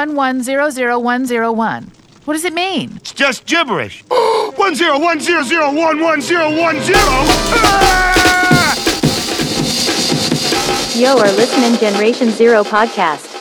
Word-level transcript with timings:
101100101. 0.00 1.84
What 2.24 2.34
does 2.34 2.44
it 2.44 2.54
mean? 2.54 2.92
It's 2.96 3.12
just 3.12 3.46
gibberish. 3.46 4.02
one 4.56 4.74
zero 4.74 4.98
one 4.98 5.20
zero 5.20 5.42
zero 5.42 5.72
one 5.72 6.00
one 6.00 6.20
zero 6.20 6.50
one 6.58 6.80
zero. 6.82 6.98
Ah! 6.98 8.74
Yo 10.96 11.18
are 11.18 11.30
listening 11.32 11.76
Generation 11.78 12.30
Zero 12.30 12.64
podcast. 12.64 13.34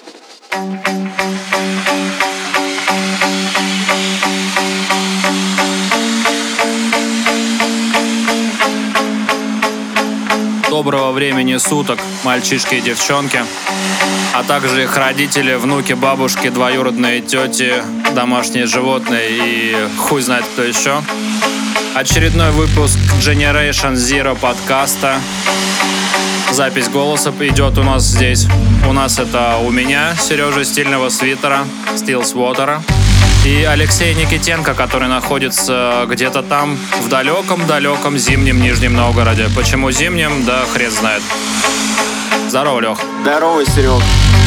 Доброго 10.69 11.11
времени 11.13 11.57
суток, 11.57 11.99
мальчишки 12.23 12.75
и 12.75 12.81
девчонки, 12.81 13.39
А 14.32 14.42
также 14.42 14.84
их 14.84 14.96
родители, 14.96 15.54
внуки, 15.54 15.92
бабушки, 15.92 16.48
двоюродные 16.48 17.20
тети, 17.20 17.74
домашние 18.14 18.66
животные 18.66 19.30
и 19.30 19.76
хуй 19.98 20.22
знает 20.22 20.44
кто 20.52 20.62
еще. 20.62 21.02
Очередной 21.94 22.50
выпуск 22.52 22.98
Generation 23.20 23.94
Zero 23.94 24.36
подкаста. 24.36 25.20
Запись 26.52 26.88
голоса 26.88 27.32
идет 27.40 27.78
у 27.78 27.82
нас 27.82 28.04
здесь. 28.04 28.46
У 28.88 28.92
нас 28.92 29.18
это 29.18 29.58
у 29.58 29.70
меня, 29.70 30.14
Сережа 30.16 30.64
стильного 30.64 31.08
свитера, 31.08 31.64
Steels 31.94 32.34
Water, 32.34 32.80
и 33.44 33.64
Алексей 33.64 34.14
Никитенко, 34.14 34.74
который 34.74 35.08
находится 35.08 36.06
где-то 36.08 36.42
там, 36.42 36.78
в 37.02 37.08
далеком-далеком 37.08 38.18
зимнем 38.18 38.60
Нижнем 38.60 38.94
Новгороде. 38.94 39.48
Почему 39.56 39.90
зимнем, 39.90 40.44
да 40.44 40.64
хрен 40.72 40.90
знает. 40.90 41.22
Здорово, 42.50 42.80
Лех. 42.80 42.98
Здорово, 43.22 43.64
Серег. 43.64 44.02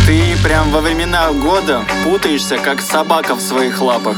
Ты 0.05 0.35
прям 0.43 0.71
во 0.71 0.81
времена 0.81 1.31
года 1.31 1.85
путаешься, 2.03 2.57
как 2.57 2.81
собака 2.81 3.33
в 3.33 3.39
своих 3.39 3.79
лапах. 3.81 4.17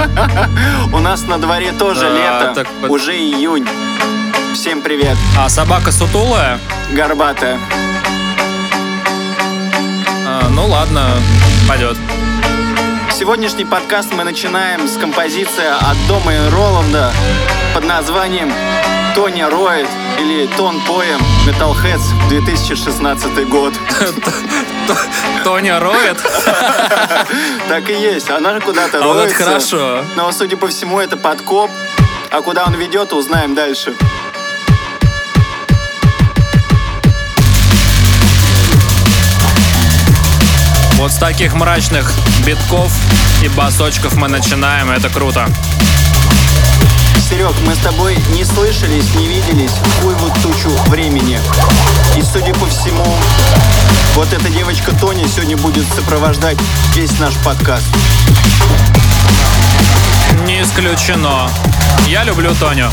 У 0.92 0.98
нас 0.98 1.22
на 1.22 1.38
дворе 1.38 1.70
тоже 1.70 2.00
Да, 2.00 2.52
лето, 2.52 2.66
уже 2.88 3.16
июнь. 3.16 3.64
Всем 4.54 4.82
привет, 4.82 5.16
А 5.38 5.48
собака 5.48 5.92
сутулая? 5.92 6.58
горбатая. 6.94 7.60
А, 10.26 10.48
ну 10.50 10.66
ладно, 10.66 11.04
пойдет. 11.68 11.96
Сегодняшний 13.18 13.64
подкаст 13.64 14.12
мы 14.12 14.24
начинаем 14.24 14.86
с 14.86 14.98
композиции 14.98 15.64
от 15.66 15.96
Дома 16.06 16.34
и 16.34 16.48
Роланда 16.50 17.12
под 17.74 17.84
названием 17.84 18.52
Тони 19.14 19.40
Роид 19.40 19.88
или 20.20 20.46
Тон 20.56 20.78
Поем 20.86 21.18
Metalheads 21.46 22.28
2016 22.28 23.48
год. 23.48 23.72
Тоня 25.44 25.80
роет? 25.80 26.18
Так 27.68 27.88
и 27.88 27.94
есть, 27.94 28.28
она 28.30 28.52
же 28.54 28.60
куда-то 28.60 28.98
А 28.98 29.02
роется. 29.02 29.34
хорошо. 29.44 30.04
Но, 30.16 30.30
судя 30.32 30.56
по 30.58 30.66
всему, 30.68 31.00
это 31.00 31.16
подкоп. 31.16 31.70
А 32.30 32.42
куда 32.42 32.64
он 32.64 32.74
ведет, 32.74 33.12
узнаем 33.12 33.54
дальше. 33.54 33.94
Вот 40.96 41.12
с 41.12 41.16
таких 41.16 41.54
мрачных 41.54 42.10
битков 42.44 42.90
и 43.42 43.48
басочков 43.48 44.14
мы 44.14 44.28
начинаем, 44.28 44.90
это 44.90 45.10
круто. 45.10 45.46
Серег, 47.28 47.54
мы 47.66 47.74
с 47.74 47.78
тобой 47.78 48.16
не 48.32 48.44
слышались, 48.44 49.14
не 49.14 49.26
виделись 49.26 49.72
хуй 50.00 50.14
вот 50.14 50.32
тучу 50.42 50.70
времени. 50.88 51.38
И, 52.16 52.22
судя 52.22 52.54
по 52.54 52.66
всему, 52.66 53.04
вот 54.14 54.32
эта 54.32 54.48
девочка 54.48 54.92
Тони 54.92 55.26
сегодня 55.26 55.58
будет 55.58 55.84
сопровождать 55.94 56.56
весь 56.94 57.18
наш 57.18 57.34
подкаст. 57.44 57.84
Не 60.46 60.62
исключено. 60.62 61.50
Я 62.06 62.24
люблю 62.24 62.54
Тоню. 62.54 62.90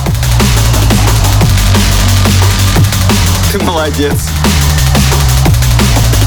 Ты 3.51 3.59
молодец. 3.59 4.29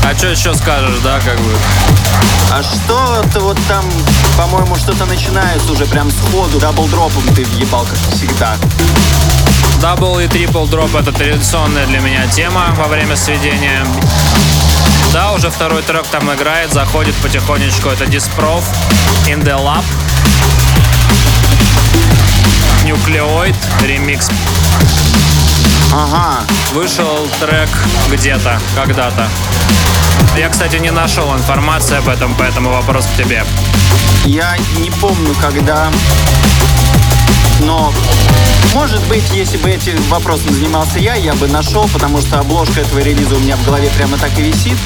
А 0.08 0.14
что 0.16 0.28
еще 0.28 0.54
скажешь, 0.54 1.00
да, 1.02 1.18
как 1.18 1.36
бы? 1.40 1.52
А 2.52 2.62
что-то 2.62 3.40
вот 3.40 3.58
там, 3.66 3.84
по-моему, 4.38 4.76
что-то 4.76 5.04
начинается 5.04 5.72
уже 5.72 5.84
прям 5.84 6.12
сходу. 6.12 6.60
Double 6.60 6.92
drop 6.92 7.14
ом 7.14 7.24
ты 7.34 7.44
въебал, 7.44 7.84
как 7.84 7.98
всегда. 8.14 8.54
Double 9.80 10.20
и 10.20 10.28
triple 10.28 10.64
drop 10.66 10.94
это 10.94 11.10
традиционная 11.10 11.86
для 11.86 11.98
меня 11.98 12.24
тема 12.28 12.72
во 12.76 12.86
время 12.86 13.16
сведения. 13.16 13.84
Да, 15.12 15.32
уже 15.32 15.50
второй 15.50 15.82
трек 15.82 16.06
там 16.06 16.32
играет, 16.32 16.72
заходит 16.72 17.16
потихонечку. 17.16 17.88
Это 17.88 18.04
Disprove, 18.04 18.62
In 19.26 19.42
the 19.42 19.58
Lab, 19.58 19.82
Nucleoid, 22.84 23.56
ремикс. 23.82 24.30
Ага. 25.92 26.40
Вышел 26.72 27.28
трек 27.40 27.68
где-то, 28.10 28.60
когда-то. 28.74 29.28
Я, 30.36 30.48
кстати, 30.48 30.76
не 30.76 30.90
нашел 30.90 31.34
информации 31.34 31.96
об 31.96 32.08
этом, 32.08 32.34
поэтому 32.38 32.70
вопрос 32.70 33.06
к 33.06 33.16
тебе. 33.22 33.44
Я 34.24 34.56
не 34.78 34.90
помню, 34.90 35.34
когда, 35.40 35.88
но 37.60 37.92
может 38.74 39.00
быть, 39.04 39.24
если 39.32 39.56
бы 39.56 39.70
этим 39.70 39.96
вопросом 40.10 40.52
занимался 40.52 40.98
я, 40.98 41.14
я 41.14 41.32
бы 41.34 41.48
нашел, 41.48 41.88
потому 41.88 42.20
что 42.20 42.40
обложка 42.40 42.80
этого 42.80 42.98
релиза 42.98 43.36
у 43.36 43.38
меня 43.38 43.56
в 43.56 43.64
голове 43.64 43.88
прямо 43.96 44.18
так 44.18 44.38
и 44.38 44.42
висит. 44.42 44.76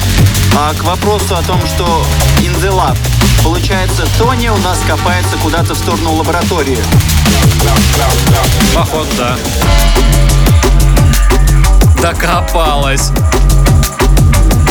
А 0.57 0.73
к 0.73 0.83
вопросу 0.83 1.35
о 1.35 1.41
том, 1.41 1.59
что 1.67 2.05
in 2.37 2.55
the 2.61 2.71
lab, 2.71 2.97
получается, 3.43 4.07
Тони 4.17 4.47
у 4.47 4.57
нас 4.59 4.79
копается 4.87 5.35
куда-то 5.43 5.73
в 5.73 5.77
сторону 5.77 6.13
лаборатории. 6.13 6.79
Походу, 8.73 9.09
да. 9.17 9.35
Докопалась. 12.01 13.11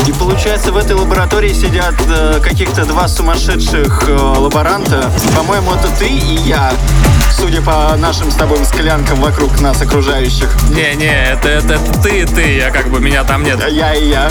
И 0.06 0.12
получается, 0.12 0.72
в 0.72 0.76
этой 0.76 0.96
лаборатории 0.96 1.52
сидят 1.52 1.94
э, 2.08 2.40
каких-то 2.42 2.84
два 2.84 3.06
сумасшедших 3.06 4.08
э, 4.08 4.12
лаборанта. 4.12 5.08
По-моему, 5.36 5.72
это 5.72 5.88
ты 5.96 6.08
и 6.08 6.34
я, 6.46 6.72
судя 7.30 7.62
по 7.62 7.94
нашим 7.96 8.32
с 8.32 8.34
тобой 8.34 8.64
склянкам 8.64 9.20
вокруг 9.20 9.60
нас 9.60 9.80
окружающих. 9.80 10.48
Не-не, 10.70 11.30
это, 11.30 11.48
это, 11.48 11.74
это 11.74 12.02
ты 12.02 12.22
и 12.22 12.24
ты, 12.24 12.56
я 12.56 12.70
как 12.70 12.88
бы 12.88 12.98
меня 12.98 13.22
там 13.22 13.44
нет. 13.44 13.60
Я 13.70 13.94
и 13.94 14.08
я. 14.08 14.30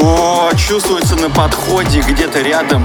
О, 0.00 0.50
чувствуется 0.54 1.16
на 1.16 1.28
подходе, 1.28 2.00
где-то 2.00 2.40
рядом 2.40 2.84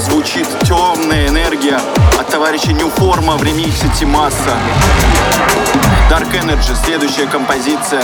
звучит 0.00 0.46
темная 0.62 1.28
энергия 1.28 1.80
от 2.18 2.28
товарища 2.28 2.72
Ньюформа 2.72 3.36
в 3.36 3.42
ремиксе 3.42 3.88
Тимаса. 3.98 4.56
Dark 6.08 6.30
Energy, 6.32 6.76
следующая 6.84 7.26
композиция. 7.26 8.02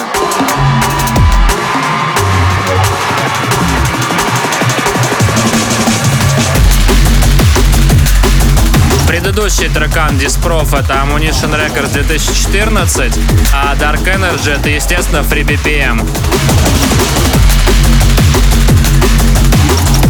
Предыдущий 9.07 9.69
трекан 9.69 10.17
Disprof 10.17 10.77
это 10.77 10.95
Ammunition 10.95 11.55
Records 11.55 11.93
2014, 11.93 13.13
а 13.53 13.75
Dark 13.77 14.05
Energy 14.05 14.59
это, 14.59 14.71
естественно, 14.71 15.19
Free 15.19 15.45
BPM. 15.45 16.05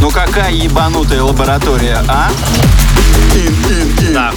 Ну 0.01 0.11
какая 0.11 0.51
ебанутая 0.51 1.23
лаборатория, 1.23 2.03
а? 2.09 2.31
Да. 4.15 4.33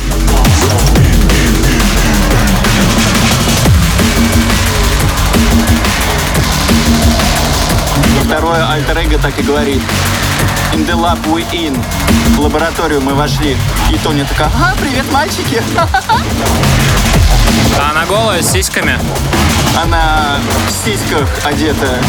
Второе 8.25 8.69
альтер 8.71 8.98
эго 8.98 9.18
так 9.19 9.39
и 9.39 9.42
говорит. 9.42 9.81
In 10.74 10.86
the 10.86 10.95
lab 10.95 11.18
we 11.31 11.50
in. 11.51 11.81
В 12.36 12.42
лабораторию 12.42 13.00
мы 13.00 13.13
вошли. 13.13 13.56
И 13.89 13.98
Тоня 14.00 14.25
такая, 14.25 14.51
а, 14.56 14.74
привет, 14.81 15.10
мальчики. 15.13 15.63
А 17.80 17.92
она 17.92 18.06
голая, 18.06 18.42
с 18.42 18.51
сиськами? 18.51 19.00
Она 19.81 20.39
в 20.68 20.71
сиськах 20.71 21.30
одета. 21.45 22.00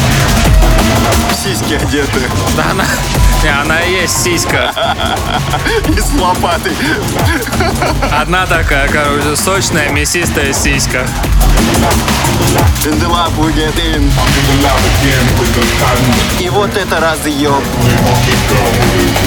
В 1.31 1.35
сиськи 1.35 1.75
одеты. 1.75 2.19
Да 2.57 2.65
она... 2.71 2.85
Не, 3.45 3.51
она 3.51 3.79
и 3.81 3.91
есть 3.91 4.23
сиська. 4.23 4.73
И 5.95 5.99
с 5.99 6.19
лопатой. 6.19 6.71
Одна 8.11 8.47
такая, 8.47 8.87
короче, 8.87 9.35
сочная, 9.35 9.89
мясистая 9.89 10.51
сиська. 10.51 11.05
In 12.85 12.99
the 12.99 13.07
lab 13.07 13.37
we 13.37 13.53
get 13.53 13.75
in. 13.77 14.11
И 16.39 16.49
вот 16.49 16.75
это 16.75 16.99
разъем. 16.99 17.63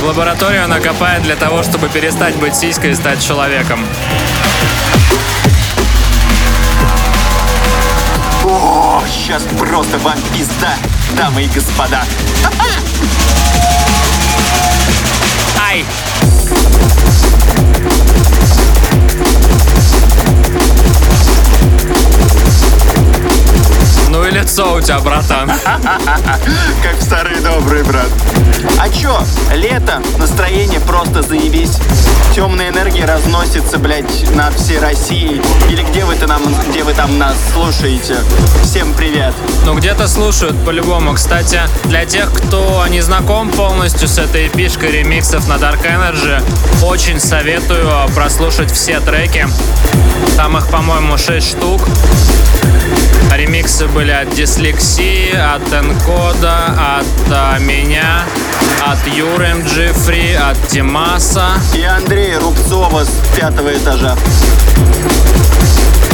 В 0.00 0.05
лабораторию 0.05 0.65
она 0.65 0.81
копает 0.81 1.23
для 1.23 1.37
того, 1.37 1.62
чтобы 1.62 1.88
перестать 1.88 2.35
быть 2.35 2.56
сиськой 2.56 2.91
и 2.91 2.94
стать 2.97 3.25
человеком. 3.25 3.87
О, 8.43 9.00
сейчас 9.09 9.44
просто 9.56 9.97
вам 9.99 10.19
пизда, 10.35 10.75
дамы 11.17 11.44
и 11.44 11.47
господа. 11.47 12.03
Bye. 15.85 17.07
И 24.29 24.31
лицо 24.31 24.75
у 24.75 24.81
тебя, 24.81 24.99
братан. 24.99 25.51
Как 26.83 27.01
старый 27.01 27.41
добрый 27.41 27.83
брат. 27.83 28.09
А 28.79 28.91
чё, 28.91 29.19
лето, 29.55 30.03
настроение 30.19 30.81
просто 30.81 31.23
заебись. 31.23 31.79
Темная 32.35 32.69
энергия 32.69 33.07
разносится, 33.07 33.79
блядь, 33.79 34.31
над 34.35 34.55
всей 34.55 34.81
Россией. 34.81 35.41
Или 35.71 35.83
где 35.83 36.05
вы, 36.05 36.15
нам, 36.27 36.43
где 36.69 36.85
вы 36.85 36.93
там 36.93 37.17
нас 37.19 37.37
слушаете? 37.55 38.17
Всем 38.63 38.93
привет. 38.93 39.33
Ну, 39.65 39.75
где-то 39.75 40.07
слушают 40.07 40.63
по-любому. 40.63 41.15
Кстати, 41.15 41.61
для 41.85 42.05
тех, 42.05 42.31
кто 42.31 42.87
не 42.89 43.01
знаком 43.01 43.49
полностью 43.49 44.09
с 44.09 44.19
этой 44.19 44.49
эпишкой 44.49 44.91
ремиксов 44.91 45.49
на 45.49 45.55
Dark 45.55 45.83
Energy, 45.85 46.43
очень 46.85 47.19
советую 47.19 47.91
прослушать 48.15 48.71
все 48.73 49.01
треки. 49.01 49.49
Там 50.37 50.59
их, 50.59 50.69
по-моему, 50.69 51.17
6 51.17 51.49
штук. 51.49 51.81
Ремиксы 53.35 53.87
были 53.89 54.11
от 54.11 54.35
Дислексии, 54.35 55.31
от 55.35 55.73
Энкода, 55.73 56.99
от 56.99 57.07
а, 57.31 57.59
меня, 57.59 58.25
от 58.85 59.07
Юры 59.07 59.49
Джифри, 59.67 60.35
от 60.35 60.57
Тимаса 60.69 61.51
И 61.75 61.83
Андрея 61.83 62.41
Рубцова 62.41 63.05
с 63.05 63.11
пятого 63.37 63.77
этажа. 63.77 64.17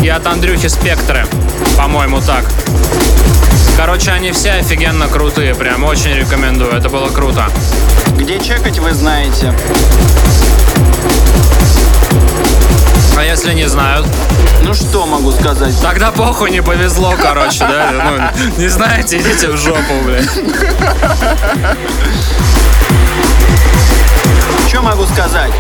и 0.03 0.09
от 0.09 0.27
Андрюхи 0.27 0.69
Спектры. 0.69 1.27
По-моему, 1.79 2.21
так. 2.21 2.45
Короче, 3.77 4.11
они 4.11 4.31
все 4.33 4.53
офигенно 4.53 5.09
крутые, 5.09 5.55
прям 5.55 5.85
очень 5.85 6.15
рекомендую. 6.15 6.73
Это 6.73 6.89
было 6.89 7.09
круто. 7.09 7.49
Где 8.19 8.39
чекать, 8.39 8.79
вы 8.79 8.93
знаете. 8.93 9.53
А 13.17 13.23
если 13.23 13.53
не 13.55 13.69
знают? 13.69 14.07
Ну 14.63 14.75
что 14.75 15.07
могу 15.07 15.31
сказать? 15.31 15.75
Тогда 15.81 16.11
похуй 16.11 16.51
не 16.51 16.63
повезло, 16.63 17.15
короче, 17.21 17.61
да? 17.61 18.33
Ну, 18.37 18.61
не 18.63 18.69
знаете, 18.69 19.19
идите 19.19 19.49
в 19.49 19.57
жопу, 19.57 19.95
блядь. 20.05 20.29
Что 24.69 24.83
могу 24.83 25.07
сказать? 25.07 25.53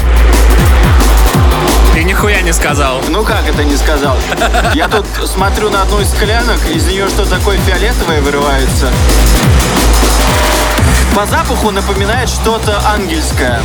Ты 1.94 2.02
нихуя 2.02 2.42
не 2.42 2.52
сказал. 2.52 3.00
Ну 3.08 3.22
как 3.22 3.48
это 3.48 3.62
не 3.62 3.76
сказал? 3.76 4.16
Я 4.74 4.88
тут 4.88 5.06
смотрю 5.24 5.70
на 5.70 5.82
одну 5.82 6.00
из 6.00 6.10
склянок, 6.10 6.58
из 6.74 6.86
нее 6.86 7.08
что 7.08 7.24
такое 7.24 7.56
фиолетовое 7.58 8.20
вырывается. 8.20 8.90
По 11.14 11.26
запаху 11.26 11.70
напоминает 11.70 12.28
что-то 12.28 12.82
ангельское. 12.88 13.62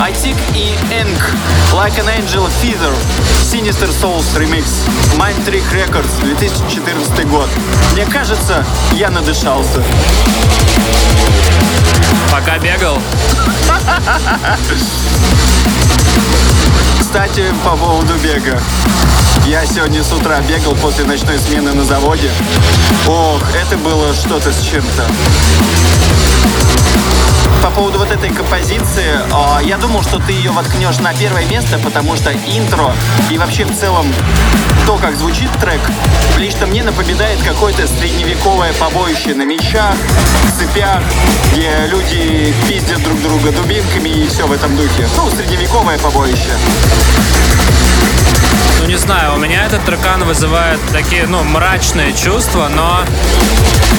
Айтик 0.00 0.36
и 0.54 0.74
Энк, 0.90 1.30
Like 1.74 1.98
an 1.98 2.08
Angel 2.08 2.48
Feather, 2.62 2.94
Sinister 3.42 3.90
Souls 3.90 4.24
Remix, 4.34 4.64
Mind 5.18 5.36
Trick 5.44 5.62
Records, 5.74 6.08
2014 6.22 7.28
год. 7.28 7.50
Мне 7.92 8.06
кажется, 8.06 8.64
я 8.92 9.10
надышался. 9.10 9.82
Пока 12.32 12.58
бегал. 12.58 12.98
Кстати, 16.98 17.44
по 17.62 17.76
поводу 17.76 18.14
бега. 18.22 18.58
Я 19.46 19.66
сегодня 19.66 20.02
с 20.02 20.12
утра 20.12 20.40
бегал 20.40 20.74
после 20.76 21.04
ночной 21.04 21.38
смены 21.38 21.74
на 21.74 21.84
заводе. 21.84 22.30
Ох, 23.06 23.42
это 23.54 23.76
было 23.76 24.14
что-то 24.14 24.50
с 24.50 24.62
чем-то. 24.62 25.06
По 27.62 27.70
поводу 27.70 27.98
вот 27.98 28.10
этой 28.10 28.30
композиции, 28.30 29.20
а, 29.32 29.60
я 29.62 29.76
думал, 29.76 30.02
что 30.02 30.18
ты 30.18 30.32
ее 30.32 30.50
воткнешь 30.50 30.98
на 30.98 31.12
первое 31.14 31.44
место, 31.46 31.78
потому 31.78 32.16
что 32.16 32.32
интро 32.32 32.92
и 33.30 33.38
вообще 33.38 33.64
в 33.64 33.76
целом 33.78 34.06
то, 34.86 34.96
как 34.96 35.16
звучит 35.16 35.50
трек, 35.60 35.80
лично 36.38 36.66
мне 36.66 36.82
напоминает 36.82 37.38
какое-то 37.42 37.86
средневековое 37.86 38.72
побоище 38.74 39.34
на 39.34 39.42
мечах, 39.42 39.94
цепях, 40.58 41.02
где 41.52 41.86
люди 41.86 42.54
пиздят 42.68 43.02
друг 43.02 43.20
друга 43.22 43.52
дубинками 43.52 44.08
и 44.08 44.26
все 44.28 44.46
в 44.46 44.52
этом 44.52 44.76
духе. 44.76 45.06
Ну, 45.16 45.30
средневековое 45.30 45.98
побоище. 45.98 46.50
Ну, 48.80 48.86
не 48.86 48.96
знаю, 48.96 49.34
у 49.34 49.36
меня 49.36 49.66
этот 49.66 49.84
трекан 49.84 50.24
вызывает 50.24 50.80
такие, 50.90 51.26
ну, 51.26 51.42
мрачные 51.42 52.14
чувства, 52.14 52.68
но 52.74 53.04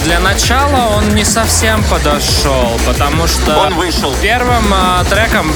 для 0.06 0.20
начала 0.20 0.98
он 0.98 1.14
не 1.14 1.24
совсем 1.24 1.84
подошел, 1.84 2.80
потому 2.88 3.28
что... 3.28 3.58
Он 3.58 3.76
вышел. 3.76 4.14
Первым 4.24 4.74
э, 4.74 5.06
треком 5.08 5.54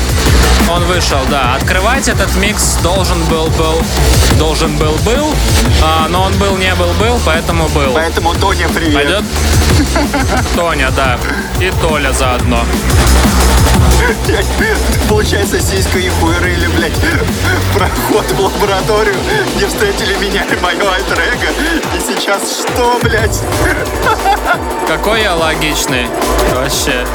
он 0.71 0.83
вышел, 0.85 1.19
да. 1.31 1.55
Открывать 1.55 2.07
этот 2.07 2.35
микс 2.35 2.77
должен 2.83 3.23
был 3.23 3.47
был, 3.47 3.81
должен 4.37 4.77
был 4.77 4.93
был, 5.03 5.33
а, 5.83 6.07
но 6.07 6.21
он 6.21 6.33
был 6.37 6.55
не 6.57 6.73
был 6.75 6.93
был, 6.99 7.19
поэтому 7.25 7.67
был. 7.69 7.93
Поэтому, 7.93 8.35
Тоня, 8.35 8.69
привет. 8.69 8.93
Пойдет? 8.93 9.23
Тоня, 10.55 10.91
да. 10.91 11.17
И 11.59 11.71
Толя 11.81 12.11
заодно. 12.13 12.63
Получается, 15.09 15.59
сиську 15.59 15.97
и 15.97 16.09
хуй 16.09 16.37
рыли, 16.39 16.67
блядь, 16.67 16.93
проход 17.73 18.25
в 18.31 18.39
лабораторию, 18.39 19.15
где 19.55 19.67
встретили 19.67 20.15
меня 20.15 20.43
и 20.43 20.55
мое 20.61 20.91
альтер 20.91 21.21
И 21.95 21.99
сейчас 21.99 22.59
что, 22.59 22.99
блядь? 23.01 23.41
Какой 24.87 25.21
я 25.21 25.35
логичный. 25.35 26.07
Вообще. 26.53 27.05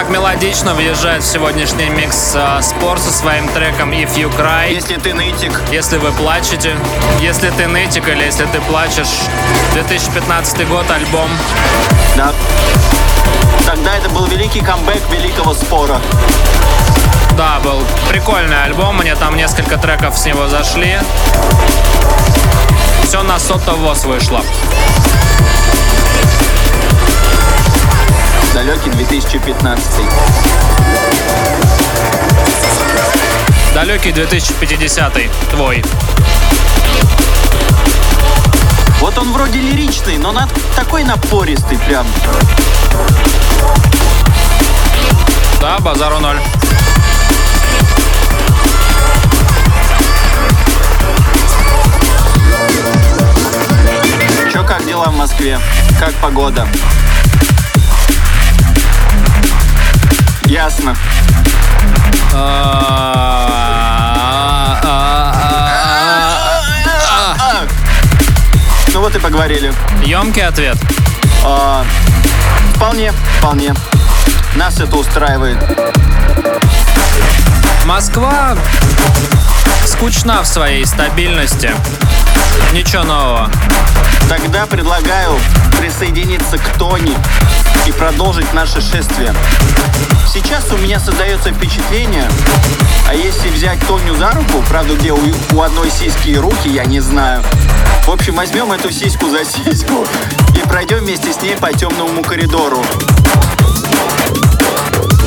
Так 0.00 0.08
мелодично 0.08 0.72
въезжает 0.74 1.22
в 1.22 1.26
сегодняшний 1.26 1.90
микс 1.90 2.32
э, 2.34 2.62
Спор 2.62 2.98
со 2.98 3.12
своим 3.12 3.46
треком 3.48 3.90
If 3.90 4.16
You 4.16 4.34
Cry. 4.34 4.72
Если 4.72 4.96
ты 4.96 5.12
нытик, 5.12 5.52
Если 5.70 5.98
вы 5.98 6.10
плачете, 6.12 6.74
если 7.20 7.50
ты 7.50 7.66
нытик 7.66 8.08
или 8.08 8.24
если 8.24 8.46
ты 8.46 8.62
плачешь, 8.62 9.10
2015 9.74 10.66
год, 10.68 10.90
альбом. 10.90 11.28
да. 12.16 12.32
Тогда 13.66 13.94
это 13.94 14.08
был 14.08 14.24
великий 14.24 14.60
камбэк 14.60 15.02
великого 15.10 15.52
спора. 15.52 16.00
Да, 17.36 17.60
был 17.62 17.82
прикольный 18.08 18.62
альбом, 18.64 18.96
мне 18.96 19.14
там 19.16 19.36
несколько 19.36 19.76
треков 19.76 20.16
с 20.16 20.24
него 20.24 20.48
зашли. 20.48 20.96
Все 23.04 23.22
на 23.22 23.38
сотовоз 23.38 24.06
вышло. 24.06 24.42
Далекий 28.52 28.90
2015. 28.90 29.86
Далекий 33.72 34.10
2050 34.10 35.12
твой. 35.50 35.84
Вот 39.00 39.16
он 39.18 39.32
вроде 39.32 39.60
лиричный, 39.60 40.18
но 40.18 40.32
на 40.32 40.48
такой 40.74 41.04
напористый 41.04 41.78
прям. 41.78 42.06
Да, 45.60 45.78
базару 45.78 46.18
ноль. 46.18 46.40
Чё, 54.52 54.64
как 54.64 54.84
дела 54.84 55.06
в 55.06 55.16
Москве? 55.16 55.60
Как 56.00 56.12
погода? 56.14 56.66
Ясно. 60.50 60.96
Ну 68.92 69.00
вот 69.00 69.14
и 69.14 69.20
поговорили. 69.20 69.72
Емкий 70.02 70.44
ответ. 70.44 70.76
А, 71.44 71.84
вполне, 72.74 73.12
вполне. 73.38 73.74
Нас 74.56 74.80
это 74.80 74.96
устраивает. 74.96 75.56
Москва 77.84 78.56
скучна 79.84 80.42
в 80.42 80.46
своей 80.46 80.84
стабильности. 80.86 81.70
Ничего 82.72 83.02
нового. 83.02 83.50
Тогда 84.28 84.66
предлагаю 84.66 85.38
присоединиться 85.78 86.58
к 86.58 86.78
Тони 86.78 87.16
и 87.86 87.92
продолжить 87.92 88.52
наше 88.52 88.80
шествие. 88.80 89.34
Сейчас 90.32 90.70
у 90.70 90.76
меня 90.76 91.00
создается 91.00 91.50
впечатление, 91.50 92.30
а 93.08 93.14
если 93.14 93.48
взять 93.48 93.80
Тоню 93.88 94.14
за 94.14 94.30
руку, 94.30 94.62
правда, 94.68 94.94
где 94.94 95.12
у, 95.12 95.18
у 95.52 95.62
одной 95.62 95.90
сиськи 95.90 96.28
и 96.28 96.36
руки, 96.36 96.68
я 96.68 96.84
не 96.84 97.00
знаю. 97.00 97.42
В 98.04 98.10
общем, 98.10 98.36
возьмем 98.36 98.70
эту 98.72 98.92
сиську 98.92 99.28
за 99.30 99.44
сиську 99.44 100.06
и 100.54 100.68
пройдем 100.68 100.98
вместе 100.98 101.32
с 101.32 101.42
ней 101.42 101.56
по 101.56 101.72
темному 101.72 102.22
коридору. 102.22 102.84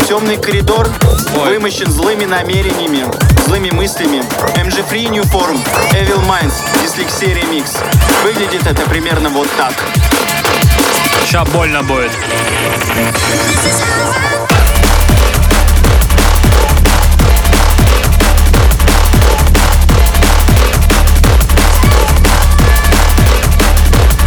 Темный 0.07 0.37
коридор 0.37 0.89
вымощен 1.33 1.89
злыми 1.89 2.25
намерениями, 2.25 3.05
злыми 3.45 3.69
мыслями. 3.71 4.21
MG 4.57 4.83
Free 4.89 5.07
New 5.07 5.23
Form, 5.23 5.57
Evil 5.93 6.21
Minds, 6.27 6.55
Dyslexia 6.83 7.33
Remix. 7.33 7.77
Выглядит 8.23 8.67
это 8.67 8.81
примерно 8.89 9.29
вот 9.29 9.47
так. 9.57 9.73
Ща 11.25 11.45
больно 11.45 11.83
будет. 11.83 12.11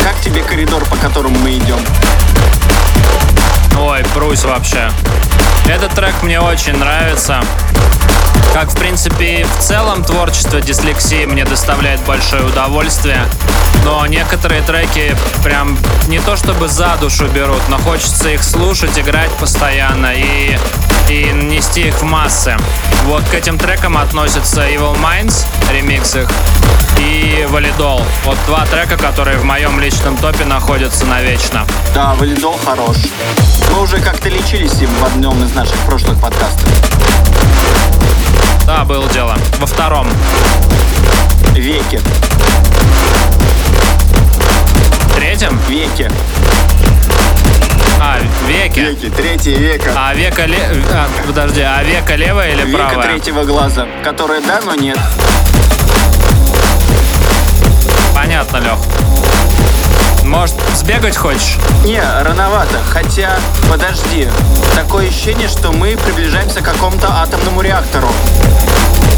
Как 0.03 0.21
тебе 0.23 0.43
коридор, 0.43 0.85
по 0.87 0.97
которому 0.97 1.39
мы 1.39 1.57
идем? 1.59 1.79
Ой, 3.79 4.03
прусь 4.15 4.43
вообще. 4.43 4.91
Этот 5.69 5.93
трек 5.95 6.23
мне 6.23 6.41
очень 6.41 6.77
нравится. 6.77 7.43
Как, 8.55 8.71
в 8.71 8.79
принципе, 8.79 9.45
в 9.59 9.63
целом 9.63 10.05
творчество 10.05 10.61
дислексии 10.61 11.27
мне 11.27 11.45
доставляет 11.45 12.01
большое 12.07 12.45
удовольствие. 12.45 13.27
Но 13.85 14.07
некоторые 14.07 14.63
треки 14.63 15.15
прям 15.43 15.77
не 16.09 16.21
то 16.21 16.37
чтобы 16.37 16.69
за 16.69 16.97
душу 17.01 17.27
берут, 17.29 17.61
но 17.69 17.79
хочется 17.79 18.31
их 18.31 18.43
слушать, 18.43 18.99
играть 18.99 19.31
постоянно 19.33 20.13
и, 20.15 20.57
и 21.09 21.31
нести 21.33 21.89
их 21.89 22.01
в 22.01 22.05
массы. 22.05 22.57
Вот 23.05 23.23
к 23.25 23.35
этим 23.35 23.59
трекам 23.59 23.97
относятся 23.97 24.69
Evil 24.69 24.97
Minds, 25.01 25.45
ремикс 25.73 26.17
их, 26.17 26.29
и 26.99 27.47
Валидол. 27.51 28.03
Вот 28.25 28.37
два 28.47 28.67
трека, 28.67 28.97
которые 28.97 29.39
в 29.39 29.45
моем 29.45 29.79
личном 29.81 30.17
топе 30.17 30.45
находятся 30.45 31.05
навечно. 31.07 31.67
Да, 31.95 32.15
валидол 32.15 32.59
хорош. 32.65 32.97
Мы 33.73 33.83
уже 33.83 33.99
как-то 34.01 34.29
лечились 34.29 34.81
им 34.81 34.91
в 35.01 35.05
одном 35.05 35.43
из 35.45 35.55
наших 35.55 35.77
прошлых 35.87 36.21
подкастов. 36.21 36.69
Да, 38.67 38.85
было 38.85 39.09
дело. 39.11 39.37
Во 39.59 39.67
втором. 39.67 40.09
Веки. 41.53 42.01
Третьем? 45.15 45.59
Веки. 45.69 46.11
А, 48.01 48.19
веки. 48.47 48.81
Веки, 48.81 49.09
третье 49.11 49.57
века. 49.57 49.93
А 49.97 50.15
века 50.15 50.45
ле... 50.47 50.59
а, 50.93 51.09
подожди, 51.27 51.61
а 51.63 51.83
века 51.83 52.15
левая 52.15 52.53
или 52.53 52.63
Века 52.67 52.89
правая? 52.89 53.09
третьего 53.09 53.45
глаза, 53.45 53.87
которая 54.05 54.41
да, 54.43 54.61
но 54.65 54.75
нет. 54.75 54.99
Понятно, 58.15 58.59
Лех. 58.59 58.79
Может, 60.25 60.57
сбегать 60.75 61.17
хочешь? 61.17 61.57
Не, 61.85 62.01
рановато. 62.23 62.81
Хотя, 62.93 63.37
подожди. 63.71 64.29
Такое 64.75 65.09
ощущение, 65.09 65.49
что 65.49 65.71
мы 65.73 65.97
приближаемся 65.97 66.61
к 66.61 66.65
какому-то 66.65 67.09
атомному 67.23 67.61
реактору. 67.63 68.09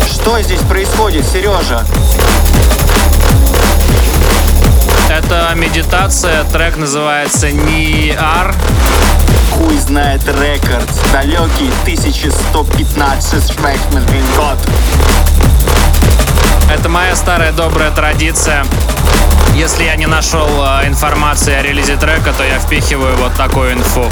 Что 0.07 0.41
здесь 0.43 0.61
происходит, 0.61 1.25
Сережа? 1.27 1.85
Это 5.11 5.53
медитация, 5.55 6.45
трек 6.45 6.77
называется 6.77 7.51
Ниар. 7.51 8.55
Хуй 9.53 9.77
знает 9.79 10.23
рекорд. 10.27 10.89
Далекий 11.13 11.73
1115 11.83 13.57
блин, 13.59 14.25
год. 14.37 14.59
Это 16.71 16.89
моя 16.91 17.17
старая 17.17 17.53
добрая 17.53 17.91
традиция. 17.91 18.65
Если 19.55 19.85
я 19.85 19.97
не 19.97 20.07
нашел 20.07 20.47
э, 20.47 20.87
информации 20.87 21.55
о 21.55 21.63
релизе 21.63 21.97
трека, 21.97 22.33
то 22.35 22.45
я 22.45 22.59
впихиваю 22.59 23.17
вот 23.17 23.35
такую 23.35 23.73
инфу. 23.73 24.09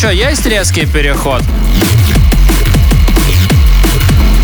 Чё, 0.00 0.10
есть 0.10 0.46
резкий 0.46 0.86
переход? 0.86 1.42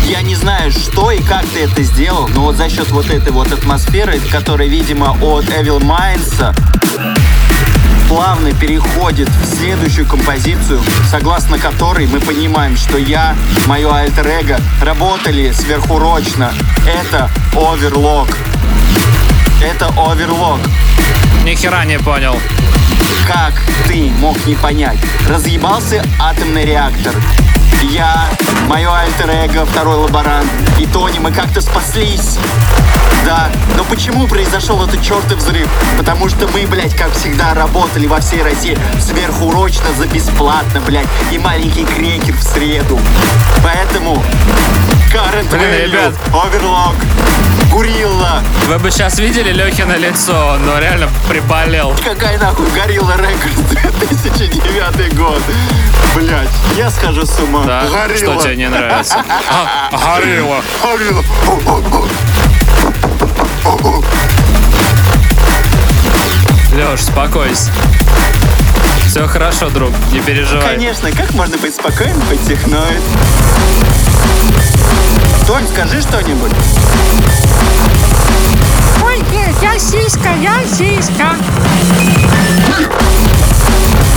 Я 0.05 0.21
не 0.21 0.35
знаю, 0.35 0.69
что 0.69 1.11
и 1.11 1.21
как 1.21 1.45
ты 1.45 1.61
это 1.61 1.81
сделал, 1.81 2.27
но 2.27 2.41
вот 2.41 2.57
за 2.57 2.69
счет 2.69 2.91
вот 2.91 3.09
этой 3.09 3.31
вот 3.31 3.49
атмосферы, 3.53 4.19
которая, 4.33 4.67
видимо, 4.67 5.11
от 5.11 5.45
Evil 5.45 5.79
Minds 5.79 6.53
плавно 8.09 8.51
переходит 8.51 9.29
в 9.29 9.55
следующую 9.55 10.05
композицию, 10.05 10.81
согласно 11.09 11.57
которой 11.57 12.05
мы 12.05 12.19
понимаем, 12.19 12.75
что 12.75 12.97
я, 12.97 13.33
мое 13.65 13.89
альтер-эго, 13.89 14.59
работали 14.81 15.53
сверхурочно. 15.53 16.51
Это 16.85 17.29
Overlock. 17.53 18.35
Это 19.63 19.85
Overlock. 19.95 20.59
Ни 21.45 21.55
хера 21.55 21.85
не 21.85 21.97
понял. 21.97 22.37
Как 23.27 23.53
ты 23.87 24.11
мог 24.19 24.45
не 24.45 24.55
понять? 24.55 24.97
Разъебался 25.29 26.03
атомный 26.19 26.65
реактор. 26.65 27.13
Я, 27.83 28.29
мое 28.67 28.91
альтер-эго, 28.91 29.65
второй 29.65 29.97
лаборант 29.97 30.49
и 30.79 30.85
Тони, 30.85 31.19
мы 31.19 31.31
как-то 31.31 31.61
спаслись. 31.61 32.37
Да, 33.25 33.49
но 33.75 33.83
почему 33.83 34.27
произошел 34.27 34.83
этот 34.83 35.01
чертов 35.01 35.39
взрыв? 35.39 35.67
Потому 35.97 36.29
что 36.29 36.47
мы, 36.47 36.67
блядь, 36.67 36.95
как 36.95 37.11
всегда, 37.13 37.53
работали 37.53 38.05
во 38.05 38.19
всей 38.21 38.43
России 38.43 38.77
сверхурочно 38.99 39.91
за 39.97 40.07
бесплатно, 40.07 40.79
блядь, 40.81 41.07
и 41.31 41.39
маленький 41.39 41.85
крекер 41.85 42.35
в 42.35 42.43
среду. 42.43 42.99
Поэтому 43.63 44.23
Current 45.11 45.49
Блин, 45.49 45.61
Value, 45.61 45.85
ребят. 45.85 46.13
Overlock, 46.31 46.95
Гурилла, 47.71 48.41
Вы 48.67 48.79
бы 48.79 48.89
сейчас 48.91 49.19
видели 49.19 49.51
Лехина 49.51 49.95
лицо, 49.97 50.57
но 50.59 50.79
реально 50.79 51.09
приболел. 51.27 51.93
Какая 52.03 52.37
нахуй 52.39 52.69
Горилла 52.71 53.15
Рекордс 53.17 53.97
2009 53.99 55.15
год? 55.15 55.41
Блять, 56.15 56.49
я 56.77 56.89
схожу 56.89 57.25
с 57.25 57.37
ума. 57.39 57.63
Да? 57.65 57.83
Горилла. 57.91 58.33
Что 58.35 58.43
тебе 58.43 58.55
не 58.55 58.69
нравится? 58.69 59.17
А, 59.51 59.89
горилла. 59.91 60.61
Горилла. 60.83 61.23
Леш, 66.73 67.01
спокойся. 67.03 67.71
Все 69.07 69.27
хорошо, 69.27 69.69
друг, 69.69 69.91
не 70.11 70.19
переживай. 70.19 70.75
Конечно, 70.75 71.11
как 71.11 71.31
можно 71.33 71.57
быть 71.57 71.75
спокойным 71.75 72.21
хоть 72.29 72.45
техноид? 72.47 73.01
Тонь, 75.47 75.67
скажи 75.67 76.01
что-нибудь. 76.01 76.51
Ой, 79.03 79.19
нет, 79.31 79.55
я 79.61 79.77
сиська, 79.77 80.29
я 80.41 80.65
сиська. 80.65 81.35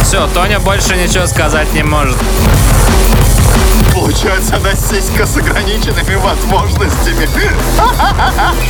Все, 0.02 0.26
Тоня 0.28 0.58
больше 0.58 0.96
ничего 0.96 1.26
сказать 1.26 1.70
не 1.74 1.82
может. 1.82 2.16
Получается, 3.94 4.56
она 4.56 4.74
сиська 4.74 5.26
с 5.26 5.36
ограниченными 5.36 6.14
возможностями. 6.14 7.28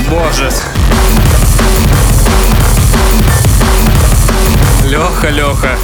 Боже. 0.08 0.50
Леха, 4.88 5.28
Леха, 5.28 5.78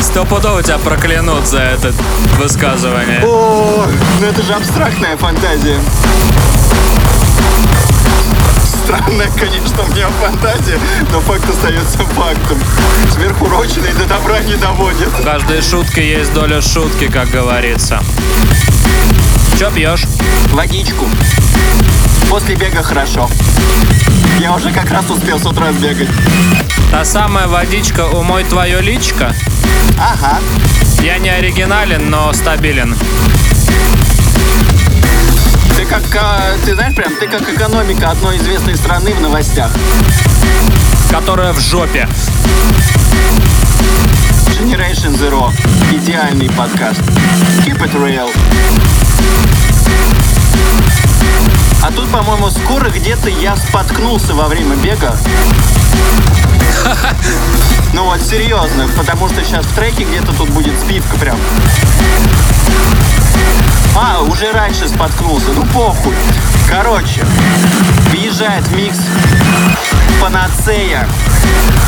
стопудово 0.00 0.62
тебя 0.62 0.78
проклянут 0.78 1.44
за 1.44 1.58
это 1.58 1.92
высказывание. 2.38 3.20
О, 3.24 3.84
ну 4.20 4.26
это 4.26 4.42
же 4.42 4.52
абстрактная 4.52 5.16
фантазия. 5.16 5.76
Странная, 8.84 9.28
конечно, 9.36 9.82
у 9.82 9.92
меня 9.92 10.06
фантазия, 10.20 10.78
но 11.10 11.20
факт 11.20 11.50
остается 11.50 11.98
фактом. 11.98 12.58
Сверхурочные 13.12 13.92
до 13.94 14.04
добра 14.04 14.38
не 14.40 14.54
доводят. 14.54 15.08
В 15.08 15.24
каждой 15.24 15.60
шутке 15.60 16.08
есть 16.08 16.32
доля 16.32 16.62
шутки, 16.62 17.08
как 17.08 17.30
говорится. 17.30 18.00
Че 19.58 19.72
пьешь? 19.72 20.04
Водичку. 20.52 21.08
После 22.30 22.54
бега 22.54 22.84
хорошо. 22.84 23.28
Я 24.38 24.54
уже 24.54 24.72
как 24.72 24.90
раз 24.90 25.08
успел 25.10 25.38
с 25.38 25.46
утра 25.46 25.72
сбегать. 25.72 26.08
Та 26.90 27.04
самая 27.04 27.46
водичка 27.46 28.06
«Умой 28.06 28.44
твое 28.44 28.80
личко». 28.80 29.34
Ага. 29.98 30.40
Я 31.02 31.18
не 31.18 31.28
оригинален, 31.28 32.10
но 32.10 32.32
стабилен. 32.32 32.96
Ты 35.76 35.84
как, 35.86 36.02
а, 36.16 36.56
ты 36.64 36.74
знаешь, 36.74 36.94
прям, 36.94 37.14
ты 37.16 37.26
как 37.28 37.48
экономика 37.48 38.10
одной 38.10 38.36
известной 38.38 38.76
страны 38.76 39.14
в 39.14 39.20
новостях. 39.20 39.70
Которая 41.10 41.52
в 41.52 41.60
жопе. 41.60 42.08
Generation 44.48 45.16
Zero. 45.18 45.52
Идеальный 45.92 46.50
подкаст. 46.50 47.00
Keep 47.64 47.80
it 47.82 47.94
real. 47.94 48.30
А 51.86 51.92
тут, 51.92 52.10
по-моему, 52.10 52.48
скоро 52.48 52.88
где-то 52.88 53.28
я 53.28 53.56
споткнулся 53.56 54.32
во 54.32 54.48
время 54.48 54.74
бега. 54.76 55.14
Ну 57.92 58.04
вот, 58.06 58.22
серьезно, 58.22 58.88
потому 58.96 59.28
что 59.28 59.44
сейчас 59.44 59.66
в 59.66 59.74
треке 59.74 60.04
где-то 60.04 60.32
тут 60.32 60.48
будет 60.48 60.80
сбивка 60.80 61.18
прям. 61.18 61.36
А, 63.94 64.22
уже 64.22 64.50
раньше 64.50 64.88
споткнулся. 64.88 65.50
Ну 65.54 65.62
похуй. 65.74 66.14
Короче, 66.68 67.24
въезжает 68.10 68.68
микс 68.72 68.98
Панацея 70.20 71.06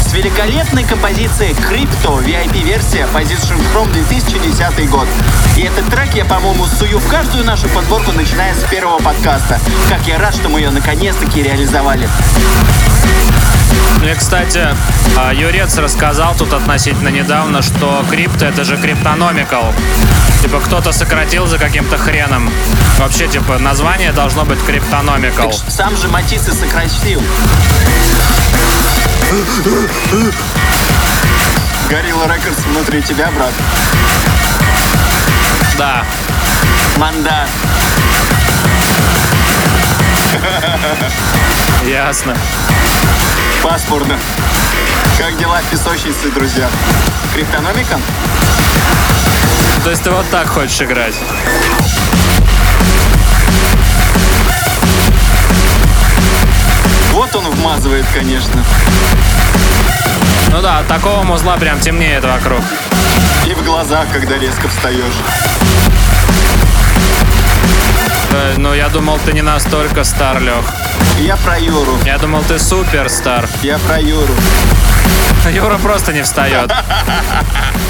с 0.00 0.12
великолепной 0.12 0.84
композицией 0.84 1.52
Crypto 1.52 2.24
VIP-версия 2.24 3.06
Position 3.12 3.60
From 3.74 3.90
2010 3.92 4.88
год. 4.90 5.08
И 5.56 5.62
этот 5.62 5.88
трек 5.88 6.14
я, 6.14 6.24
по-моему, 6.24 6.66
сую 6.66 6.98
в 6.98 7.08
каждую 7.08 7.44
нашу 7.44 7.68
подборку, 7.68 8.12
начиная 8.12 8.54
с 8.54 8.62
первого 8.64 8.98
подкаста. 8.98 9.60
Как 9.88 10.06
я 10.06 10.18
рад, 10.18 10.34
что 10.34 10.48
мы 10.48 10.60
ее 10.60 10.70
наконец-таки 10.70 11.42
реализовали. 11.42 12.08
Мне, 14.00 14.14
кстати, 14.14 14.68
а, 15.16 15.32
Юрец 15.32 15.76
рассказал 15.78 16.34
тут 16.34 16.52
относительно 16.52 17.08
недавно, 17.08 17.62
что 17.62 18.04
крипто 18.10 18.46
это 18.46 18.64
же 18.64 18.76
криптономикал. 18.76 19.74
Типа 20.42 20.60
кто-то 20.60 20.92
сократил 20.92 21.46
за 21.46 21.58
каким-то 21.58 21.98
хреном. 21.98 22.50
Вообще, 22.98 23.26
типа, 23.26 23.58
название 23.58 24.12
должно 24.12 24.44
быть 24.44 24.62
криптономикал. 24.64 25.50
Так 25.50 25.70
сам 25.70 25.96
же 25.96 26.08
Матис 26.08 26.46
и 26.48 26.52
сократил. 26.52 27.22
Горилла 31.88 32.24
Рекордс 32.24 32.58
внутри 32.66 33.02
тебя, 33.02 33.30
брат. 33.30 33.52
Да. 35.78 36.04
Манда. 36.96 37.46
Ясно. 41.86 42.36
Пасмурно. 43.62 44.18
Как 45.18 45.36
дела 45.38 45.60
в 45.60 45.70
песочнице, 45.70 46.30
друзья? 46.34 46.68
Криптономика? 47.34 47.98
То 49.84 49.90
есть 49.90 50.02
ты 50.02 50.10
вот 50.10 50.28
так 50.30 50.48
хочешь 50.48 50.80
играть? 50.80 51.14
Вот 57.12 57.34
он 57.34 57.50
вмазывает, 57.50 58.04
конечно. 58.12 58.62
Ну 60.52 60.60
да, 60.60 60.80
от 60.80 60.86
такого 60.86 61.22
музла 61.22 61.56
прям 61.56 61.80
темнеет 61.80 62.24
вокруг. 62.24 62.62
И 63.46 63.54
в 63.54 63.64
глазах, 63.64 64.06
когда 64.12 64.36
резко 64.38 64.68
встаешь. 64.68 65.14
Э, 68.36 68.54
Ну, 68.58 68.74
я 68.74 68.88
думал, 68.88 69.18
ты 69.24 69.32
не 69.32 69.42
настолько 69.42 70.04
стар, 70.04 70.40
Лех. 70.42 70.64
Я 71.20 71.36
про 71.36 71.58
Юру. 71.58 71.98
Я 72.04 72.18
думал, 72.18 72.42
ты 72.48 72.58
супер 72.58 73.08
стар. 73.08 73.48
Я 73.62 73.78
про 73.78 73.98
Юру. 73.98 74.34
Юра 75.54 75.78
просто 75.78 76.12
не 76.12 76.22
встает. 76.22 76.70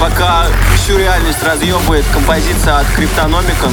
пока 0.00 0.46
всю 0.74 0.96
реальность 0.96 1.42
разъебывает 1.42 2.06
композиция 2.10 2.78
от 2.78 2.86
Криптономикон, 2.96 3.72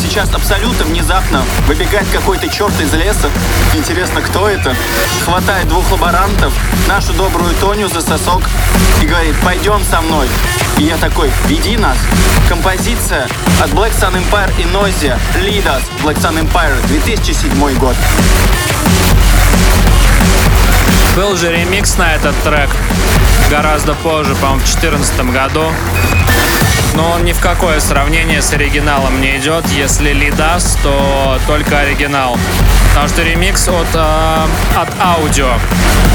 сейчас 0.00 0.32
абсолютно 0.32 0.84
внезапно 0.84 1.42
выбегает 1.66 2.06
какой-то 2.12 2.48
черт 2.48 2.72
из 2.80 2.94
леса. 2.94 3.28
Интересно, 3.74 4.20
кто 4.22 4.48
это? 4.48 4.74
Хватает 5.24 5.68
двух 5.68 5.90
лаборантов, 5.90 6.54
нашу 6.86 7.12
добрую 7.14 7.52
Тоню 7.60 7.88
за 7.88 8.00
сосок 8.00 8.42
и 9.02 9.06
говорит, 9.06 9.34
пойдем 9.44 9.82
со 9.90 10.00
мной. 10.00 10.28
И 10.78 10.84
я 10.84 10.96
такой, 10.98 11.30
веди 11.46 11.76
нас. 11.76 11.96
Композиция 12.48 13.26
от 13.60 13.70
Black 13.70 13.92
Sun 14.00 14.14
Empire 14.14 14.52
и 14.58 14.62
Noisia 14.62 15.18
Lead 15.42 15.64
Us 15.64 15.82
Black 16.04 16.16
Sun 16.20 16.38
Empire 16.40 16.74
2007 16.86 17.78
год. 17.78 17.96
Был 21.16 21.34
же 21.34 21.50
ремикс 21.50 21.96
на 21.96 22.14
этот 22.14 22.36
трек 22.44 22.68
гораздо 23.50 23.94
позже, 23.94 24.34
по-моему, 24.34 24.60
в 24.60 24.64
2014 24.64 25.20
году. 25.32 25.72
Но 26.94 27.10
он 27.12 27.24
ни 27.24 27.32
в 27.32 27.40
какое 27.40 27.80
сравнение 27.80 28.42
с 28.42 28.52
оригиналом 28.52 29.22
не 29.22 29.38
идет. 29.38 29.64
Если 29.68 30.12
Лидас, 30.12 30.76
то 30.82 31.40
только 31.46 31.78
оригинал. 31.78 32.36
Потому 32.96 33.10
что 33.10 33.22
ремикс 33.24 33.68
от, 33.68 33.88
э, 33.92 34.46
от 34.74 34.88
аудио, 34.98 35.58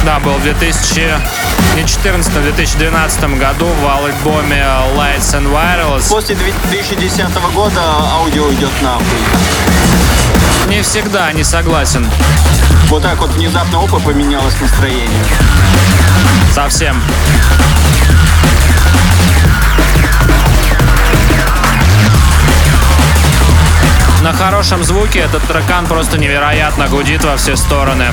да, 0.04 0.20
был 0.20 0.34
в 0.34 0.44
2014-2012 0.44 3.38
году 3.38 3.68
в 3.68 4.04
альбоме 4.04 4.66
Lights 4.98 5.36
and 5.36 5.48
Wireless. 5.54 6.10
После 6.10 6.34
2010 6.34 7.52
года 7.54 7.80
аудио 8.14 8.52
идет 8.54 8.72
нахуй. 8.82 9.06
Не 10.70 10.82
всегда, 10.82 11.32
не 11.34 11.44
согласен. 11.44 12.10
Вот 12.88 13.04
так 13.04 13.20
вот 13.20 13.30
внезапно 13.30 13.84
опа 13.84 14.00
поменялось 14.00 14.60
настроение. 14.60 15.24
Совсем. 16.52 17.00
На 24.22 24.34
хорошем 24.34 24.84
звуке 24.84 25.20
этот 25.20 25.42
трекан 25.48 25.88
просто 25.88 26.20
невероятно 26.20 26.88
гудит 26.88 27.24
во 27.24 27.38
все 27.38 27.56
стороны. 27.56 28.06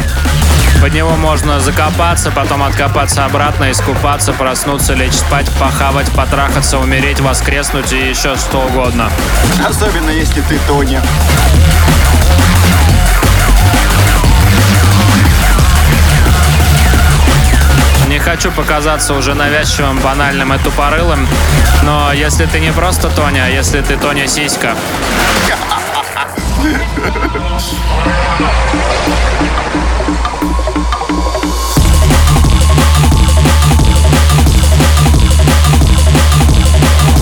Под 0.81 0.94
него 0.94 1.16
можно 1.16 1.61
закопаться, 1.61 2.31
потом 2.31 2.62
откопаться 2.62 3.27
обратно, 3.27 3.71
искупаться, 3.71 4.33
проснуться, 4.33 4.94
лечь 4.94 5.12
спать, 5.12 5.51
похавать, 5.59 6.11
потрахаться, 6.12 6.79
умереть, 6.79 7.21
воскреснуть 7.21 7.92
и 7.92 8.09
еще 8.09 8.37
что 8.37 8.61
угодно. 8.61 9.11
Особенно 9.68 10.09
если 10.09 10.40
ты 10.40 10.59
Тоня. 10.66 11.03
Не 18.09 18.18
хочу 18.18 18.51
показаться 18.51 19.12
уже 19.12 19.35
навязчивым, 19.35 19.99
банальным 19.99 20.55
и 20.55 20.59
тупорылым, 20.59 21.29
но 21.83 22.14
если 22.14 22.47
ты 22.47 22.61
не 22.61 22.73
просто 22.73 23.11
Тоня, 23.11 23.44
а 23.44 23.49
если 23.49 23.83
ты 23.83 23.99
Тоня 23.99 24.27
Сиська, 24.27 24.75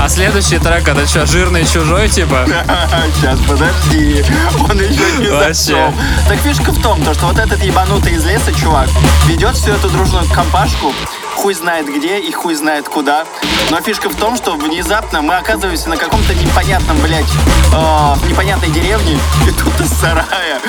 А 0.06 0.08
следующий 0.08 0.58
трек 0.58 0.86
это 0.86 1.04
что, 1.04 1.26
жирный 1.26 1.64
чужой 1.64 2.08
типа? 2.08 2.46
Сейчас, 3.16 3.40
подожди. 3.40 4.24
Он 4.60 4.78
еще 4.78 5.18
не 5.18 5.26
зашел. 5.26 5.92
Так 6.28 6.38
фишка 6.38 6.70
в 6.70 6.80
том, 6.80 7.02
то, 7.02 7.12
что 7.12 7.26
вот 7.26 7.38
этот 7.40 7.60
ебанутый 7.64 8.12
из 8.12 8.24
леса 8.24 8.52
чувак 8.52 8.88
ведет 9.26 9.56
всю 9.56 9.72
эту 9.72 9.88
дружную 9.88 10.24
компашку, 10.28 10.92
хуй 11.36 11.54
знает 11.54 11.86
где 11.86 12.18
и 12.18 12.32
хуй 12.32 12.54
знает 12.54 12.88
куда. 12.88 13.24
Но 13.70 13.80
фишка 13.80 14.08
в 14.08 14.16
том, 14.16 14.36
что 14.36 14.56
внезапно 14.56 15.22
мы 15.22 15.36
оказываемся 15.36 15.88
на 15.88 15.96
каком-то 15.96 16.34
непонятном, 16.34 16.96
блядь, 16.98 17.24
э, 17.72 18.28
непонятной 18.28 18.70
деревне, 18.70 19.18
И 19.46 19.50
тут 19.50 19.80
из 19.80 19.90
сарая, 19.90 20.60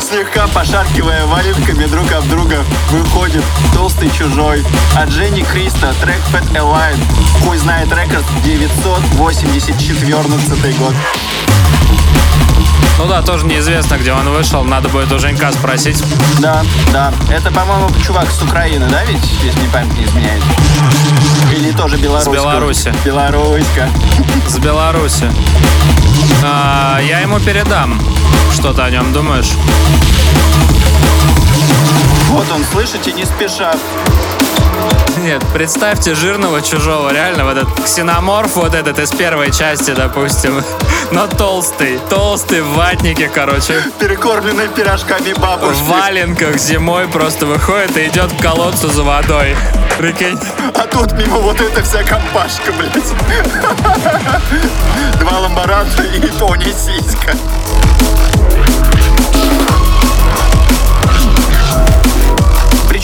слегка 0.00 0.46
пошаркивая 0.48 1.26
валенками 1.26 1.86
друг 1.86 2.12
об 2.12 2.28
друга, 2.28 2.64
выходит 2.90 3.44
толстый 3.74 4.10
чужой. 4.10 4.64
От 4.96 5.08
Дженни 5.08 5.42
Криста, 5.42 5.94
трек 6.00 6.20
Fat 6.32 6.48
Align, 6.52 6.98
хуй 7.42 7.56
знает 7.56 7.88
рекорд, 7.88 8.24
984 8.44 10.72
год. 10.74 10.94
Ну 13.00 13.06
да, 13.06 13.22
тоже 13.22 13.46
неизвестно, 13.46 13.96
где 13.96 14.12
он 14.12 14.28
вышел. 14.28 14.62
Надо 14.62 14.90
будет 14.90 15.10
у 15.10 15.18
Женька 15.18 15.50
спросить. 15.52 16.04
Да, 16.38 16.62
да. 16.92 17.10
Это, 17.30 17.50
по-моему, 17.50 17.88
чувак 18.04 18.30
с 18.30 18.42
Украины, 18.42 18.86
да, 18.90 19.02
ведь, 19.04 19.24
если 19.42 19.66
память 19.68 19.96
не 19.96 20.04
изменяет? 20.04 20.42
Или 21.50 21.70
тоже 21.72 21.96
Беларусь? 21.96 22.26
С 22.26 22.28
Беларуси. 22.28 22.94
Беларуська. 23.02 23.88
С 24.46 24.58
Беларуси. 24.58 25.32
А, 26.44 27.00
я 27.00 27.20
ему 27.20 27.40
передам. 27.40 27.98
Что 28.52 28.74
ты 28.74 28.82
о 28.82 28.90
нем 28.90 29.14
думаешь? 29.14 29.52
Вот 32.28 32.52
он, 32.52 32.62
слышите, 32.70 33.12
не 33.12 33.24
спеша. 33.24 33.72
Нет, 35.22 35.42
представьте 35.52 36.14
жирного 36.14 36.62
чужого, 36.62 37.12
реально, 37.12 37.44
вот 37.44 37.58
этот 37.58 37.84
ксеноморф, 37.84 38.56
вот 38.56 38.74
этот 38.74 38.98
из 38.98 39.10
первой 39.10 39.52
части, 39.52 39.90
допустим, 39.90 40.64
но 41.12 41.26
толстый, 41.26 42.00
толстый 42.08 42.62
в 42.62 42.74
ватнике, 42.74 43.28
короче, 43.28 43.82
перекормленной 43.98 44.68
пирожками 44.68 45.34
в 45.34 45.38
бабушки. 45.38 45.82
валенках 45.82 46.56
зимой 46.56 47.06
просто 47.06 47.44
выходит 47.44 47.98
и 47.98 48.08
идет 48.08 48.32
к 48.32 48.40
колодцу 48.42 48.88
за 48.88 49.02
водой. 49.02 49.54
Прикинь. 49.98 50.38
А 50.74 50.86
тут 50.86 51.12
мимо 51.12 51.36
вот 51.36 51.60
эта 51.60 51.82
вся 51.82 52.02
компашка, 52.02 52.72
блядь. 52.72 52.94
Два 55.20 55.38
ламборанта 55.40 56.02
и 56.02 56.26
Тони 56.38 56.72
Сиська. 56.72 57.36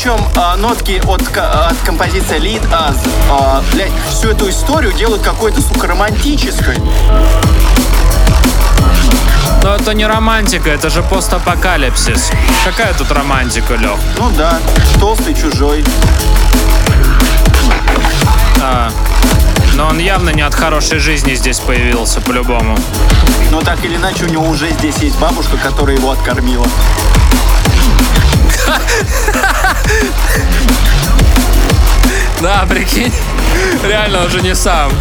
Причем 0.06 0.24
а, 0.36 0.54
нотки 0.56 1.02
от, 1.04 1.20
от 1.36 1.76
композиции 1.84 2.38
Lead 2.38 2.62
Us, 2.70 2.96
а, 3.28 3.60
блядь, 3.72 3.90
всю 4.08 4.28
эту 4.28 4.48
историю 4.48 4.92
делают 4.92 5.20
какой-то, 5.20 5.60
сука, 5.60 5.88
романтической. 5.88 6.76
Это 9.58 9.74
это 9.80 9.94
не 9.94 10.06
романтика, 10.06 10.70
это 10.70 10.90
же 10.90 11.02
постапокалипсис. 11.02 12.30
Какая 12.64 12.94
тут 12.94 13.10
романтика, 13.10 13.74
Лех? 13.74 13.98
Ну 14.16 14.30
да, 14.38 14.60
толстый 15.00 15.34
чужой. 15.34 15.84
А, 18.62 18.92
но 19.74 19.88
он 19.88 19.98
явно 19.98 20.30
не 20.30 20.42
от 20.42 20.54
хорошей 20.54 21.00
жизни 21.00 21.34
здесь 21.34 21.58
появился, 21.58 22.20
по-любому. 22.20 22.78
Но 23.50 23.60
так 23.60 23.84
или 23.84 23.96
иначе 23.96 24.24
у 24.24 24.28
него 24.28 24.46
уже 24.46 24.70
здесь 24.70 24.98
есть 24.98 25.18
бабушка, 25.18 25.56
которая 25.56 25.96
его 25.96 26.12
откормила. 26.12 26.66
Да, 32.40 32.66
прикинь. 32.68 33.12
Реально, 33.83 34.24
он 34.24 34.31
же 34.31 34.42
не 34.42 34.55
сам. 34.55 34.92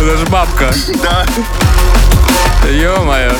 Это 0.00 0.16
же 0.16 0.24
бабка. 0.26 0.72
Да. 1.02 1.26
Ё-моё. 2.64 3.32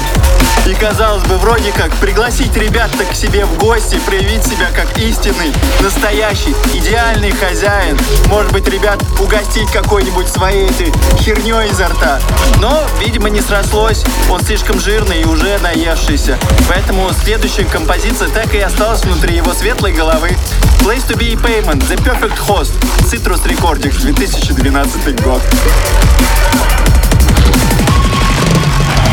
И 0.67 0.75
казалось 0.75 1.23
бы, 1.25 1.39
вроде 1.39 1.73
как 1.73 1.91
пригласить 1.95 2.55
ребят-то 2.55 3.05
к 3.07 3.15
себе 3.15 3.47
в 3.47 3.57
гости, 3.59 3.99
проявить 4.05 4.45
себя 4.45 4.69
как 4.75 4.99
истинный, 4.99 5.51
настоящий, 5.81 6.55
идеальный 6.75 7.31
хозяин. 7.31 7.99
Может 8.27 8.53
быть, 8.53 8.69
ребят 8.69 9.03
угостить 9.19 9.71
какой-нибудь 9.71 10.29
своей 10.29 10.69
этой 10.69 10.93
херней 11.19 11.71
изо 11.71 11.89
рта. 11.89 12.21
Но, 12.61 12.83
видимо, 13.01 13.31
не 13.31 13.41
срослось. 13.41 14.05
Он 14.31 14.43
слишком 14.43 14.79
жирный 14.79 15.23
и 15.23 15.25
уже 15.25 15.59
наевшийся. 15.59 16.39
Поэтому 16.69 17.11
следующая 17.25 17.65
композиция 17.65 18.29
так 18.29 18.55
и 18.55 18.59
осталась 18.59 19.03
внутри 19.05 19.37
его 19.37 19.55
светлой 19.55 19.93
головы. 19.93 20.37
Place 20.81 21.07
to 21.09 21.17
be 21.17 21.35
Payment, 21.41 21.83
The 21.89 21.97
Perfect 22.05 22.39
Host, 22.47 22.73
Citrus 23.11 23.43
Recordings, 23.47 24.01
2012 24.03 25.23
год. 25.23 25.41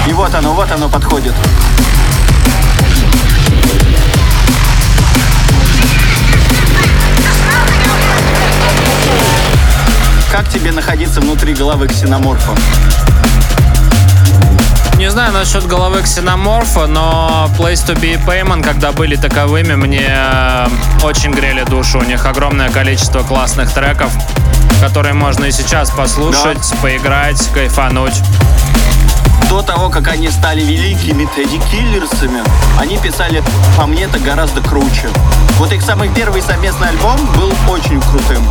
И 0.07 0.13
вот 0.13 0.33
оно, 0.35 0.53
вот 0.53 0.71
оно 0.71 0.87
подходит. 0.87 1.33
Как 10.31 10.47
тебе 10.49 10.71
находиться 10.71 11.21
внутри 11.21 11.53
головы 11.53 11.87
ксеноморфа? 11.87 12.51
Не 14.97 15.09
знаю 15.09 15.33
насчет 15.33 15.65
головы 15.65 16.03
ксеноморфа, 16.03 16.87
но 16.87 17.49
Place 17.57 17.85
to 17.85 17.99
be 17.99 18.23
Payment, 18.25 18.63
когда 18.63 18.91
были 18.91 19.15
таковыми, 19.15 19.75
мне 19.75 20.07
э, 20.07 20.67
очень 21.03 21.31
грели 21.31 21.63
душу. 21.63 21.99
У 21.99 22.03
них 22.03 22.25
огромное 22.25 22.69
количество 22.69 23.23
классных 23.23 23.73
треков, 23.73 24.11
которые 24.81 25.13
можно 25.13 25.45
и 25.45 25.51
сейчас 25.51 25.89
послушать, 25.89 26.73
поиграть, 26.81 27.49
кайфануть. 27.53 28.21
До 29.49 29.61
того, 29.61 29.89
как 29.89 30.07
они 30.07 30.29
стали 30.29 30.61
великими 30.61 31.25
Тедди 31.35 31.59
Киллерсами, 31.69 32.43
они 32.79 32.97
писали 32.97 33.43
по 33.77 33.85
мне-то 33.85 34.19
гораздо 34.19 34.61
круче. 34.61 35.09
Вот 35.57 35.71
их 35.71 35.81
самый 35.81 36.09
первый 36.09 36.41
совместный 36.41 36.89
альбом 36.89 37.17
был 37.35 37.53
очень 37.69 38.01
крутым. 38.01 38.43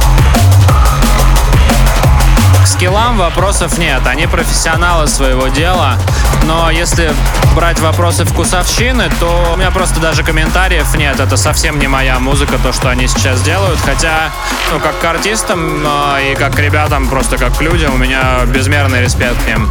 К 2.62 2.66
скиллам 2.66 3.18
вопросов 3.18 3.76
нет, 3.76 4.06
они 4.06 4.26
профессионалы 4.26 5.06
своего 5.06 5.48
дела. 5.48 5.98
Но 6.44 6.70
если 6.70 7.12
брать 7.54 7.78
вопросы 7.80 8.24
вкусовщины, 8.24 9.10
то 9.20 9.52
у 9.52 9.56
меня 9.56 9.70
просто 9.70 10.00
даже 10.00 10.22
комментариев 10.22 10.94
нет. 10.94 11.20
Это 11.20 11.36
совсем 11.36 11.78
не 11.78 11.88
моя 11.88 12.18
музыка, 12.18 12.58
то, 12.62 12.72
что 12.72 12.88
они 12.88 13.06
сейчас 13.06 13.42
делают. 13.42 13.78
Хотя, 13.84 14.30
ну, 14.72 14.80
как 14.80 14.98
к 14.98 15.04
артистам 15.04 15.86
и 16.22 16.34
как 16.36 16.54
к 16.54 16.58
ребятам, 16.58 17.08
просто 17.08 17.36
как 17.36 17.58
к 17.58 17.60
людям, 17.60 17.94
у 17.94 17.98
меня 17.98 18.44
безмерный 18.46 19.02
респект 19.02 19.42
к 19.44 19.46
ним. 19.46 19.70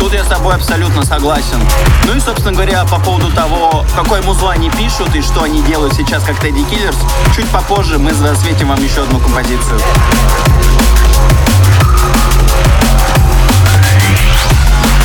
Тут 0.00 0.14
я 0.14 0.24
с 0.24 0.28
тобой 0.28 0.54
абсолютно 0.54 1.04
согласен. 1.04 1.60
Ну 2.06 2.16
и, 2.16 2.20
собственно 2.20 2.52
говоря, 2.52 2.84
по 2.86 2.98
поводу 2.98 3.30
того, 3.32 3.84
какой 3.94 4.22
музло 4.22 4.52
они 4.52 4.70
пишут 4.70 5.14
и 5.14 5.20
что 5.20 5.42
они 5.42 5.60
делают 5.62 5.94
сейчас, 5.94 6.22
как 6.24 6.40
Тедди 6.40 6.64
Киллерс, 6.64 6.96
чуть 7.36 7.46
попозже 7.50 7.98
мы 7.98 8.14
засветим 8.14 8.68
вам 8.68 8.82
еще 8.82 9.02
одну 9.02 9.20
композицию. 9.20 9.78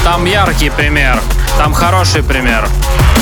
Там 0.06 0.24
яркий 0.24 0.70
пример, 0.70 1.20
там 1.58 1.74
хороший 1.74 2.24
пример. 2.24 2.66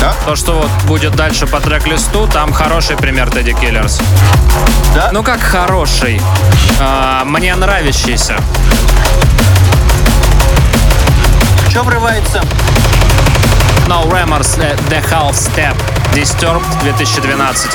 Да? 0.00 0.14
То, 0.26 0.36
что 0.36 0.52
вот 0.52 0.70
будет 0.86 1.16
дальше 1.16 1.48
по 1.48 1.58
трек-листу, 1.58 2.28
там 2.28 2.52
хороший 2.52 2.96
пример 2.96 3.30
Тедди 3.30 3.52
Киллерс. 3.52 4.00
Да? 4.94 5.10
Ну 5.12 5.24
как 5.24 5.40
хороший? 5.40 6.20
А, 6.80 7.24
мне 7.24 7.52
нравящийся. 7.56 8.36
Что 11.74 11.82
врывается? 11.82 12.40
No 13.88 14.08
Remors 14.08 14.60
э, 14.62 14.76
The 14.90 15.02
Half 15.10 15.32
Step 15.32 15.74
Disturbed 16.14 16.62
2012. 16.84 17.72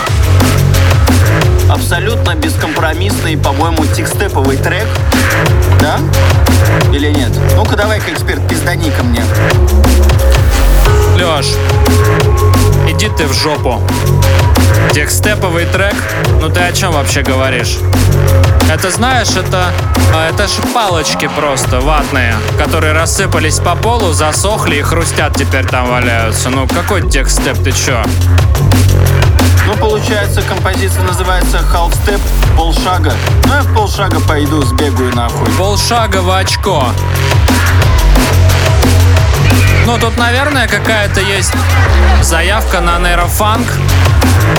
Абсолютно 1.69 2.33
бескомпромиссный, 2.35 3.35
по-моему, 3.37 3.85
текстеповый 3.87 4.55
трек. 4.55 4.87
Да? 5.81 5.99
Или 6.93 7.09
нет? 7.11 7.31
Ну-ка, 7.57 7.75
давай-ка, 7.75 8.13
эксперт, 8.13 8.39
пиздани 8.47 8.89
ко 8.89 9.03
мне. 9.03 9.21
Лёш, 11.17 11.47
иди 12.87 13.09
ты 13.17 13.27
в 13.27 13.33
жопу. 13.33 13.81
Текстеповый 14.93 15.65
трек? 15.65 15.95
Ну 16.39 16.47
ты 16.47 16.61
о 16.61 16.71
чем 16.71 16.93
вообще 16.93 17.21
говоришь? 17.21 17.79
Это 18.71 18.91
знаешь, 18.91 19.29
это, 19.35 19.71
а, 20.13 20.29
это 20.29 20.47
ж 20.47 20.51
палочки 20.73 21.27
просто 21.35 21.79
ватные, 21.81 22.35
которые 22.57 22.93
рассыпались 22.93 23.59
по 23.59 23.75
полу, 23.75 24.13
засохли 24.13 24.75
и 24.75 24.81
хрустят 24.81 25.35
теперь 25.35 25.65
там 25.65 25.89
валяются. 25.89 26.49
Ну 26.49 26.67
какой 26.67 27.07
текстеп, 27.09 27.57
ты 27.63 27.71
чё? 27.71 28.03
Ну, 29.65 29.75
получается, 29.75 30.41
композиция 30.41 31.03
называется 31.03 31.59
Half 31.73 31.93
Step, 32.03 32.19
полшага. 32.57 33.13
Ну, 33.45 33.53
я 33.53 33.61
в 33.61 33.73
полшага 33.75 34.19
пойду, 34.21 34.63
сбегаю 34.63 35.15
нахуй. 35.15 35.47
Полшага 35.57 36.21
в 36.21 36.31
очко. 36.31 36.87
Ну, 39.85 39.97
тут, 39.99 40.17
наверное, 40.17 40.67
какая-то 40.67 41.19
есть 41.19 41.53
заявка 42.21 42.81
на 42.81 42.99
нейрофанк, 42.99 43.67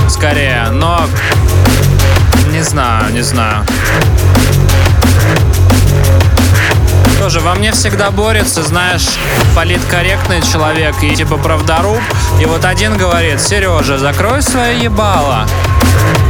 скорее, 0.09 0.69
но 0.71 1.07
не 2.61 2.65
знаю, 2.65 3.11
не 3.15 3.23
знаю. 3.23 3.65
Тоже 7.19 7.41
во 7.41 7.55
мне 7.55 7.73
всегда 7.73 8.11
борется, 8.11 8.63
знаешь, 8.63 9.09
политкорректный 9.57 10.43
человек 10.43 10.95
и 11.03 11.17
типа 11.17 11.39
правдоруб. 11.39 12.03
И 12.39 12.45
вот 12.45 12.67
один 12.67 12.99
говорит, 12.99 13.41
Сережа, 13.41 13.97
закрой 13.97 14.43
свое 14.43 14.79
ебало. 14.79 15.47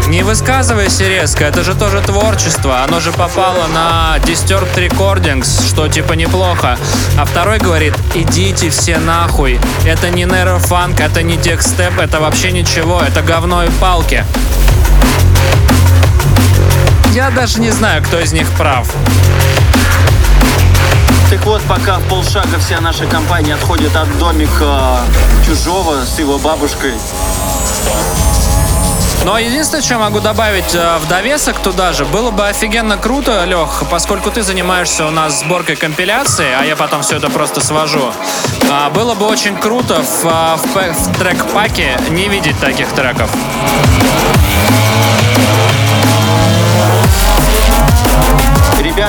Не 0.06 0.22
высказывайся 0.22 1.08
резко, 1.08 1.42
это 1.44 1.64
же 1.64 1.74
тоже 1.74 2.00
творчество. 2.00 2.84
Оно 2.84 3.00
же 3.00 3.10
попало 3.10 3.66
на 3.74 4.16
Disturbed 4.18 4.76
Recordings, 4.76 5.66
что 5.68 5.88
типа 5.88 6.12
неплохо. 6.12 6.78
А 7.18 7.24
второй 7.24 7.58
говорит, 7.58 7.94
идите 8.14 8.70
все 8.70 8.98
нахуй. 8.98 9.58
Это 9.84 10.10
не 10.10 10.26
нейрофанк, 10.26 11.00
это 11.00 11.24
не 11.24 11.36
текстеп, 11.38 11.98
это 11.98 12.20
вообще 12.20 12.52
ничего, 12.52 13.00
это 13.00 13.20
говно 13.22 13.64
и 13.64 13.70
палки. 13.80 14.24
Я 17.12 17.30
даже 17.30 17.60
не 17.60 17.70
знаю, 17.70 18.02
кто 18.04 18.20
из 18.20 18.32
них 18.32 18.48
прав. 18.56 18.88
Так 21.28 21.44
вот, 21.44 21.60
пока 21.62 21.98
в 21.98 22.08
полшага 22.08 22.58
вся 22.58 22.80
наша 22.80 23.06
компания 23.06 23.54
отходит 23.54 23.94
от 23.96 24.18
домика 24.18 24.98
чужого 25.44 26.04
с 26.04 26.18
его 26.18 26.38
бабушкой, 26.38 26.94
Но 29.24 29.38
единственное, 29.38 29.82
что 29.82 29.94
я 29.94 30.00
могу 30.00 30.20
добавить 30.20 30.74
э, 30.74 30.98
в 30.98 31.08
довесок 31.08 31.58
туда 31.58 31.92
же, 31.92 32.04
было 32.04 32.30
бы 32.30 32.46
офигенно 32.46 32.96
круто, 32.96 33.44
Лех, 33.44 33.82
поскольку 33.90 34.30
ты 34.30 34.42
занимаешься 34.42 35.04
у 35.06 35.10
нас 35.10 35.40
сборкой 35.40 35.76
компиляции, 35.76 36.46
а 36.58 36.64
я 36.64 36.74
потом 36.76 37.02
все 37.02 37.16
это 37.16 37.28
просто 37.28 37.60
свожу. 37.60 38.12
а, 38.70 38.88
Было 38.90 39.14
бы 39.14 39.26
очень 39.26 39.56
круто 39.56 40.02
в, 40.02 40.24
а, 40.24 40.56
в 40.56 40.64
в 40.64 41.18
трек-паке 41.18 41.98
не 42.10 42.28
видеть 42.28 42.58
таких 42.60 42.88
треков. 42.88 43.30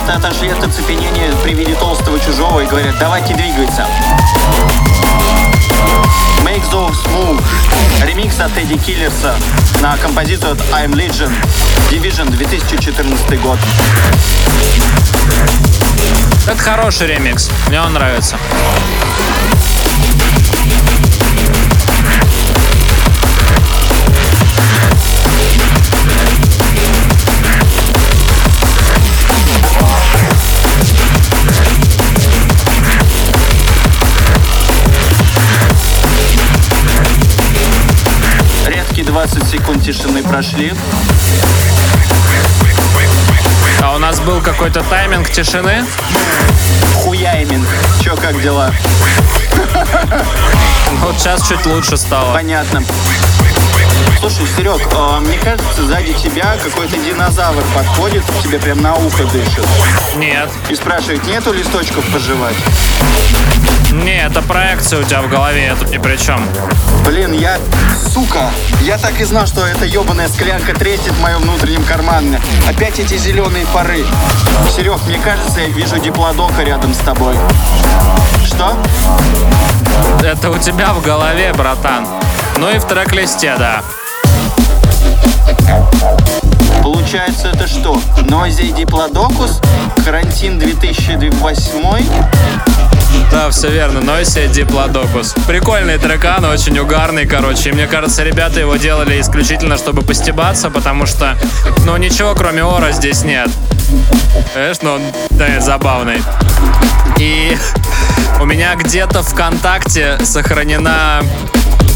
Ребята 0.02 0.28
отошли 0.28 0.50
от 0.50 0.64
оцепенения 0.64 1.32
при 1.44 1.54
виде 1.54 1.76
толстого 1.76 2.20
чужого 2.20 2.62
и 2.62 2.66
говорят, 2.66 2.96
давайте 3.00 3.34
двигаться. 3.34 3.86
Make 6.44 6.64
those 6.72 6.98
move. 7.08 7.44
Ремикс 8.04 8.40
от 8.40 8.58
Эдди 8.58 8.78
Киллерса 8.78 9.36
на 9.82 9.98
композицию 9.98 10.54
от 10.54 10.60
I'm 10.72 10.94
Legion. 10.94 11.32
Division 11.92 12.30
2014 12.32 13.42
год. 13.42 13.60
Это 16.48 16.58
хороший 16.58 17.08
ремикс, 17.08 17.50
мне 17.68 17.82
он 17.82 17.94
нравится. 17.94 18.38
20 39.12 39.46
секунд 39.46 39.84
тишины 39.84 40.24
прошли. 40.24 40.74
А 43.84 43.94
у 43.94 43.98
нас 43.98 44.22
был 44.22 44.40
какой-то 44.40 44.84
тайминг 44.84 45.30
тишины. 45.30 45.86
Хуяйминг. 47.04 47.68
Чё, 48.02 48.16
как 48.16 48.42
дела? 48.42 48.72
Вот 51.02 51.20
сейчас 51.20 51.46
чуть 51.46 51.66
лучше 51.66 51.98
стало. 51.98 52.34
Понятно. 52.34 52.82
Слушай, 54.18 54.46
Серег, 54.56 54.82
а, 54.96 55.20
мне 55.20 55.38
кажется, 55.40 55.86
сзади 55.86 56.14
тебя 56.14 56.56
какой-то 56.64 56.96
динозавр 56.96 57.64
подходит, 57.76 58.24
тебе 58.44 58.60
прям 58.60 58.82
на 58.82 58.96
ухо 58.96 59.26
дышит. 59.26 59.68
Нет. 60.16 60.50
И 60.70 60.76
спрашивает, 60.76 61.26
нету 61.26 61.52
листочков 61.52 62.06
пожевать? 62.14 62.56
Не, 63.92 64.24
это 64.24 64.42
проекция 64.42 65.02
у 65.02 65.04
тебя 65.04 65.22
в 65.22 65.30
голове, 65.30 65.66
я 65.66 65.76
тут 65.76 65.90
ни 65.90 65.98
при 65.98 66.16
чем. 66.16 66.48
Блин, 67.04 67.34
я... 67.34 67.58
Сука! 68.14 68.50
Я 68.82 68.98
так 68.98 69.22
и 69.22 69.24
знал, 69.24 69.48
что 69.48 69.66
эта 69.66 69.86
ебаная 69.86 70.28
склянка 70.28 70.74
треснет 70.74 71.14
в 71.14 71.22
моем 71.22 71.42
внутреннем 71.44 71.84
кармане. 71.84 72.42
Опять 72.68 73.00
эти 73.00 73.16
зеленые 73.16 73.66
пары. 73.74 74.04
Серег, 74.76 75.00
мне 75.08 75.18
кажется, 75.18 75.62
я 75.62 75.68
вижу 75.68 75.98
диплодока 75.98 76.62
рядом 76.64 76.94
с 76.94 76.98
тобой. 76.98 77.36
Что? 78.46 78.76
Это 80.22 80.52
у 80.52 80.58
тебя 80.58 80.94
в 80.94 81.02
голове, 81.02 81.54
братан. 81.54 82.06
Ну 82.58 82.70
и 82.70 82.80
в 82.80 82.86
трек-листе, 82.86 83.56
да. 83.58 83.82
Получается, 86.84 87.52
это 87.54 87.66
что? 87.66 87.96
Noisy 88.18 88.76
Diplodocus? 88.76 89.64
Карантин 90.04 90.60
2008? 90.60 92.06
Да, 93.32 93.50
все 93.50 93.70
верно. 93.70 94.02
Нойси 94.02 94.48
Диплодокус. 94.48 95.34
Прикольный 95.48 95.98
трекан, 95.98 96.44
очень 96.46 96.78
угарный, 96.80 97.26
короче. 97.26 97.70
И 97.70 97.72
мне 97.72 97.88
кажется, 97.88 98.24
ребята 98.24 98.60
его 98.60 98.76
делали 98.76 99.20
исключительно, 99.22 99.78
чтобы 99.78 100.02
постебаться, 100.02 100.70
потому 100.70 101.06
что, 101.06 101.38
ну, 101.86 101.96
ничего 101.98 102.36
кроме 102.36 102.64
ора 102.64 102.92
здесь 102.92 103.24
нет. 103.24 103.50
Знаешь, 104.54 104.78
ну, 104.82 104.94
он, 104.94 105.02
да, 105.32 105.60
забавный. 105.60 106.22
И 107.18 107.58
у 108.42 108.46
меня 108.46 108.76
где-то 108.76 109.24
ВКонтакте 109.24 110.18
сохранена 110.24 111.22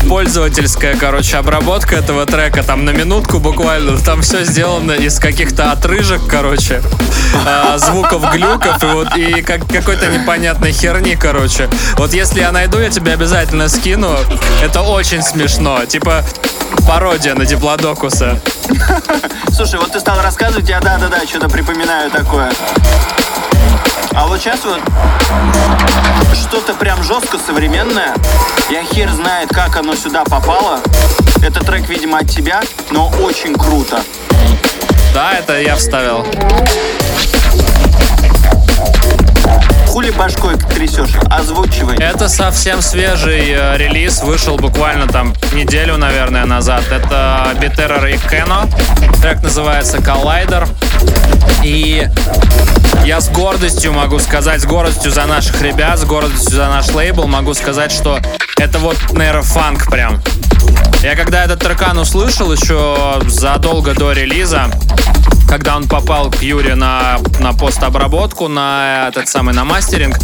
пользовательская, 0.07 0.95
короче, 0.95 1.37
обработка 1.37 1.95
этого 1.95 2.25
трека, 2.25 2.63
там 2.63 2.85
на 2.85 2.91
минутку 2.91 3.39
буквально, 3.39 3.97
там 3.97 4.21
все 4.21 4.43
сделано 4.43 4.91
из 4.91 5.19
каких-то 5.19 5.71
отрыжек, 5.71 6.21
короче, 6.27 6.81
а, 7.45 7.77
звуков 7.77 8.31
глюков 8.31 8.81
и 8.83 8.85
вот 8.85 9.17
и 9.17 9.41
как, 9.41 9.67
какой-то 9.67 10.07
непонятной 10.07 10.71
херни, 10.71 11.15
короче. 11.15 11.69
Вот 11.97 12.13
если 12.13 12.39
я 12.39 12.51
найду, 12.51 12.79
я 12.79 12.89
тебе 12.89 13.13
обязательно 13.13 13.67
скину. 13.67 14.15
Это 14.63 14.81
очень 14.81 15.21
смешно, 15.21 15.85
типа 15.85 16.23
пародия 16.87 17.33
на 17.33 17.45
Диплодокуса. 17.45 18.39
Слушай, 19.51 19.79
вот 19.79 19.91
ты 19.91 19.99
стал 19.99 20.21
рассказывать, 20.21 20.69
я 20.69 20.79
да-да-да, 20.79 21.25
что-то 21.25 21.49
припоминаю 21.49 22.11
такое. 22.11 22.51
А 24.13 24.27
вот 24.27 24.39
сейчас 24.39 24.59
вот 24.63 24.81
что-то 26.33 26.73
прям 26.73 27.03
жестко 27.03 27.37
современное. 27.37 28.13
Я 28.69 28.83
хер 28.83 29.09
знает, 29.11 29.49
как 29.49 29.75
оно 29.77 29.95
сюда 29.95 30.23
попало. 30.23 30.79
Это 31.41 31.59
трек, 31.63 31.89
видимо, 31.89 32.19
от 32.19 32.29
тебя, 32.29 32.61
но 32.91 33.09
очень 33.21 33.53
круто. 33.53 34.01
Да, 35.13 35.33
это 35.33 35.59
я 35.59 35.75
вставил. 35.75 36.25
Хули 39.95 40.11
башкой 40.11 40.57
трясешь? 40.57 41.11
Озвучивай. 41.31 41.95
Это 41.95 42.27
совсем 42.27 42.81
свежий 42.81 43.51
э, 43.51 43.77
релиз, 43.77 44.23
вышел 44.23 44.57
буквально 44.57 45.07
там 45.07 45.33
неделю, 45.53 45.95
наверное, 45.95 46.43
назад. 46.43 46.83
Это 46.91 47.47
Битеррор 47.61 48.05
и 48.07 48.17
Кено. 48.17 48.67
Трек 49.21 49.41
называется 49.41 49.99
Collider. 49.99 50.67
И 51.63 52.05
я 53.05 53.21
с 53.21 53.29
гордостью 53.29 53.93
могу 53.93 54.19
сказать, 54.19 54.59
с 54.59 54.65
гордостью 54.65 55.11
за 55.11 55.27
наших 55.27 55.61
ребят, 55.61 55.97
с 55.97 56.03
гордостью 56.03 56.57
за 56.57 56.67
наш 56.67 56.89
лейбл, 56.89 57.25
могу 57.27 57.53
сказать, 57.53 57.93
что 57.93 58.19
это 58.57 58.79
вот 58.79 58.97
нейрофанк 59.13 59.89
прям. 59.89 60.21
Я 61.03 61.15
когда 61.15 61.45
этот 61.45 61.61
трекан 61.61 61.97
услышал 61.97 62.51
еще 62.51 63.21
задолго 63.27 63.93
до 63.93 64.11
релиза, 64.11 64.69
когда 65.47 65.75
он 65.75 65.87
попал 65.87 66.29
к 66.29 66.41
Юре 66.41 66.75
на, 66.75 67.17
на 67.39 67.53
постобработку, 67.53 68.47
на 68.47 69.07
этот 69.09 69.27
самый, 69.27 69.53
на 69.53 69.63
мастеринг, 69.63 70.17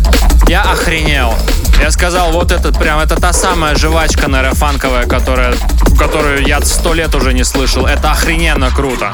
я 0.47 0.61
охренел. 0.63 1.33
Я 1.79 1.91
сказал, 1.91 2.31
вот 2.31 2.51
этот 2.51 2.77
прям, 2.77 2.99
это 2.99 3.19
та 3.19 3.33
самая 3.33 3.75
жвачка 3.75 4.27
нейрофанковая, 4.27 5.07
которая, 5.07 5.55
которую 5.97 6.45
я 6.45 6.61
сто 6.61 6.93
лет 6.93 7.13
уже 7.15 7.33
не 7.33 7.43
слышал. 7.43 7.85
Это 7.85 8.11
охрененно 8.11 8.69
круто. 8.71 9.13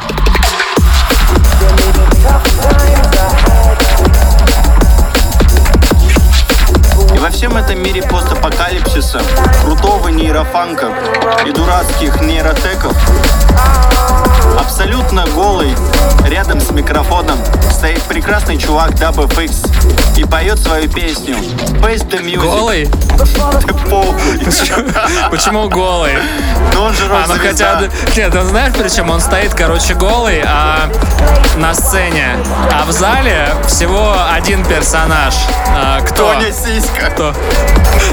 И 7.13 7.19
во 7.19 7.29
всем 7.29 7.57
этом 7.57 7.81
мире 7.81 8.03
постапокалипсиса, 8.03 9.21
крутого 9.63 10.09
нейрофанка 10.09 10.91
и 11.47 11.51
дурацких 11.51 12.21
нейротеков, 12.21 12.95
абсолютно 14.59 15.25
голый, 15.27 15.75
рядом 16.25 16.59
с 16.59 16.71
микрофоном, 16.71 17.37
стоит 17.71 18.01
прекрасный 18.03 18.57
чувак 18.57 18.91
WFX 18.91 20.17
и 20.17 20.23
поет 20.25 20.59
свою 20.59 20.89
песню 20.89 21.35
Face 21.81 22.07
the 22.09 22.21
Music. 22.21 22.41
Голый? 22.41 22.89
Ты 23.65 23.73
похуй. 23.89 24.39
Почему 25.29 25.69
голый? 25.69 26.13
Ну 26.73 26.83
он 26.83 26.93
же 26.93 27.05
А, 27.09 27.25
ну 27.27 27.35
хотя... 27.39 27.81
Нет, 28.15 28.35
он 28.35 28.47
знаешь, 28.47 28.73
причем 28.77 29.09
он 29.09 29.21
стоит, 29.21 29.53
короче, 29.53 29.93
голый, 29.93 30.43
а 30.45 30.89
на 31.57 31.73
сцене. 31.73 32.37
А 32.71 32.85
в 32.85 32.91
зале 32.91 33.49
всего 33.67 34.15
один 34.31 34.63
персонаж. 34.65 35.33
А, 35.69 36.01
кто? 36.01 36.33
Тоня 36.33 36.51
Сиська. 36.51 37.09
Кто? 37.11 37.33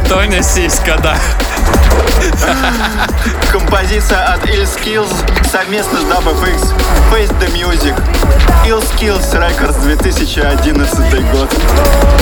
Тоня 0.08 0.42
Сиська, 0.42 0.98
да. 1.02 1.16
Композиция 3.50 4.24
от 4.34 4.44
Ill 4.46 4.64
Skills 4.64 5.12
совместно 5.50 5.98
с 6.00 6.04
WFX 6.04 6.33
Face 7.10 7.30
the 7.38 7.48
Music. 7.52 7.94
Ill 8.66 8.80
Skills 8.80 9.32
Records 9.34 9.80
2011 9.82 11.30
год. 11.32 11.50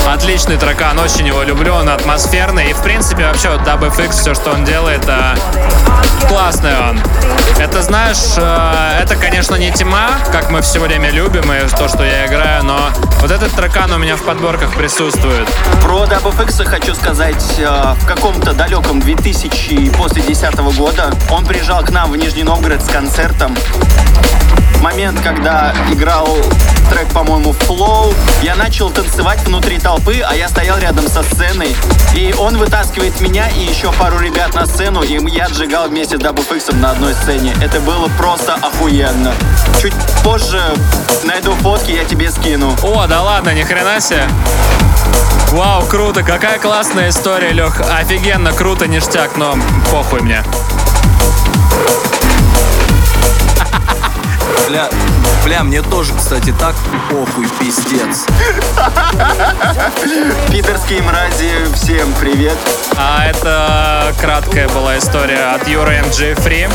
Отличный 0.09 0.57
трекан, 0.57 0.99
очень 0.99 1.27
его 1.27 1.43
люблю, 1.43 1.73
он 1.73 1.89
атмосферный. 1.89 2.71
И, 2.71 2.73
в 2.73 2.83
принципе, 2.83 3.27
вообще, 3.27 3.51
вот 3.51 3.61
WFX, 3.61 4.11
все, 4.11 4.35
что 4.35 4.51
он 4.51 4.65
делает, 4.65 5.05
а, 5.09 5.35
классный 6.29 6.73
он. 6.79 7.01
Это, 7.59 7.83
знаешь, 7.83 8.35
э, 8.37 9.01
это, 9.03 9.17
конечно, 9.17 9.55
не 9.55 9.71
тьма, 9.71 10.11
как 10.33 10.51
мы 10.51 10.63
все 10.63 10.81
время 10.81 11.11
любим, 11.11 11.53
и 11.53 11.69
то, 11.69 11.89
что 11.89 12.05
я 12.05 12.27
играю, 12.27 12.65
но 12.65 12.91
вот 13.21 13.31
этот 13.31 13.53
трекан 13.53 13.93
у 13.93 13.99
меня 13.99 14.17
в 14.17 14.23
подборках 14.23 14.75
присутствует. 14.75 15.47
Про 15.83 16.05
WFX 16.05 16.65
хочу 16.65 16.95
сказать, 16.95 17.45
э, 17.59 17.95
в 17.97 18.07
каком-то 18.07 18.53
далеком 18.53 19.01
2000 19.01 19.91
после 19.91 20.23
10 20.23 20.73
года 20.73 21.13
он 21.31 21.45
приезжал 21.45 21.85
к 21.85 21.91
нам 21.91 22.11
в 22.11 22.17
Нижний 22.17 22.43
Новгород 22.43 22.83
с 22.83 22.89
концертом. 22.89 23.57
Момент, 24.83 25.21
когда 25.21 25.73
играл 25.91 26.37
трек, 26.91 27.09
по-моему, 27.09 27.53
Flow, 27.53 28.15
я 28.43 28.57
начал 28.57 28.91
танцевать 28.91 29.41
внутри 29.47 29.79
толпы, 29.79 30.21
а 30.21 30.35
я 30.35 30.49
стоял 30.49 30.79
рядом 30.79 31.09
со 31.09 31.23
сценой. 31.23 31.75
И 32.15 32.35
он 32.39 32.59
вытаскивает 32.59 33.21
меня 33.21 33.49
и 33.49 33.61
еще 33.61 33.93
пару 33.93 34.19
ребят 34.19 34.55
на 34.55 34.67
сцену, 34.67 35.03
и 35.03 35.19
я 35.31 35.47
отжигал 35.47 35.89
вместе 35.89 36.19
с 36.19 36.21
WFX 36.21 36.75
на 36.77 36.91
одной 36.91 37.15
сцене. 37.15 37.55
Это 37.63 37.81
было 37.81 38.09
просто 38.19 38.55
охуенно. 38.55 39.33
Чуть 39.81 39.95
позже 40.25 40.61
найду 41.25 41.55
фотки, 41.55 41.93
я 41.93 42.05
тебе 42.05 42.31
скину. 42.31 42.77
О, 42.83 43.07
да 43.07 43.23
ладно, 43.23 43.55
ни 43.55 43.63
хрена 43.63 44.01
себе. 44.01 44.29
Вау, 45.53 45.85
круто, 45.85 46.23
какая 46.23 46.59
классная 46.59 47.11
история, 47.11 47.53
Лех. 47.53 47.81
Офигенно, 47.81 48.53
круто, 48.53 48.87
ништяк, 48.87 49.37
но 49.37 49.57
похуй 49.91 50.21
мне. 50.21 50.43
Бля, 54.73 54.89
бля, 55.45 55.63
мне 55.65 55.83
тоже, 55.83 56.15
кстати, 56.15 56.51
так 56.59 56.75
похуй, 57.11 57.47
пиздец. 57.61 58.25
Питерские 60.51 61.03
мрази, 61.03 61.53
всем 61.75 62.11
привет. 62.15 62.57
А 62.97 63.27
это 63.27 64.15
краткая 64.19 64.71
была 64.71 64.97
история 64.97 65.55
от 65.55 65.69
Юры 65.69 65.97
MG 65.97 66.35
Free. 66.43 66.73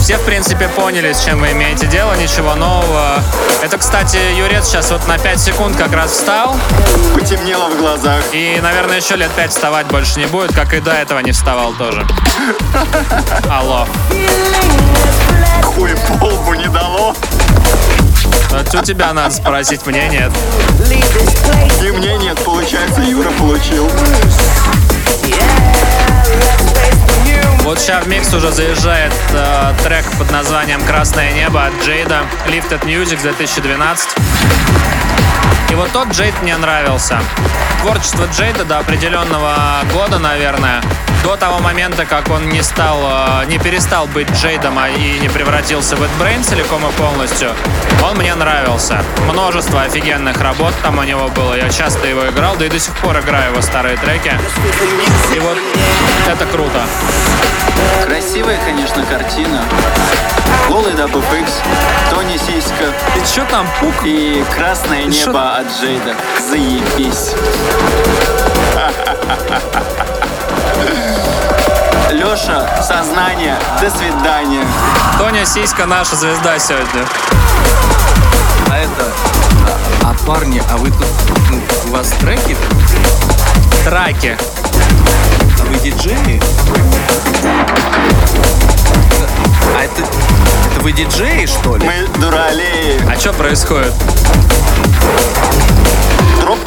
Все, 0.00 0.16
в 0.16 0.22
принципе, 0.22 0.66
поняли, 0.66 1.12
с 1.12 1.24
чем 1.24 1.38
вы 1.38 1.52
имеете 1.52 1.86
дело, 1.86 2.16
ничего 2.16 2.56
нового. 2.56 3.22
Это, 3.62 3.78
кстати, 3.78 4.18
Юрец 4.36 4.66
сейчас 4.66 4.90
вот 4.90 5.06
на 5.06 5.16
5 5.16 5.40
секунд 5.40 5.76
как 5.76 5.92
раз 5.92 6.10
встал. 6.10 6.56
Потемнело 7.14 7.68
в 7.68 7.78
глазах. 7.78 8.24
И, 8.32 8.58
наверное, 8.60 8.96
еще 8.96 9.14
лет 9.14 9.30
5 9.30 9.52
вставать 9.52 9.86
больше 9.86 10.18
не 10.18 10.26
будет, 10.26 10.52
как 10.52 10.74
и 10.74 10.80
до 10.80 10.90
этого 10.90 11.20
не 11.20 11.30
вставал 11.30 11.74
тоже. 11.74 12.04
Алло. 13.48 13.86
Хуй 15.62 15.94
по 16.18 16.24
лбу 16.24 16.54
не 16.54 16.68
дало. 16.68 17.14
Вот 18.56 18.74
у 18.74 18.82
тебя 18.82 19.12
надо 19.12 19.34
спросить, 19.34 19.84
мне 19.84 20.08
нет. 20.08 20.32
И 21.82 21.90
мне 21.90 22.16
нет, 22.16 22.38
получается, 22.42 23.02
Юра 23.02 23.30
получил. 23.32 23.86
Вот 27.64 27.78
сейчас 27.78 28.06
в 28.06 28.08
микс 28.08 28.32
уже 28.32 28.50
заезжает 28.52 29.12
э, 29.32 29.74
трек 29.82 30.06
под 30.18 30.30
названием 30.30 30.80
«Красное 30.86 31.32
небо» 31.32 31.66
от 31.66 31.84
Джейда, 31.84 32.22
Lifted 32.46 32.82
Music 32.84 33.20
2012. 33.20 34.08
И 35.70 35.74
вот 35.74 35.90
тот 35.92 36.08
Джейд 36.12 36.40
мне 36.42 36.56
нравился. 36.56 37.20
Творчество 37.82 38.26
Джейда 38.34 38.64
до 38.64 38.78
определенного 38.78 39.54
года, 39.92 40.18
наверное, 40.18 40.80
до 41.22 41.36
того 41.36 41.58
момента, 41.58 42.04
как 42.06 42.30
он 42.30 42.48
не 42.48 42.62
стал, 42.62 42.98
э, 43.42 43.46
не 43.46 43.58
перестал 43.58 44.06
быть 44.06 44.28
Джейдом 44.30 44.78
а 44.78 44.88
и 44.88 45.18
не 45.18 45.28
превратился 45.28 45.96
в 45.96 46.02
Эдбрейн 46.02 46.42
целиком 46.44 46.86
и 46.86 46.92
полностью, 46.92 47.50
он 48.02 48.16
мне 48.16 48.34
нравился. 48.34 49.02
Множество 49.30 49.82
офигенных 49.82 50.40
работ 50.40 50.72
там 50.82 50.98
у 50.98 51.02
него 51.02 51.28
было. 51.28 51.54
Я 51.54 51.68
часто 51.70 52.06
его 52.06 52.28
играл, 52.28 52.56
да 52.56 52.66
и 52.66 52.68
до 52.68 52.78
сих 52.78 52.94
пор 52.96 53.18
играю 53.20 53.52
его 53.52 53.62
старые 53.62 53.96
треки. 53.96 54.32
И 55.34 55.38
вот 55.40 55.58
это 56.28 56.46
круто. 56.46 56.82
Красивая, 58.06 58.58
конечно, 58.64 59.02
картина. 59.04 59.62
Голый 60.68 60.92
WFX, 60.94 61.48
Тони 62.10 62.36
Сиська 62.36 62.92
Ты 63.14 63.34
чё 63.34 63.44
там, 63.50 63.66
пук? 63.80 63.94
и 64.04 64.44
красное 64.56 65.04
шо- 65.10 65.26
небо 65.28 65.56
от 65.56 65.66
Джейда. 65.80 66.14
Заебись. 66.48 67.34
Леша, 72.10 72.82
сознание, 72.82 73.56
до 73.80 73.90
свидания. 73.90 74.64
Тоня 75.18 75.44
Сиська 75.44 75.86
наша 75.86 76.16
звезда 76.16 76.58
сегодня. 76.58 77.04
А 78.70 78.76
это... 78.78 79.12
А, 80.02 80.10
а 80.10 80.26
парни, 80.26 80.62
а 80.70 80.76
вы 80.76 80.90
тут... 80.90 81.06
ну, 81.50 81.60
у 81.86 81.90
вас 81.92 82.10
треки? 82.20 82.56
Траки. 83.84 84.36
А 85.60 85.64
вы 85.66 85.78
диджеи? 85.78 86.40
А 89.76 89.82
это... 89.82 90.02
Это 90.02 90.80
вы 90.80 90.92
диджеи, 90.92 91.46
что 91.46 91.76
ли? 91.76 91.86
Мы 91.86 92.06
дуралеи. 92.20 93.00
А 93.10 93.18
что 93.18 93.32
происходит? 93.32 93.92
Дроп. 96.40 96.58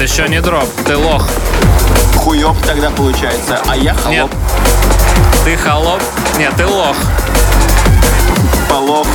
Нет, 0.00 0.08
еще 0.08 0.28
не 0.28 0.40
дроп. 0.40 0.66
Ты 0.86 0.96
лох. 0.96 1.28
Хуёб 2.16 2.56
тогда 2.62 2.88
получается. 2.88 3.60
А 3.68 3.76
я 3.76 3.94
Нет. 4.08 4.30
холоп. 4.30 4.30
Ты 5.44 5.56
холоп? 5.58 6.00
Нет, 6.38 6.54
ты 6.56 6.64
лох. 6.64 6.96
Полох. 8.66 9.06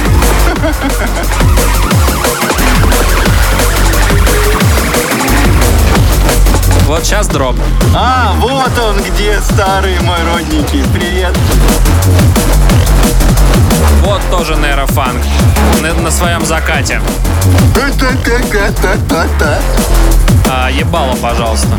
Вот 6.86 7.04
сейчас 7.04 7.28
дроп. 7.30 7.56
А, 7.95 8.36
вот 8.38 8.78
он 8.78 9.02
где, 9.02 9.41
старый 9.41 10.00
мой 10.02 10.19
родненький. 10.24 10.84
Привет. 10.93 11.36
Вот 14.04 14.21
тоже 14.30 14.56
нейрофанк. 14.56 15.24
На, 15.82 15.95
на 15.95 16.12
своем 16.12 16.45
закате. 16.45 17.02
Та-та-та-та-та-та. 17.74 19.60
А, 20.49 20.69
ебало, 20.69 21.15
пожалуйста. 21.15 21.77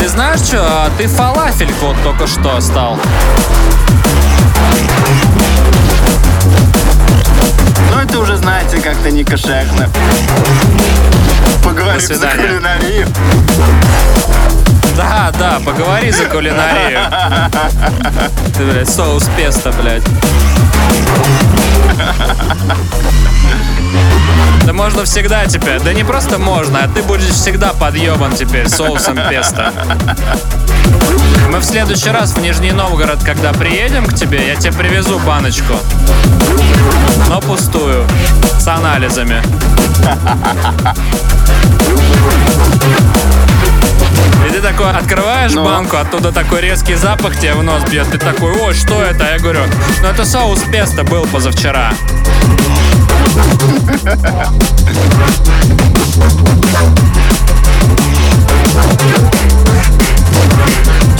Ты 0.00 0.08
знаешь 0.08 0.40
что? 0.40 0.90
Ты 0.98 1.06
фалафель 1.08 1.72
вот 1.80 1.96
только 2.02 2.26
что 2.26 2.60
стал. 2.60 2.98
Ну, 7.90 7.98
это 7.98 8.18
уже, 8.18 8.36
знаете, 8.36 8.78
как-то 8.78 9.10
не 9.10 9.24
кошерно. 9.24 9.88
Поговорим 11.64 12.00
за 12.00 12.28
кулинарию. 12.28 13.08
Да, 14.96 15.32
да, 15.38 15.60
поговори 15.64 16.10
за 16.10 16.24
кулинарию. 16.24 17.00
Ты, 18.56 18.64
блядь, 18.64 18.88
соус 18.88 19.28
песто, 19.36 19.72
блядь. 19.72 20.02
Да 24.64 24.72
можно 24.72 25.04
всегда 25.04 25.46
теперь. 25.46 25.80
Да 25.80 25.92
не 25.92 26.04
просто 26.04 26.38
можно, 26.38 26.80
а 26.84 26.88
ты 26.88 27.02
будешь 27.02 27.30
всегда 27.30 27.72
подъебан 27.72 28.32
теперь 28.34 28.68
соусом 28.68 29.18
песто. 29.28 29.72
Мы 31.50 31.60
в 31.60 31.64
следующий 31.64 32.10
раз 32.10 32.32
в 32.32 32.40
Нижний 32.40 32.72
Новгород, 32.72 33.22
когда 33.22 33.52
приедем 33.52 34.06
к 34.06 34.14
тебе, 34.14 34.46
я 34.46 34.56
тебе 34.56 34.72
привезу 34.72 35.18
баночку. 35.20 35.74
Но 37.28 37.40
пустую. 37.40 38.04
С 38.58 38.66
анализами. 38.66 39.42
Ты 44.56 44.62
такой 44.62 44.88
открываешь 44.90 45.52
Ну. 45.52 45.66
банку, 45.66 45.98
оттуда 45.98 46.32
такой 46.32 46.62
резкий 46.62 46.94
запах 46.94 47.38
тебе 47.38 47.52
в 47.52 47.62
нос 47.62 47.82
бьет. 47.90 48.10
Ты 48.10 48.16
такой, 48.16 48.52
ой, 48.52 48.72
что 48.72 49.02
это? 49.02 49.24
Я 49.24 49.38
говорю, 49.38 49.60
ну 50.00 50.08
это 50.08 50.24
соус 50.24 50.60
песто 50.72 51.04
был 51.04 51.26
позавчера. 51.26 51.92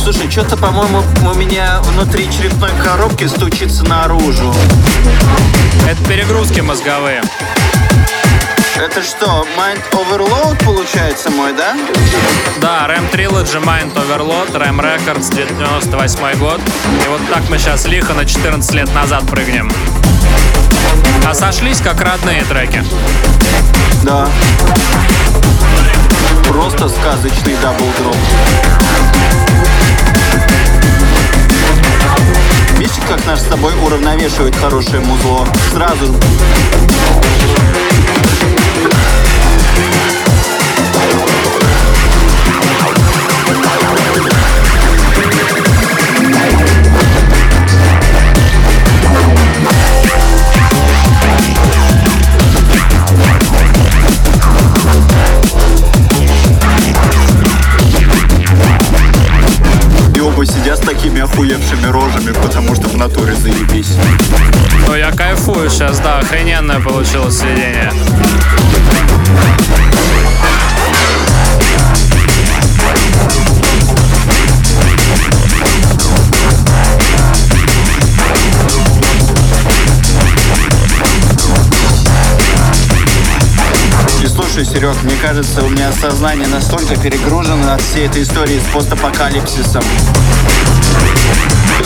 Слушай, 0.02 0.30
что-то, 0.30 0.56
по-моему, 0.56 1.02
у 1.30 1.34
меня 1.34 1.80
внутри 1.82 2.30
черепной 2.32 2.70
коробки 2.82 3.26
стучится 3.26 3.84
наружу. 3.84 4.54
Это 5.86 6.02
перегрузки 6.08 6.60
мозговые. 6.60 7.20
Это 8.78 9.02
что, 9.02 9.46
Mind 9.56 9.82
Overload 9.92 10.62
получается 10.62 11.30
мой, 11.30 11.54
да? 11.54 11.74
Да, 12.60 12.86
Ram 12.86 13.10
Trilogy, 13.10 13.64
Mind 13.64 13.94
Overload, 13.94 14.52
Ram 14.52 14.78
Records, 14.80 15.34
98 15.34 16.38
год. 16.38 16.60
И 17.04 17.08
вот 17.08 17.20
так 17.32 17.48
мы 17.48 17.58
сейчас 17.58 17.86
лихо 17.86 18.12
на 18.12 18.26
14 18.26 18.70
лет 18.74 18.94
назад 18.94 19.26
прыгнем. 19.30 19.72
А 21.26 21.32
сошлись 21.32 21.80
как 21.80 22.02
родные 22.02 22.44
треки. 22.44 22.84
Да. 24.02 24.28
Просто 26.46 26.90
сказочный 26.90 27.56
double 27.62 27.92
drop. 27.92 28.16
Видите, 32.76 33.00
как 33.08 33.24
наш 33.24 33.40
с 33.40 33.44
тобой 33.44 33.72
уравновешивает 33.82 34.54
хорошее 34.54 35.00
музло? 35.00 35.48
Сразу. 35.72 36.14
Охуевшими 61.36 61.86
рожами, 61.88 62.32
потому 62.32 62.74
что 62.74 62.88
в 62.88 62.96
натуре 62.96 63.34
заебись. 63.34 63.94
Ну, 64.88 64.94
я 64.94 65.12
кайфую 65.12 65.68
сейчас, 65.68 66.00
да, 66.00 66.18
охрененное 66.18 66.80
получилось 66.80 67.40
сведение. 67.40 67.92
Слушай, 84.56 84.72
Серег, 84.72 85.02
мне 85.02 85.14
кажется, 85.20 85.62
у 85.62 85.68
меня 85.68 85.92
сознание 85.92 86.46
настолько 86.48 86.96
перегружено 86.96 87.74
от 87.74 87.82
всей 87.82 88.06
этой 88.06 88.22
истории 88.22 88.58
с 88.58 88.72
постапокалипсисом. 88.72 89.82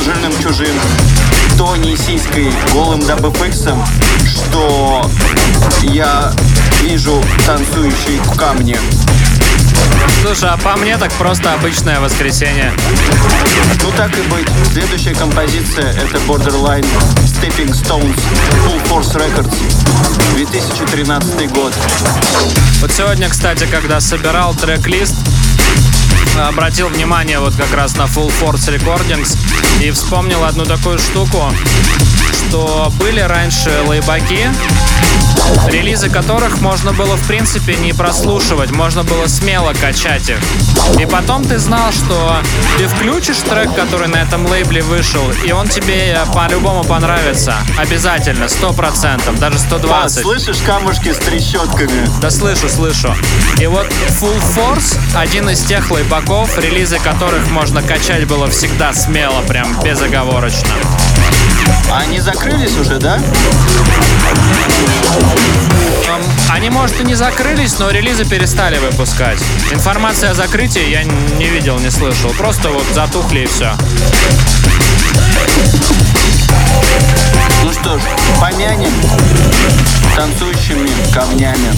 Жирным 0.04 0.32
чужим, 0.40 0.76
Тони 1.58 1.96
сиськой, 1.96 2.52
голым 2.72 3.04
дабфиксом, 3.04 3.84
что 4.24 5.10
я 5.82 6.32
вижу 6.82 7.20
танцующие 7.44 8.20
камни. 8.36 8.78
Слушай, 10.22 10.50
а 10.50 10.56
по 10.56 10.76
мне 10.76 10.96
так 10.96 11.10
просто 11.14 11.52
обычное 11.54 11.98
воскресенье. 11.98 12.72
Ну 13.82 13.90
так 13.96 14.16
и 14.16 14.22
быть. 14.22 14.46
Следующая 14.72 15.14
композиция 15.14 15.92
это 15.92 16.18
Borderline 16.28 16.86
Stepping 17.24 17.72
Stones 17.72 18.16
Full 18.64 18.80
Force 18.88 19.16
Records 19.16 19.54
2013 20.50 21.52
год. 21.52 21.72
Вот 22.80 22.90
сегодня, 22.90 23.28
кстати, 23.28 23.66
когда 23.70 24.00
собирал 24.00 24.52
трек-лист, 24.54 25.14
обратил 26.38 26.88
внимание 26.88 27.38
вот 27.40 27.54
как 27.54 27.72
раз 27.74 27.96
на 27.96 28.02
Full 28.02 28.32
Force 28.40 28.68
Recordings 28.74 29.36
и 29.82 29.90
вспомнил 29.90 30.44
одну 30.44 30.64
такую 30.64 30.98
штуку, 30.98 31.52
что 32.32 32.92
были 32.98 33.20
раньше 33.20 33.70
лейбаки, 33.86 34.48
релизы 35.68 36.08
которых 36.08 36.60
можно 36.60 36.92
было 36.92 37.16
в 37.16 37.26
принципе 37.26 37.76
не 37.76 37.92
прослушивать, 37.92 38.70
можно 38.70 39.02
было 39.02 39.26
смело 39.26 39.72
качать 39.74 40.28
их. 40.28 40.38
И 40.98 41.06
потом 41.06 41.44
ты 41.44 41.58
знал, 41.58 41.92
что 41.92 42.38
ты 42.78 42.86
включишь 42.88 43.38
трек, 43.38 43.74
который 43.74 44.08
на 44.08 44.16
этом 44.16 44.46
лейбле 44.46 44.82
вышел, 44.82 45.22
и 45.44 45.52
он 45.52 45.68
тебе 45.68 46.12
э, 46.12 46.18
по-любому 46.34 46.84
понравится. 46.84 47.54
Обязательно, 47.78 48.48
сто 48.48 48.72
процентов, 48.72 49.38
даже 49.38 49.56
А, 49.56 49.58
120. 49.58 50.22
слышишь 50.22 50.58
камушки 50.64 51.12
с 51.12 51.18
трещотками? 51.18 52.08
Да 52.20 52.30
слышу, 52.30 52.68
слышу. 52.68 53.14
И 53.58 53.66
вот 53.66 53.86
Full 54.20 54.42
Force 54.56 54.98
один 55.14 55.48
из 55.50 55.62
тех 55.64 55.90
лейбаков, 55.90 56.19
релизы 56.58 56.98
которых 56.98 57.50
можно 57.50 57.82
качать 57.82 58.26
было 58.26 58.48
всегда 58.48 58.92
смело, 58.92 59.42
прям 59.42 59.80
безоговорочно. 59.82 60.68
Они 61.92 62.20
закрылись 62.20 62.76
уже, 62.76 62.98
да? 62.98 63.18
Они, 66.48 66.70
может, 66.70 67.00
и 67.00 67.04
не 67.04 67.14
закрылись, 67.14 67.78
но 67.78 67.90
релизы 67.90 68.24
перестали 68.24 68.78
выпускать. 68.78 69.38
Информации 69.72 70.28
о 70.28 70.34
закрытии 70.34 70.88
я 70.88 71.04
не 71.04 71.46
видел, 71.46 71.78
не 71.78 71.90
слышал. 71.90 72.30
Просто 72.30 72.70
вот 72.70 72.84
затухли 72.92 73.40
и 73.40 73.46
все. 73.46 73.74
Ну 77.62 77.72
что 77.72 77.98
ж, 77.98 78.02
помянем 78.40 78.92
танцующими 80.16 80.90
камнями. 81.12 81.70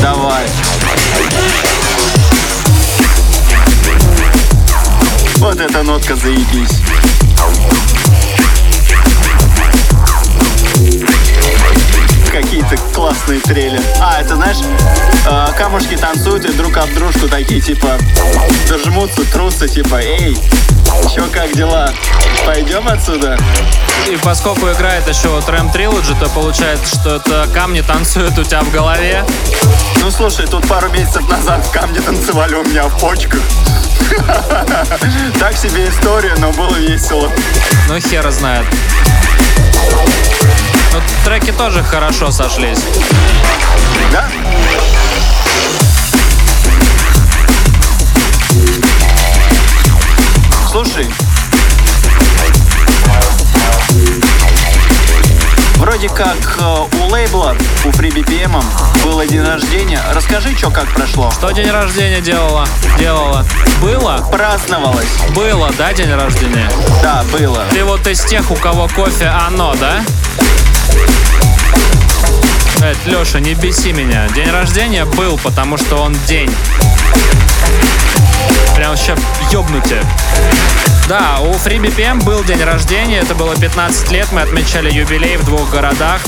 Давай. 0.00 0.46
Вот 5.38 5.60
эта 5.60 5.82
нотка 5.82 6.16
заебись. 6.16 6.80
Какие-то 12.32 12.76
классные 12.94 13.40
трели. 13.40 13.80
А, 14.00 14.20
это 14.20 14.36
знаешь, 14.36 14.58
э, 15.26 15.46
камушки 15.56 15.96
танцуют 15.96 16.44
и 16.44 16.52
друг 16.52 16.76
об 16.76 16.92
дружку 16.94 17.28
такие, 17.28 17.60
типа, 17.60 17.98
жмутся, 18.84 19.22
трутся, 19.32 19.68
типа, 19.68 19.96
эй, 20.02 20.36
чё, 21.14 21.28
как 21.32 21.52
дела? 21.54 21.92
Пойдем 22.44 22.88
отсюда? 22.88 23.36
И 24.10 24.16
поскольку 24.16 24.70
играет 24.70 25.06
еще 25.08 25.28
вот 25.28 25.48
Рэм 25.48 25.70
Трилоджи, 25.70 26.14
то 26.14 26.28
получается, 26.30 26.96
что 27.00 27.16
это 27.16 27.46
камни 27.52 27.80
танцуют 27.80 28.38
у 28.38 28.44
тебя 28.44 28.62
в 28.62 28.70
голове. 28.70 29.24
Ну 30.02 30.10
слушай, 30.10 30.46
тут 30.46 30.66
пару 30.66 30.88
месяцев 30.90 31.28
назад 31.28 31.66
в 31.66 31.70
камне 31.70 32.00
танцевали 32.00 32.54
у 32.54 32.64
меня 32.64 32.84
в 32.84 32.98
почках. 33.00 33.40
Так 35.38 35.56
себе 35.56 35.88
история, 35.88 36.34
но 36.38 36.52
было 36.52 36.76
весело. 36.76 37.30
Ну, 37.88 38.00
хера 38.00 38.30
знает. 38.30 38.64
Ну, 40.92 41.00
треки 41.24 41.52
тоже 41.52 41.82
хорошо 41.82 42.30
сошлись. 42.30 42.80
Да? 44.12 44.28
Слушай. 50.84 51.08
Вроде 55.74 56.08
как 56.08 56.36
э, 56.60 56.84
у 57.00 57.08
лейбла, 57.08 57.56
у 57.84 57.88
FreeBPM 57.88 58.62
было 59.02 59.26
день 59.26 59.42
рождения. 59.42 60.00
Расскажи, 60.12 60.56
что 60.56 60.70
как 60.70 60.86
прошло. 60.94 61.32
Что 61.32 61.50
день 61.50 61.68
рождения 61.68 62.20
делала? 62.20 62.64
Делала. 62.96 63.44
Было? 63.82 64.24
Праздновалось. 64.30 65.08
Было, 65.34 65.68
да, 65.76 65.92
день 65.92 66.14
рождения? 66.14 66.70
Да, 67.02 67.24
было. 67.32 67.64
Ты 67.72 67.82
вот 67.82 68.06
из 68.06 68.20
тех, 68.22 68.48
у 68.52 68.54
кого 68.54 68.86
кофе 68.86 69.26
оно, 69.26 69.74
да? 69.80 70.04
Эд, 72.84 72.98
Леша, 73.04 73.40
не 73.40 73.54
беси 73.54 73.92
меня. 73.92 74.28
День 74.28 74.50
рождения 74.52 75.04
был, 75.06 75.38
потому 75.38 75.76
что 75.76 75.96
он 75.96 76.14
день. 76.28 76.54
Прям 78.74 78.96
сейчас 78.96 79.18
ёбнуте. 79.50 80.02
Да, 81.08 81.40
у 81.40 81.52
FreeBPM 81.52 82.22
был 82.22 82.44
день 82.44 82.62
рождения, 82.62 83.18
это 83.18 83.34
было 83.34 83.56
15 83.56 84.10
лет, 84.10 84.28
мы 84.30 84.42
отмечали 84.42 84.90
юбилей 84.90 85.36
в 85.36 85.44
двух 85.44 85.70
городах. 85.70 86.20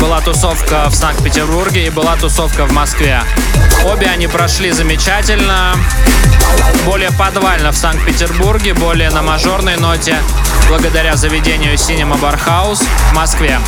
Была 0.00 0.20
тусовка 0.20 0.88
в 0.88 0.94
Санкт-Петербурге 0.94 1.86
и 1.86 1.90
была 1.90 2.16
тусовка 2.16 2.66
в 2.66 2.72
Москве. 2.72 3.22
Обе 3.84 4.06
они 4.06 4.28
прошли 4.28 4.70
замечательно. 4.70 5.76
Более 6.84 7.10
подвально 7.12 7.72
в 7.72 7.76
Санкт-Петербурге, 7.76 8.74
более 8.74 9.10
на 9.10 9.22
мажорной 9.22 9.76
ноте, 9.76 10.16
благодаря 10.68 11.16
заведению 11.16 11.74
Cinema 11.74 12.18
Bar 12.20 12.38
House 12.46 12.84
в 13.10 13.14
Москве. 13.14 13.58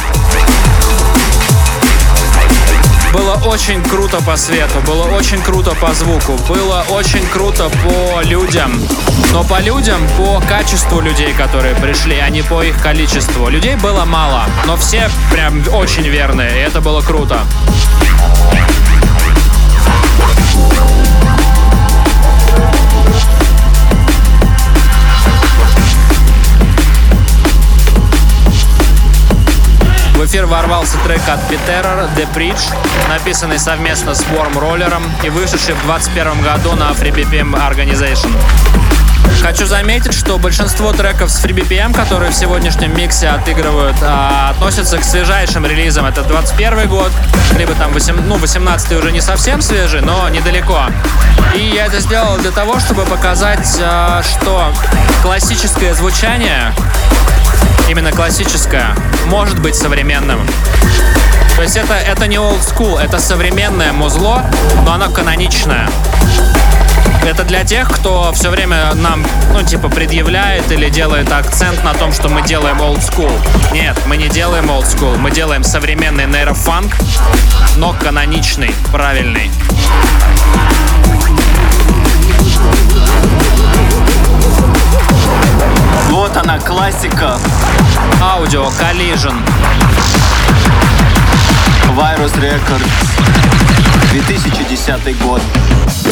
Было 3.14 3.34
очень 3.46 3.80
круто 3.84 4.20
по 4.22 4.36
свету, 4.36 4.80
было 4.84 5.04
очень 5.04 5.40
круто 5.40 5.72
по 5.80 5.94
звуку, 5.94 6.36
было 6.48 6.84
очень 6.90 7.24
круто 7.28 7.70
по 7.70 8.20
людям. 8.22 8.82
Но 9.32 9.44
по 9.44 9.60
людям, 9.60 10.00
по 10.18 10.40
качеству 10.40 11.00
людей, 11.00 11.32
которые 11.32 11.76
пришли, 11.76 12.18
а 12.18 12.28
не 12.28 12.42
по 12.42 12.60
их 12.64 12.82
количеству. 12.82 13.48
Людей 13.48 13.76
было 13.76 14.04
мало, 14.04 14.42
но 14.66 14.76
все 14.76 15.08
прям 15.30 15.62
очень 15.72 16.08
верные, 16.08 16.56
и 16.56 16.62
это 16.64 16.80
было 16.80 17.02
круто. 17.02 17.38
Эфир 30.24 30.46
ворвался 30.46 30.96
трек 31.04 31.20
от 31.28 31.46
Питера 31.48 32.08
The 32.16 32.26
Bridge, 32.34 32.74
написанный 33.10 33.58
совместно 33.58 34.14
с 34.14 34.22
Worm 34.22 34.54
Rollerом 34.54 35.02
и 35.22 35.28
вышедший 35.28 35.74
в 35.74 35.84
2021 35.84 36.42
году 36.42 36.74
на 36.76 36.92
FreeBPM 36.92 37.52
Organization. 37.52 38.32
Хочу 39.42 39.66
заметить, 39.66 40.14
что 40.14 40.38
большинство 40.38 40.92
треков 40.92 41.30
с 41.30 41.44
FreeBPM, 41.44 41.94
которые 41.94 42.30
в 42.30 42.34
сегодняшнем 42.34 42.96
миксе 42.96 43.28
отыгрывают, 43.28 43.96
а, 44.02 44.50
относятся 44.50 44.98
к 44.98 45.04
свежайшим 45.04 45.66
релизам. 45.66 46.06
Это 46.06 46.22
21 46.22 46.88
год, 46.88 47.12
либо 47.58 47.74
там 47.74 47.92
8, 47.92 48.20
ну, 48.26 48.36
18 48.36 48.92
уже 48.92 49.12
не 49.12 49.20
совсем 49.20 49.60
свежий, 49.60 50.00
но 50.00 50.28
недалеко. 50.28 50.86
И 51.54 51.72
я 51.74 51.86
это 51.86 52.00
сделал 52.00 52.38
для 52.38 52.50
того, 52.50 52.80
чтобы 52.80 53.04
показать, 53.04 53.78
а, 53.80 54.22
что 54.22 54.72
классическое 55.22 55.94
звучание 55.94 56.72
именно 57.88 58.12
классическое, 58.12 58.94
может 59.26 59.58
быть 59.60 59.74
современным. 59.74 60.40
То 61.56 61.62
есть 61.62 61.76
это, 61.76 61.94
это 61.94 62.26
не 62.26 62.36
old 62.36 62.60
school, 62.60 62.98
это 62.98 63.18
современное 63.18 63.92
музло, 63.92 64.42
но 64.84 64.94
оно 64.94 65.10
каноничное. 65.10 65.88
Это 67.26 67.42
для 67.44 67.64
тех, 67.64 67.88
кто 67.90 68.32
все 68.32 68.50
время 68.50 68.92
нам, 68.94 69.24
ну, 69.52 69.62
типа, 69.62 69.88
предъявляет 69.88 70.70
или 70.70 70.90
делает 70.90 71.32
акцент 71.32 71.82
на 71.82 71.94
том, 71.94 72.12
что 72.12 72.28
мы 72.28 72.42
делаем 72.42 72.76
old 72.78 73.00
school. 73.00 73.32
Нет, 73.72 73.98
мы 74.06 74.18
не 74.18 74.28
делаем 74.28 74.66
old 74.66 74.84
school, 74.84 75.16
мы 75.18 75.30
делаем 75.30 75.64
современный 75.64 76.26
нейрофанк, 76.26 76.94
но 77.76 77.94
каноничный, 77.94 78.74
правильный. 78.92 79.50
Вот 86.10 86.36
она, 86.36 86.58
классика. 86.58 87.38
Аудио, 88.20 88.66
Collision. 88.66 89.34
Virus 91.96 92.34
Records. 92.38 92.84
2010 94.12 95.18
год. 95.20 95.42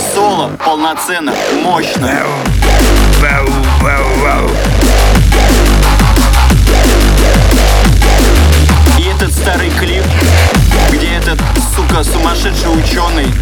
Соло 0.03 0.51
полноценно, 0.65 1.33
мощно. 1.63 2.11
И 8.99 9.03
этот 9.03 9.33
старый 9.33 9.71
клип, 9.71 10.05
где 10.91 11.15
этот, 11.15 11.41
сука, 11.75 12.03
сумасшедший 12.03 12.69
ученый. 12.69 13.33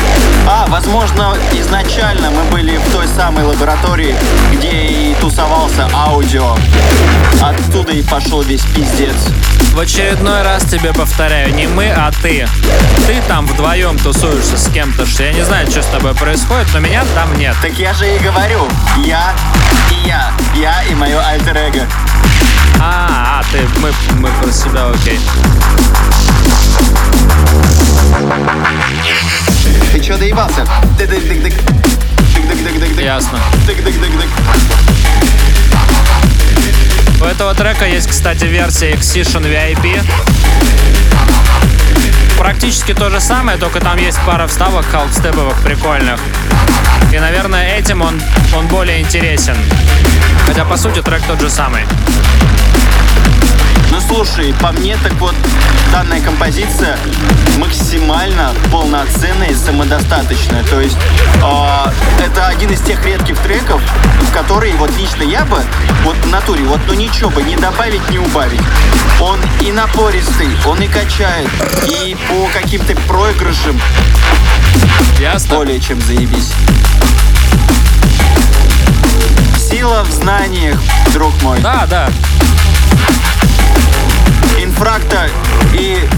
А, 0.47 0.66
возможно, 0.68 1.36
изначально 1.53 2.30
мы 2.30 2.45
были 2.51 2.76
в 2.76 2.93
той 2.93 3.07
самой 3.09 3.45
лаборатории, 3.45 4.14
где 4.53 4.70
и 4.70 5.14
тусовался 5.20 5.88
аудио. 5.93 6.57
Оттуда 7.41 7.93
и 7.93 8.03
пошел 8.03 8.43
весь 8.43 8.62
пиздец. 8.74 9.16
В 9.72 9.78
очередной 9.78 10.43
раз 10.43 10.64
тебе 10.64 10.93
повторяю, 10.93 11.55
не 11.55 11.66
мы, 11.66 11.91
а 11.91 12.11
ты. 12.22 12.49
Ты 13.07 13.22
там 13.28 13.47
вдвоем 13.47 13.99
тусуешься 13.99 14.57
с 14.57 14.68
кем-то, 14.72 15.07
что 15.07 15.22
я 15.22 15.32
не 15.32 15.45
знаю, 15.45 15.70
что 15.70 15.82
с 15.82 15.86
тобой 15.86 16.14
происходит, 16.14 16.66
но 16.74 16.80
меня 16.80 17.05
там 17.14 17.36
нет. 17.38 17.55
Так 17.62 17.72
я 17.78 17.95
же 17.95 18.16
и 18.16 18.18
говорю, 18.18 18.66
я 18.99 19.32
и 19.91 20.09
я, 20.09 20.32
я 20.55 20.82
и 20.82 20.95
мое 20.95 21.20
альтер-эго. 21.20 21.86
А, 22.80 23.41
а, 23.41 23.43
ты, 23.53 23.61
мы, 23.80 23.93
мы 24.18 24.28
про 24.43 24.51
себя, 24.51 24.88
окей. 24.88 25.20
Ты 29.92 30.01
чё 30.01 30.16
доебался? 30.16 30.64
Тык-тык-тык-тык. 30.98 31.55
Тык-тык-тык-тык-тык. 32.34 33.05
Ясно. 33.05 33.38
Тык-тык-тык-тык. 33.66 34.28
У 37.20 37.24
этого 37.24 37.55
трека 37.55 37.86
есть, 37.86 38.09
кстати, 38.09 38.44
версия 38.44 38.92
Excision 38.92 39.42
VIP. 39.42 40.03
Практически 42.38 42.94
то 42.94 43.11
же 43.11 43.20
самое, 43.20 43.59
только 43.59 43.80
там 43.80 43.98
есть 43.98 44.18
пара 44.24 44.46
вставок 44.46 44.86
халфстеповых 44.86 45.61
прикольных. 45.62 46.18
И, 47.12 47.18
наверное, 47.18 47.76
этим 47.76 48.01
он, 48.01 48.22
он 48.57 48.66
более 48.68 49.01
интересен. 49.01 49.57
Хотя, 50.46 50.64
по 50.64 50.76
сути, 50.76 51.03
трек 51.03 51.22
тот 51.24 51.40
же 51.40 51.51
самый. 51.51 51.84
Ну 53.90 54.00
слушай, 54.00 54.54
по 54.60 54.72
мне 54.72 54.96
так 55.02 55.12
вот 55.14 55.34
данная 55.92 56.20
композиция 56.20 56.96
максимально 57.58 58.52
полноценная 58.70 59.48
и 59.48 59.54
самодостаточная. 59.54 60.62
То 60.64 60.80
есть 60.80 60.96
э, 61.42 62.24
это 62.24 62.46
один 62.46 62.70
из 62.70 62.80
тех 62.80 63.04
редких 63.04 63.36
треков, 63.38 63.82
в 64.28 64.32
который 64.32 64.72
вот 64.74 64.90
лично 64.96 65.22
я 65.22 65.44
бы 65.44 65.60
вот 66.04 66.16
в 66.16 66.28
натуре 66.28 66.62
вот 66.64 66.80
ну 66.86 66.94
ничего 66.94 67.30
бы 67.30 67.42
не 67.42 67.56
добавить, 67.56 68.08
не 68.10 68.18
убавить. 68.18 68.60
Он 69.20 69.40
и 69.60 69.72
напористый, 69.72 70.48
он 70.66 70.80
и 70.80 70.86
качает, 70.86 71.48
и 71.86 72.16
по 72.28 72.48
каким-то 72.58 72.94
проигрышам 73.08 73.78
Ясно? 75.18 75.56
более 75.56 75.80
чем 75.80 76.00
заебись. 76.00 76.52
Сила 79.58 80.04
в 80.04 80.12
знаниях, 80.12 80.80
друг 81.12 81.32
мой. 81.42 81.60
Да, 81.60 81.86
да. 81.88 82.10
Инфракта 84.62 85.28
и 85.72 86.09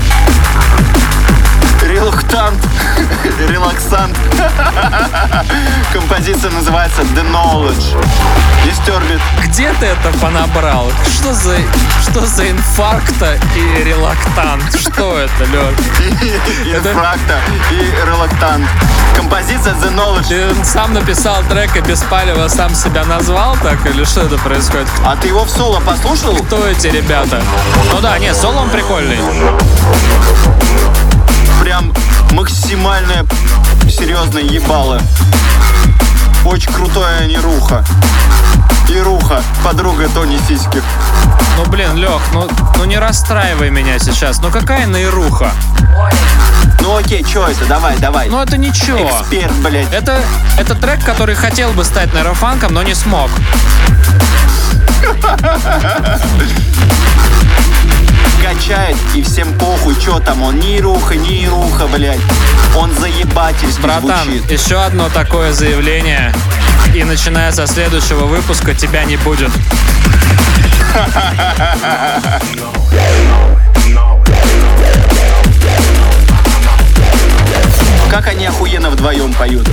релактант, 1.82 2.60
релаксант. 3.48 4.16
Композиция 5.92 6.50
называется 6.50 7.02
The 7.02 7.24
Knowledge. 7.30 7.96
Disturbed. 8.64 9.20
Где 9.44 9.72
ты 9.80 9.86
это 9.86 10.16
понабрал? 10.20 10.90
Что 11.04 11.32
за, 11.32 11.56
что 12.02 12.26
за 12.26 12.50
инфаркта 12.50 13.38
и 13.56 13.84
релактант? 13.84 14.62
Что 14.78 15.18
это, 15.18 15.44
Лёш? 15.44 15.74
Инфракта 16.64 17.40
и 17.70 18.06
релактант. 18.06 18.66
Композиция 19.16 19.74
The 19.74 19.94
Knowledge. 19.94 20.28
Ты 20.28 20.64
сам 20.64 20.94
написал 20.94 21.42
трек 21.48 21.76
и 21.76 21.80
без 21.80 22.02
палева 22.02 22.48
сам 22.48 22.74
себя 22.74 23.04
назвал 23.04 23.56
так? 23.62 23.84
Или 23.86 24.04
что 24.04 24.22
это 24.22 24.38
происходит? 24.38 24.88
А 25.04 25.16
ты 25.16 25.28
его 25.28 25.44
в 25.44 25.50
соло 25.50 25.80
послушал? 25.80 26.36
Кто 26.36 26.66
эти 26.66 26.86
ребята? 26.86 27.42
Ну 27.92 28.00
да, 28.00 28.18
не, 28.18 28.32
соло 28.34 28.60
он 28.60 28.70
прикольный. 28.70 29.18
Прям 31.60 31.92
максимальное 32.32 33.24
серьезное 33.88 34.42
ебало. 34.42 35.00
Очень 36.44 36.72
крутая 36.72 37.26
неруха. 37.26 37.84
Ируха, 38.88 39.42
подруга 39.64 40.08
Тони 40.08 40.38
Сиськи. 40.48 40.82
Ну 41.56 41.70
блин, 41.70 41.96
Лех, 41.96 42.20
ну, 42.32 42.48
ну 42.76 42.84
не 42.84 42.98
расстраивай 42.98 43.70
меня 43.70 43.98
сейчас. 43.98 44.40
Ну 44.40 44.50
какая 44.50 44.86
наируха? 44.86 45.52
Ну 46.80 46.96
окей, 46.96 47.24
чё 47.24 47.46
это? 47.46 47.64
Давай, 47.66 47.96
давай. 47.98 48.28
Ну 48.28 48.40
это 48.40 48.58
ничего. 48.58 49.20
Эксперт, 49.20 49.52
блядь. 49.62 49.92
Это, 49.92 50.20
это 50.58 50.74
трек, 50.74 51.04
который 51.04 51.34
хотел 51.34 51.72
бы 51.72 51.84
стать 51.84 52.12
нейрофанком, 52.12 52.74
но 52.74 52.82
не 52.82 52.94
смог. 52.94 53.30
качает, 58.42 58.96
и 59.14 59.22
всем 59.22 59.52
похуй, 59.58 59.94
чё 60.00 60.18
там 60.18 60.42
он, 60.42 60.58
ни 60.58 60.78
руха, 60.78 61.14
ни 61.14 61.46
руха, 61.46 61.86
блядь. 61.86 62.18
Он 62.76 62.92
заебательски 62.94 63.80
Братан, 63.80 64.24
звучит. 64.24 64.50
еще 64.50 64.82
одно 64.82 65.08
такое 65.08 65.52
заявление. 65.52 66.34
И 66.94 67.04
начиная 67.04 67.52
со 67.52 67.66
следующего 67.66 68.24
выпуска 68.24 68.74
тебя 68.74 69.04
не 69.04 69.16
будет. 69.16 69.50
Как 78.12 78.26
они 78.28 78.44
охуенно 78.44 78.90
вдвоем 78.90 79.32
поют. 79.32 79.66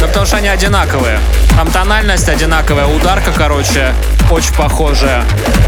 Да 0.00 0.08
потому 0.08 0.26
что 0.26 0.38
они 0.38 0.48
одинаковые. 0.48 1.20
Там 1.56 1.70
тональность 1.70 2.28
одинаковая, 2.28 2.86
ударка, 2.86 3.30
короче, 3.30 3.94
очень 4.32 4.52
похожая. 4.54 5.22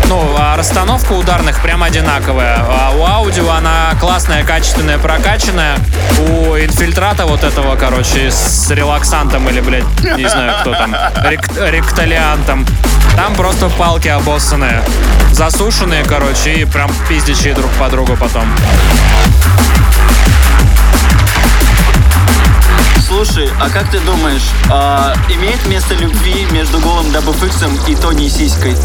Ну, 0.09 0.35
а 0.37 0.57
расстановка 0.57 1.13
ударных 1.13 1.63
прям 1.63 1.85
одинаковая. 1.85 2.57
А 2.59 2.91
у 2.97 3.05
аудио 3.07 3.49
она 3.53 3.93
классная, 4.01 4.43
качественная, 4.45 4.99
прокачанная. 4.99 5.77
У 6.19 6.57
инфильтрата 6.57 7.27
вот 7.27 7.45
этого, 7.45 7.77
короче, 7.77 8.33
с 8.33 8.69
релаксантом 8.73 9.49
или, 9.49 9.61
блядь, 9.61 9.85
не 10.17 10.29
знаю, 10.29 10.55
кто 10.63 10.73
там, 10.75 10.97
рек- 11.31 11.71
ректолиантом. 11.71 12.67
Там 13.15 13.37
просто 13.37 13.69
палки 13.69 14.09
обоссанные. 14.09 14.83
Засушенные, 15.31 16.03
короче, 16.05 16.55
и 16.55 16.65
прям 16.65 16.91
пиздячие 17.09 17.55
друг 17.55 17.71
по 17.79 17.89
другу 17.89 18.17
потом. 18.17 18.53
А 23.61 23.71
как 23.71 23.91
ты 23.91 23.99
думаешь, 24.01 24.51
а, 24.71 25.15
имеет 25.29 25.65
место 25.67 25.95
любви 25.95 26.47
между 26.51 26.79
голым 26.81 27.11
Дабуфиксом 27.13 27.75
и 27.87 27.95
Тони 27.95 28.29
Сиськой? 28.29 28.77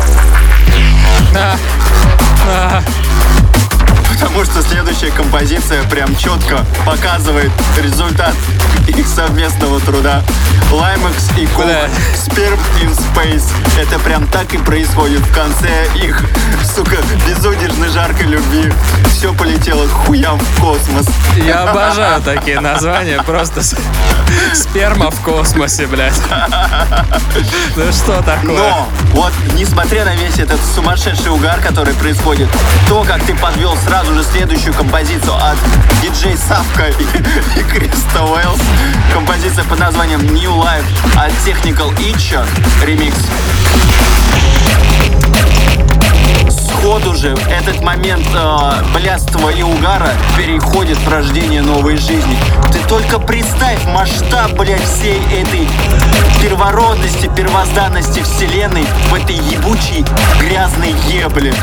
Потому 4.12 4.44
что 4.46 4.62
следующая 4.62 5.12
композиция 5.12 5.84
прям 5.84 6.16
четко 6.16 6.66
показывает 6.86 7.52
результат 7.82 8.36
их 8.88 9.08
совместного 9.08 9.80
труда. 9.82 10.24
Лаймакс 10.72 11.30
и 11.38 11.46
Бля. 11.58 11.90
Sperm 12.16 12.60
in 12.82 12.98
Space. 12.98 13.44
Это 13.80 14.00
прям 14.00 14.26
так 14.28 14.54
и 14.54 14.58
происходит 14.58 15.20
в 15.22 15.34
конце 15.34 15.88
их, 15.96 16.22
сука, 16.76 16.98
безудержной 17.28 17.90
жаркой 17.90 18.28
любви. 18.28 18.72
Все 19.12 19.34
полетело 19.34 19.88
хуям 19.88 20.40
в 20.40 20.62
космос. 20.62 21.08
Я 21.36 21.64
обожаю 21.70 22.22
такие 22.22 22.60
названия, 22.60 23.22
просто 23.24 23.62
сперма 24.54 25.12
в 25.12 25.20
космосе, 25.22 25.88
блядь. 25.88 26.22
Ну 27.76 27.92
что 27.92 28.22
такое? 28.22 28.58
Но, 28.58 28.90
вот, 29.14 29.34
несмотря 29.56 30.06
на 30.06 30.16
весь 30.16 30.40
этот 30.40 30.60
сумасшедший 30.74 31.32
угар, 31.32 31.60
который 31.60 31.94
происходит, 31.96 32.50
то, 32.88 33.04
как 33.04 33.24
ты 33.24 33.36
подвел 33.36 33.76
сразу 33.78 34.01
же 34.06 34.24
следующую 34.24 34.74
композицию 34.74 35.36
от 35.36 35.58
диджей 36.02 36.36
Савка 36.38 36.90
и, 36.90 37.04
и 37.60 37.64
Криста 37.64 38.24
Уэллс, 38.24 38.62
композиция 39.14 39.64
под 39.66 39.80
названием 39.80 40.22
New 40.22 40.52
Life 40.52 40.86
от 41.16 41.32
Technical 41.46 41.96
Itch, 41.98 42.44
ремикс. 42.84 43.18
Сходу 46.82 47.14
же 47.14 47.38
этот 47.48 47.80
момент 47.82 48.26
э, 48.34 48.72
блядства 48.96 49.50
и 49.50 49.62
угара 49.62 50.10
переходит 50.36 50.98
в 50.98 51.08
рождение 51.10 51.62
новой 51.62 51.96
жизни. 51.96 52.36
Ты 52.74 52.80
только 52.90 53.20
представь 53.20 53.86
масштаб, 53.86 54.54
блядь, 54.54 54.84
всей 54.84 55.22
этой 55.32 55.68
первородности, 56.42 57.30
первозданности 57.38 58.22
вселенной 58.24 58.84
в 59.10 59.14
этой 59.14 59.36
ебучей 59.36 60.04
грязной 60.40 60.96
ебле. 61.08 61.54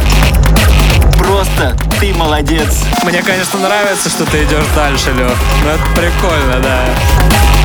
Просто 1.18 1.76
ты 1.98 2.14
молодец. 2.14 2.84
Мне, 3.02 3.20
конечно, 3.20 3.58
нравится, 3.58 4.08
что 4.08 4.24
ты 4.24 4.44
идешь 4.44 4.66
дальше, 4.76 5.10
Лёх. 5.14 5.36
Ну 5.64 5.70
это 5.70 5.84
прикольно, 5.96 6.60
да. 6.62 7.57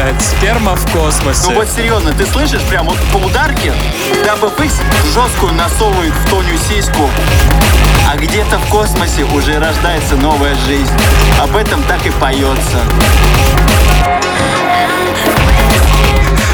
Блядь, 0.00 0.22
сперма 0.22 0.76
в 0.76 0.92
космосе. 0.92 1.50
Ну 1.50 1.56
вот 1.56 1.68
серьезно, 1.68 2.12
ты 2.12 2.24
слышишь 2.24 2.62
прям 2.62 2.86
вот 2.86 2.96
по 3.12 3.18
ударке 3.18 3.74
DubFX 4.24 4.72
жесткую 5.12 5.52
насовывает 5.52 6.14
в 6.14 6.30
Тоню 6.30 6.56
сиську, 6.56 7.10
а 8.10 8.16
где-то 8.16 8.58
в 8.58 8.66
космосе 8.70 9.24
уже 9.24 9.58
рождается 9.58 10.16
новая 10.16 10.54
жизнь. 10.66 10.92
Об 11.42 11.54
этом 11.54 11.82
так 11.82 12.06
и 12.06 12.10
поется. 12.10 12.78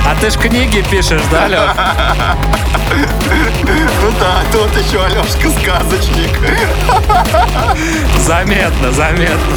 А 0.04 0.16
ты 0.20 0.30
ж 0.30 0.34
книги 0.34 0.84
пишешь, 0.90 1.22
да, 1.30 1.46
Лёх? 1.46 1.70
Ну 2.90 4.12
да, 4.18 4.42
тот 4.52 4.70
еще 4.76 5.04
Алешка 5.04 5.50
сказочник. 5.50 6.30
Заметно, 8.24 8.90
заметно. 8.92 9.56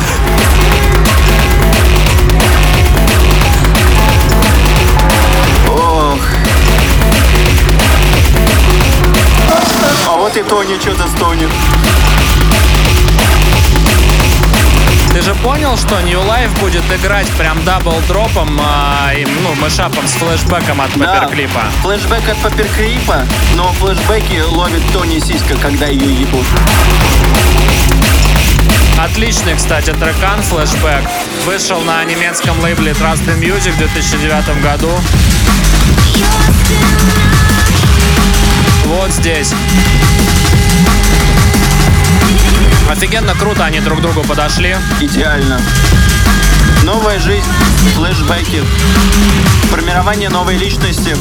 И 10.39 10.43
Тони 10.43 10.79
что-то 10.79 11.07
стонет. 11.07 11.49
Ты 15.13 15.21
же 15.21 15.33
понял, 15.35 15.75
что 15.75 15.99
New 16.01 16.19
Life 16.19 16.57
будет 16.59 16.83
играть 16.93 17.27
прям 17.31 17.63
double 17.65 18.09
drop 18.09 18.38
ом, 18.38 18.59
а, 18.61 19.11
и, 19.13 19.25
ну, 19.25 19.55
mashup 19.55 19.94
ом 19.94 20.07
с 20.07 20.11
флешбеком 20.11 20.79
от 20.81 20.97
Да, 20.97 21.13
Paperclip 21.21 21.56
а? 21.56 21.63
флешбэк 21.81 22.29
от 22.29 22.37
паперклипа, 22.37 23.25
но 23.55 23.73
флешбеки 23.73 24.41
ловит 24.41 24.81
Тони 24.93 25.19
Сиська, 25.19 25.55
когда 25.57 25.87
ее 25.87 26.21
ебут. 26.21 26.45
Отличный, 28.97 29.55
кстати, 29.55 29.91
трекан 29.91 30.41
флешбэк. 30.43 31.03
Вышел 31.45 31.81
на 31.81 32.03
немецком 32.05 32.59
лейбле 32.61 32.91
Trust 32.91 33.25
in 33.27 33.39
Music 33.39 33.71
в 33.71 33.77
2009 33.77 34.61
году. 34.61 34.91
Вот 38.89 39.11
здесь. 39.11 39.53
Офигенно 42.89 43.35
круто 43.35 43.65
они 43.65 43.79
друг 43.81 43.99
к 43.99 44.01
другу 44.01 44.23
подошли. 44.23 44.75
Идеально. 44.99 45.61
Новая 46.83 47.19
жизнь, 47.19 47.45
флешбеки, 47.95 48.63
формирование 49.69 50.29
новой 50.29 50.57
личности. 50.57 51.15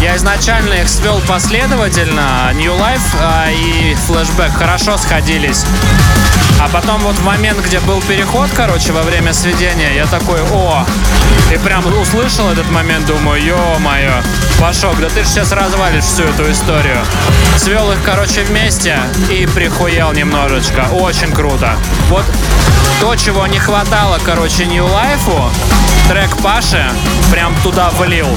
Я 0.00 0.14
изначально 0.16 0.74
их 0.74 0.88
свел 0.88 1.20
последовательно. 1.26 2.52
New 2.54 2.72
Life 2.74 3.02
а, 3.20 3.50
и 3.50 3.96
Flashback 4.08 4.56
хорошо 4.56 4.96
сходились. 4.98 5.64
А 6.60 6.68
потом 6.72 7.00
вот 7.00 7.14
в 7.14 7.24
момент, 7.24 7.58
где 7.64 7.78
был 7.80 8.00
переход, 8.02 8.50
короче, 8.54 8.92
во 8.92 9.02
время 9.02 9.32
сведения, 9.32 9.94
я 9.94 10.06
такой, 10.06 10.40
о, 10.52 10.84
и 11.52 11.56
прям 11.58 11.86
услышал 12.00 12.50
этот 12.50 12.68
момент, 12.70 13.06
думаю, 13.06 13.42
ё-моё, 13.42 14.22
Пашок, 14.58 14.98
да 15.00 15.08
ты 15.08 15.22
же 15.22 15.28
сейчас 15.28 15.52
развалишь 15.52 16.04
всю 16.04 16.24
эту 16.24 16.50
историю. 16.50 16.98
Свел 17.56 17.92
их, 17.92 17.98
короче, 18.04 18.42
вместе 18.42 18.98
и 19.30 19.46
прихуел 19.46 20.12
немножечко. 20.12 20.88
Очень 20.90 21.32
круто. 21.32 21.76
Вот 22.08 22.24
то, 23.00 23.14
чего 23.14 23.46
не 23.46 23.60
хватало, 23.60 24.18
короче, 24.24 24.66
New 24.66 24.84
Life, 24.84 25.50
трек 26.08 26.36
Паши 26.38 26.84
прям 27.30 27.54
туда 27.62 27.90
влил. 27.90 28.36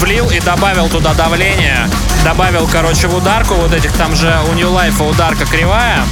Влил 0.00 0.28
и 0.30 0.40
добавил 0.40 0.88
туда 0.88 1.14
давление. 1.14 1.88
Добавил, 2.22 2.68
короче, 2.70 3.06
в 3.08 3.16
ударку 3.16 3.54
вот 3.54 3.72
этих, 3.72 3.92
там 3.92 4.14
же 4.14 4.38
у 4.50 4.52
New 4.52 4.70
Life 4.70 5.02
ударка 5.08 5.46
кривая. 5.46 6.04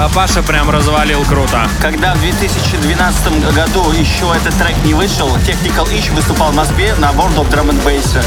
А 0.00 0.08
Паша 0.08 0.44
прям 0.44 0.70
развалил 0.70 1.24
круто. 1.24 1.68
Когда 1.80 2.14
в 2.14 2.20
2012 2.20 3.52
году 3.52 3.90
еще 3.90 4.32
этот 4.32 4.56
трек 4.56 4.76
не 4.84 4.94
вышел, 4.94 5.28
Technical 5.38 5.90
Itch 5.92 6.14
выступал 6.14 6.52
в 6.52 6.54
Москве 6.54 6.94
на 6.94 7.06
World 7.06 7.34
of 7.34 7.50
Drum 7.50 7.70
and 7.70 7.84
Bass. 7.84 8.24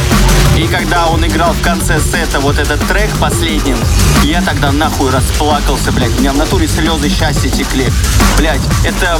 И 0.57 0.67
когда 0.67 1.07
он 1.07 1.25
играл 1.25 1.53
в 1.53 1.61
конце 1.61 2.01
сета 2.01 2.41
вот 2.41 2.59
этот 2.59 2.85
трек 2.87 3.09
последним, 3.19 3.77
я 4.23 4.41
тогда 4.41 4.73
нахуй 4.73 5.11
расплакался, 5.11 5.93
блядь. 5.93 6.11
У 6.17 6.19
меня 6.19 6.33
в 6.33 6.37
натуре 6.37 6.67
слезы 6.67 7.07
счастья 7.07 7.47
текли. 7.47 7.89
Блядь, 8.37 8.61
это 8.83 9.17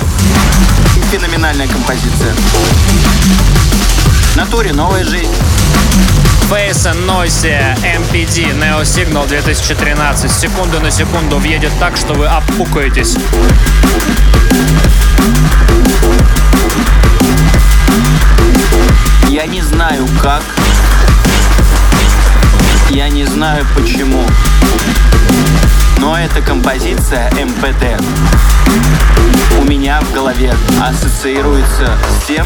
феноменальная 1.10 1.70
композиция. 1.70 2.34
В 4.34 4.36
натуре 4.36 4.74
новая 4.74 5.06
жизнь. 5.06 5.34
Face 6.50 6.86
and 6.86 7.06
Noise 7.06 7.76
MPD 7.84 8.54
Neo 8.54 8.84
Signal 8.84 9.28
2013. 9.28 10.30
Секунду 10.30 10.80
на 10.80 10.92
секунду 10.92 11.38
въедет 11.38 11.72
так, 11.80 11.98
что 11.98 12.14
вы 12.14 12.28
опукаетесь. 12.28 13.16
Я 19.30 19.46
не 19.46 19.62
знаю 19.62 20.08
как. 20.22 20.44
Я 22.90 23.10
не 23.10 23.26
знаю 23.26 23.66
почему. 23.76 24.26
Но 26.00 26.18
эта 26.18 26.42
композиция 26.42 27.32
МПД 27.32 28.02
у 29.60 29.64
меня 29.64 30.02
в 30.02 30.12
голове 30.14 30.54
ассоциируется 30.82 31.98
с 32.10 32.26
тем, 32.26 32.46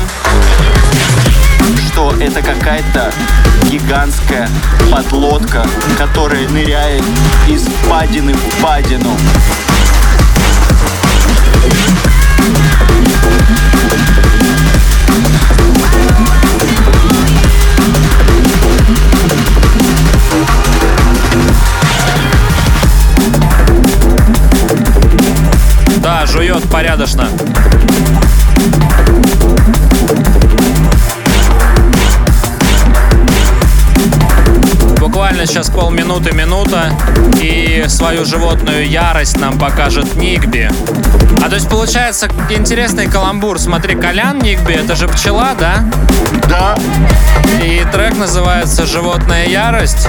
что 1.88 2.14
это 2.20 2.42
какая-то 2.42 3.12
гигантская 3.70 4.50
подлодка, 4.92 5.66
которая 5.98 6.48
ныряет 6.50 7.04
из 7.48 7.68
падины 7.90 8.34
в 8.34 8.62
падину. 8.62 9.12
Да, 25.98 26.26
жует 26.28 26.64
порядочно. 26.70 27.30
Буквально 35.36 35.52
сейчас 35.52 35.70
полминуты, 35.70 36.32
минута, 36.32 36.94
и 37.42 37.84
свою 37.90 38.24
животную 38.24 38.88
ярость 38.88 39.38
нам 39.38 39.60
покажет 39.60 40.16
Нигби. 40.16 40.72
А 41.44 41.50
то 41.50 41.56
есть 41.56 41.70
получается 41.70 42.30
интересный 42.50 43.08
каламбур. 43.08 43.60
Смотри, 43.60 43.96
Колян 43.96 44.40
Нигби, 44.40 44.72
это 44.72 44.96
же 44.96 45.10
пчела, 45.10 45.50
да? 45.60 45.84
Да, 46.48 46.78
И 47.62 47.86
трек 47.92 48.18
называется 48.18 48.86
«Животная 48.86 49.48
ярость». 49.48 50.08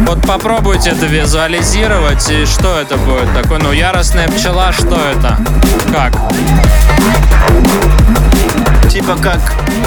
Вот 0.00 0.26
попробуйте 0.26 0.90
это 0.90 1.06
визуализировать, 1.06 2.28
и 2.30 2.46
что 2.46 2.80
это 2.80 2.96
будет? 2.96 3.32
Такой, 3.40 3.60
ну, 3.60 3.70
яростная 3.70 4.26
пчела, 4.26 4.72
что 4.72 4.98
это? 5.08 5.36
Как? 5.92 6.14
типа 8.90 9.14
как 9.22 9.38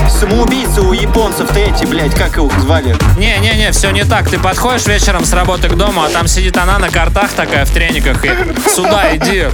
самоубийцы 0.09 0.81
у 0.81 0.93
японцев-то 0.93 1.59
эти, 1.59 1.85
блядь, 1.85 2.15
как 2.15 2.37
их 2.37 2.59
звали? 2.59 2.95
Не-не-не, 3.17 3.71
все 3.71 3.91
не 3.91 4.03
так. 4.03 4.29
Ты 4.29 4.39
подходишь 4.39 4.85
вечером 4.85 5.25
с 5.25 5.33
работы 5.33 5.69
к 5.69 5.75
дому, 5.75 6.03
а 6.03 6.09
там 6.09 6.27
сидит 6.27 6.57
она 6.57 6.79
на 6.79 6.89
картах 6.89 7.31
такая 7.31 7.65
в 7.65 7.71
трениках 7.71 8.23
и 8.25 8.29
сюда 8.69 9.15
иди. 9.15 9.47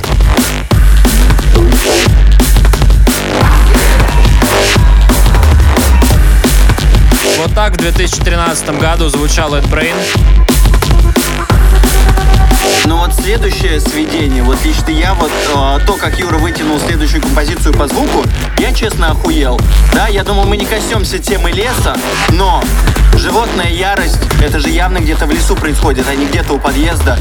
Вот 7.38 7.56
так 7.56 7.74
в 7.74 7.78
2013 7.78 8.80
году 8.80 9.08
звучал 9.10 9.56
Эд 9.56 9.66
Брейн. 9.68 9.96
Вот 13.00 13.16
следующее 13.16 13.80
сведение, 13.80 14.44
вот 14.44 14.58
лично 14.66 14.90
я 14.90 15.14
вот 15.14 15.32
э, 15.32 15.80
то, 15.88 15.94
как 15.94 16.20
Юра 16.20 16.38
вытянул 16.38 16.78
следующую 16.80 17.22
композицию 17.22 17.74
по 17.74 17.88
звуку, 17.88 18.26
я 18.58 18.74
честно 18.74 19.12
охуел. 19.12 19.58
Да, 19.94 20.10
я 20.10 20.26
думал, 20.26 20.44
мы 20.44 20.58
не 20.58 20.66
коснемся 20.66 21.18
темы 21.18 21.52
леса, 21.52 21.96
но 22.32 22.62
животная 23.14 23.70
ярость, 23.70 24.20
это 24.44 24.60
же 24.60 24.68
явно 24.68 24.98
где-то 24.98 25.28
в 25.28 25.32
лесу 25.32 25.56
происходит, 25.56 26.08
а 26.10 26.16
не 26.16 26.26
где-то 26.26 26.52
у 26.52 26.60
подъезда. 26.60 27.18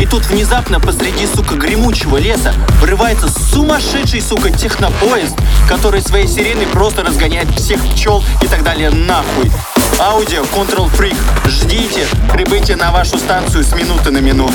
И 0.00 0.06
тут 0.06 0.26
внезапно 0.26 0.80
посреди, 0.80 1.28
сука, 1.28 1.54
гремучего 1.54 2.16
леса 2.16 2.52
врывается 2.80 3.28
сумасшедший, 3.28 4.22
сука, 4.22 4.50
технопоезд, 4.50 5.36
который 5.68 6.02
своей 6.02 6.26
сиреной 6.26 6.66
просто 6.66 7.04
разгоняет 7.04 7.48
всех 7.54 7.80
пчел 7.92 8.24
и 8.42 8.48
так 8.48 8.64
далее 8.64 8.90
нахуй. 8.90 9.52
Аудио 10.00 10.44
Control 10.44 10.90
Freak. 10.90 11.16
Ждите 11.46 12.06
прибытия 12.32 12.74
на 12.74 12.90
вашу 12.90 13.18
станцию 13.18 13.62
с 13.64 13.74
минуты 13.74 14.10
на 14.10 14.18
минуту. 14.18 14.54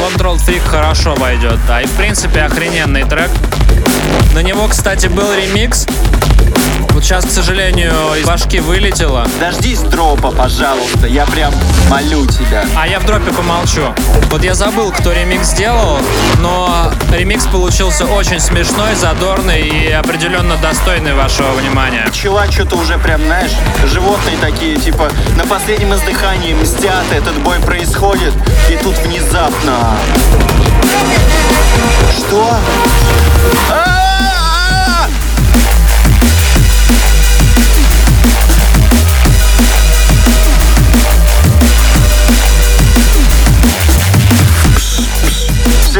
Control 0.00 0.36
Freak 0.44 0.66
хорошо 0.66 1.14
войдет, 1.14 1.60
да. 1.68 1.80
И 1.80 1.86
в 1.86 1.92
принципе 1.92 2.40
охрененный 2.40 3.04
трек. 3.04 3.30
На 4.34 4.42
него, 4.42 4.66
кстати, 4.66 5.06
был 5.06 5.32
ремикс. 5.32 5.86
Вот 6.94 7.02
сейчас, 7.02 7.24
к 7.24 7.30
сожалению, 7.30 7.92
из 8.20 8.24
башки 8.24 8.60
вылетело. 8.60 9.26
Дождись 9.40 9.80
дропа, 9.80 10.30
пожалуйста. 10.30 11.08
Я 11.08 11.26
прям 11.26 11.52
молю 11.90 12.24
тебя. 12.24 12.64
А 12.78 12.86
я 12.86 13.00
в 13.00 13.04
дропе 13.04 13.32
помолчу. 13.32 13.92
Вот 14.30 14.44
я 14.44 14.54
забыл, 14.54 14.92
кто 14.92 15.10
ремикс 15.12 15.48
сделал, 15.48 15.98
но 16.38 16.92
ремикс 17.10 17.46
получился 17.46 18.06
очень 18.06 18.38
смешной, 18.38 18.94
задорный 18.94 19.62
и 19.62 19.90
определенно 19.90 20.56
достойный 20.58 21.14
вашего 21.14 21.50
внимания. 21.54 22.08
Чувак, 22.12 22.52
что-то 22.52 22.76
уже 22.76 22.96
прям, 22.98 23.20
знаешь, 23.24 23.50
животные 23.86 24.36
такие, 24.40 24.76
типа, 24.76 25.10
на 25.36 25.44
последнем 25.46 25.94
издыхании 25.94 26.54
мстят, 26.54 27.04
этот 27.10 27.36
бой 27.40 27.58
происходит, 27.58 28.32
и 28.70 28.76
тут 28.76 28.96
внезапно... 28.98 29.96
Что? 32.16 32.56
А-а-а! 33.68 34.03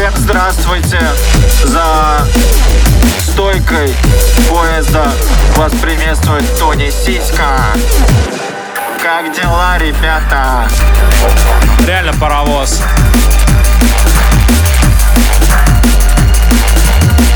Всем 0.05 0.17
здравствуйте! 0.19 1.01
За 1.65 2.27
стойкой 3.21 3.91
поезда 4.51 5.11
вас 5.57 5.73
приветствует 5.81 6.45
Тони 6.59 6.91
Сиська. 6.91 7.57
Как 9.03 9.35
дела, 9.35 9.79
ребята? 9.79 10.69
Реально 11.87 12.13
паровоз. 12.21 12.83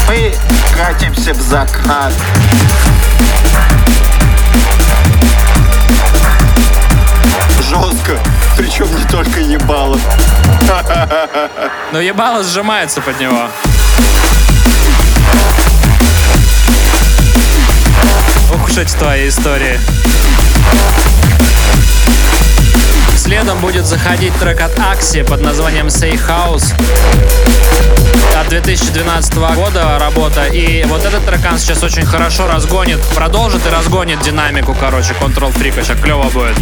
Мы 0.07 0.35
катимся 0.77 1.33
в 1.33 1.41
закат. 1.41 2.13
Жестко, 7.69 8.19
причем 8.57 8.87
не 8.97 9.05
только 9.05 9.41
ебало. 9.41 9.99
Но 11.93 12.01
ебало 12.01 12.43
сжимается 12.43 13.01
под 13.01 13.21
него. 13.21 13.49
слушать 18.79 18.97
твои 18.97 19.29
истории. 19.29 19.81
Следом 23.29 23.61
будет 23.61 23.85
заходить 23.85 24.33
трек 24.39 24.59
от 24.63 24.79
Акси 24.79 25.23
под 25.23 25.43
названием 25.43 25.89
Say 25.89 26.15
House. 26.15 26.73
От 28.41 28.49
2012 28.49 29.35
года 29.35 29.99
работа. 29.99 30.47
И 30.47 30.83
вот 30.85 31.05
этот 31.05 31.27
трекан 31.27 31.59
сейчас 31.59 31.83
очень 31.83 32.07
хорошо 32.07 32.47
разгонит, 32.47 32.99
продолжит 33.15 33.67
и 33.67 33.69
разгонит 33.69 34.23
динамику, 34.23 34.75
короче, 34.81 35.13
Control 35.21 35.55
Freak. 35.55 35.75
Сейчас 35.85 36.01
клево 36.01 36.31
будет. 36.31 36.57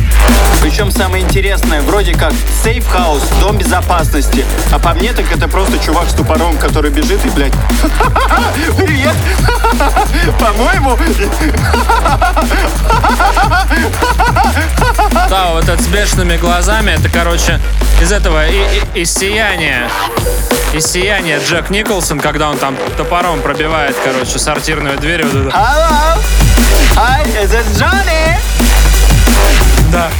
Причем 0.61 0.91
самое 0.91 1.23
интересное, 1.23 1.83
вроде 1.83 2.15
как 2.15 2.33
сейф 2.65 2.89
хаус, 2.89 3.23
дом 3.41 3.59
безопасности. 3.59 4.45
А 4.73 4.81
по 4.81 4.93
мне 4.93 5.13
так 5.13 5.31
это 5.31 5.47
просто 5.47 5.79
чувак 5.79 6.11
с 6.11 6.15
тупором, 6.15 6.59
который 6.59 6.91
бежит 6.91 7.25
и, 7.25 7.29
блядь, 7.31 7.53
привет, 8.77 9.15
по-моему, 10.41 10.99
Да, 15.29 15.51
вот 15.53 15.65
этот 15.65 15.81
с 15.81 15.87
бешеными 15.89 16.37
глазами, 16.37 16.56
это, 16.59 17.11
короче, 17.11 17.61
из 18.01 18.11
этого, 18.11 18.49
и, 18.49 18.55
и- 18.95 19.03
из 19.03 19.13
сияния. 19.13 19.91
Из 20.73 20.87
сияния 20.87 21.39
Джек 21.39 21.69
Николсон, 21.69 22.19
когда 22.19 22.49
он 22.49 22.57
там 22.57 22.75
топором 22.97 23.41
пробивает, 23.43 23.95
короче, 24.03 24.39
сортирную 24.39 24.97
дверь. 24.99 25.25
Вот 25.27 25.49
это. 25.49 25.55
hello, 25.55 26.19
hi, 26.97 27.27
is 27.43 27.53
it 27.53 27.67
Johnny? 27.79 28.39
Да. 29.93 30.11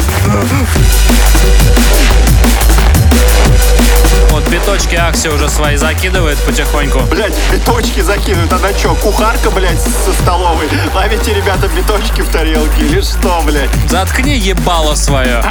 Вот 4.37 4.47
биточки 4.51 4.95
Акси 4.95 5.29
уже 5.29 5.49
свои 5.49 5.77
закидывает 5.77 6.37
потихоньку. 6.41 7.01
Блять, 7.11 7.33
биточки 7.51 8.01
закинут, 8.01 8.53
она 8.53 8.71
чё, 8.75 8.95
кухарка, 8.95 9.51
блядь, 9.51 9.81
со 9.81 10.13
столовой? 10.13 10.69
Ловите, 10.95 11.33
ребята, 11.33 11.69
биточки 11.69 12.21
в 12.21 12.29
тарелке 12.29 12.83
или 12.83 13.01
что, 13.01 13.41
блядь? 13.47 13.71
Заткни 13.89 14.37
ебало 14.37 14.95
свое. 14.95 15.43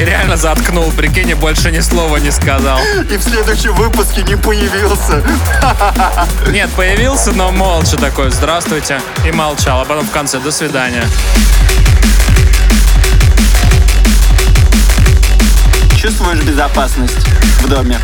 Реально 0.00 0.36
заткнул, 0.36 0.90
прикинь, 0.90 1.30
и 1.30 1.34
больше 1.34 1.70
ни 1.70 1.78
слова 1.78 2.16
не 2.16 2.32
сказал. 2.32 2.80
И 3.08 3.16
в 3.16 3.22
следующем 3.22 3.72
выпуске 3.76 4.22
не 4.22 4.36
появился. 4.36 5.22
Нет, 6.50 6.70
появился, 6.70 7.30
но 7.30 7.52
молча 7.52 7.96
такой, 7.96 8.32
здравствуйте, 8.32 9.00
и 9.24 9.30
молчал, 9.30 9.82
а 9.82 9.84
потом 9.84 10.04
в 10.04 10.10
конце, 10.10 10.40
до 10.40 10.50
свидания. 10.50 11.04
Чувствуешь 16.06 16.38
безопасность 16.44 17.26
в 17.62 17.68
доме? 17.68 17.98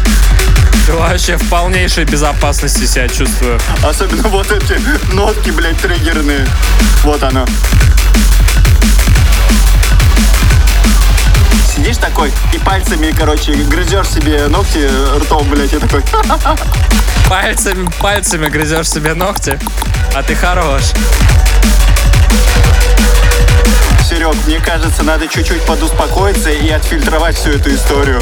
Вообще 0.88 1.36
в 1.36 1.48
полнейшей 1.48 2.02
безопасности 2.02 2.84
себя 2.84 3.06
чувствую. 3.06 3.60
Особенно 3.84 4.26
вот 4.26 4.50
эти 4.50 4.76
нотки, 5.14 5.50
блядь, 5.50 5.78
триггерные. 5.78 6.44
Вот 7.04 7.22
оно. 7.22 7.46
Сидишь 11.72 11.98
такой 11.98 12.32
и 12.52 12.58
пальцами, 12.58 13.14
короче, 13.16 13.52
грызешь 13.52 14.08
себе 14.08 14.48
ногти 14.48 14.90
ртом, 15.20 15.48
блядь, 15.48 15.72
и 15.72 15.78
такой... 15.78 16.02
Пальцами, 17.28 17.88
пальцами 18.00 18.48
грызешь 18.48 18.90
себе 18.90 19.14
ногти, 19.14 19.60
а 20.12 20.24
ты 20.24 20.34
хорош. 20.34 20.82
Серег, 24.12 24.36
мне 24.46 24.60
кажется, 24.60 25.02
надо 25.02 25.26
чуть-чуть 25.26 25.62
подуспокоиться 25.62 26.50
и 26.50 26.68
отфильтровать 26.68 27.34
всю 27.34 27.48
эту 27.48 27.74
историю. 27.74 28.20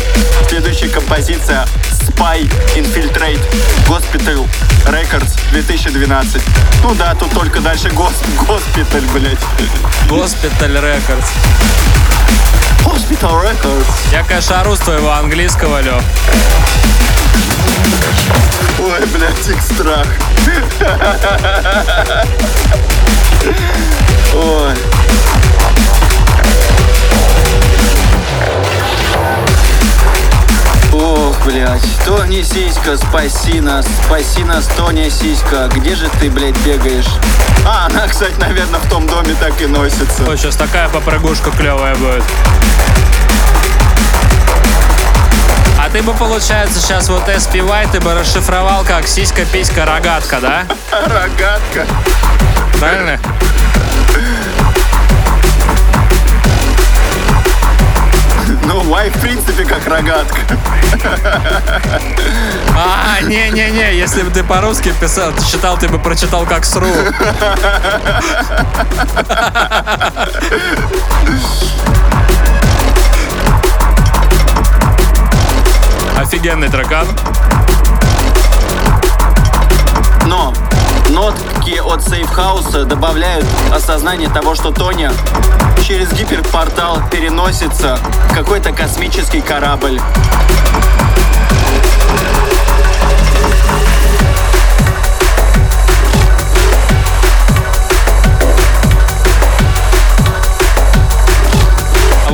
Следующая 0.49 0.89
композиция 0.89 1.67
Spy 2.07 2.49
Infiltrate 2.77 3.41
Hospital 3.89 4.49
Records 4.87 5.37
2012. 5.51 6.43
Ну 6.85 6.95
да, 6.95 7.17
тут 7.17 7.33
только 7.33 7.59
дальше 7.59 7.91
гос 7.91 8.13
госпиталь, 8.47 9.03
блядь. 9.13 9.41
Госпиталь 10.09 10.77
Рекордс. 10.77 11.29
Hospital 12.85 13.43
Records. 13.43 13.87
Я, 14.13 14.23
конечно, 14.23 14.61
ору 14.61 14.77
с 14.77 14.79
твоего 14.79 15.11
английского, 15.11 15.81
Лев. 15.81 16.05
Ой, 18.79 19.07
блядь, 19.07 19.49
их 19.49 19.61
страх. 19.61 20.07
Ой. 24.35 25.00
Блядь, 31.51 31.83
Тони 32.07 32.45
сиська, 32.45 32.97
спаси 32.97 33.61
нас, 33.61 33.85
спаси 34.05 34.45
нас, 34.45 34.67
Тоня 34.77 35.11
сиська, 35.11 35.69
где 35.75 35.97
же 35.97 36.09
ты, 36.21 36.31
блядь, 36.31 36.57
бегаешь? 36.59 37.09
А, 37.67 37.87
она, 37.87 38.07
кстати, 38.07 38.39
наверное, 38.39 38.79
в 38.79 38.89
том 38.89 39.05
доме 39.09 39.35
так 39.41 39.61
и 39.61 39.67
носится. 39.67 40.23
Ой, 40.29 40.37
сейчас 40.37 40.55
такая 40.55 40.89
попрыгушка 40.91 41.51
клевая 41.51 41.97
будет. 41.97 42.23
А 45.77 45.91
ты 45.91 46.05
бы, 46.05 46.15
получается, 46.15 46.79
сейчас 46.81 47.09
вот 47.09 47.29
SPY 47.29 47.89
ты 47.91 48.01
бы 48.01 48.15
расшифровал 48.15 48.85
как 48.85 49.09
сиська, 49.09 49.45
писька, 49.45 49.85
рогатка, 49.85 50.39
да? 50.41 50.67
Рогатка. 50.93 51.85
Правильно? 52.79 53.19
Ну, 58.73 58.83
вай, 58.83 59.11
в 59.11 59.21
принципе, 59.21 59.65
как 59.65 59.85
рогатка. 59.89 60.39
А, 62.77 63.21
не-не-не, 63.23 63.97
если 63.97 64.23
бы 64.23 64.31
ты 64.31 64.45
по-русски 64.45 64.95
писал, 65.01 65.33
читал, 65.51 65.77
ты 65.77 65.89
бы 65.89 65.99
прочитал 65.99 66.47
как 66.47 66.65
сру. 66.65 66.87
Офигенный 76.17 76.69
трекан. 76.69 77.09
Нотки 81.21 81.79
от 81.79 82.03
сейфхауса 82.03 82.87
добавляют 82.87 83.45
осознание 83.71 84.31
того, 84.31 84.55
что 84.55 84.73
Тоня 84.73 85.13
через 85.87 86.11
гиперпортал 86.15 86.97
переносится 87.11 87.99
в 88.31 88.35
какой-то 88.35 88.73
космический 88.73 89.43
корабль. 89.43 90.01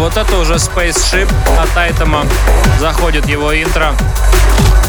Вот 0.06 0.16
это 0.16 0.36
уже 0.36 0.54
Spaceship 0.54 1.28
от 1.60 1.76
Айтема. 1.76 2.24
Заходит 2.78 3.26
его 3.26 3.52
интро. 3.60 3.92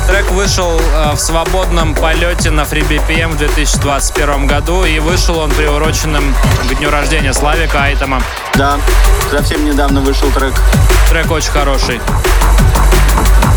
Трек 0.07 0.30
вышел 0.30 0.80
э, 0.80 1.13
в 1.13 1.20
свободном 1.20 1.95
полете 1.95 2.51
на 2.51 2.61
FreeBPM 2.61 3.30
в 3.30 3.38
2021 3.38 4.45
году 4.45 4.86
и 4.86 4.99
вышел 4.99 5.39
он 5.39 5.49
приуроченным 5.49 6.36
к 6.70 6.76
дню 6.76 6.91
рождения 6.91 7.34
Славика 7.34 7.86
Айтема. 7.86 8.22
Да, 8.53 8.78
совсем 9.32 9.65
недавно 9.65 10.01
вышел 10.01 10.30
трек. 10.30 10.53
Трек 11.09 11.32
очень 11.32 11.51
хороший. 11.51 11.99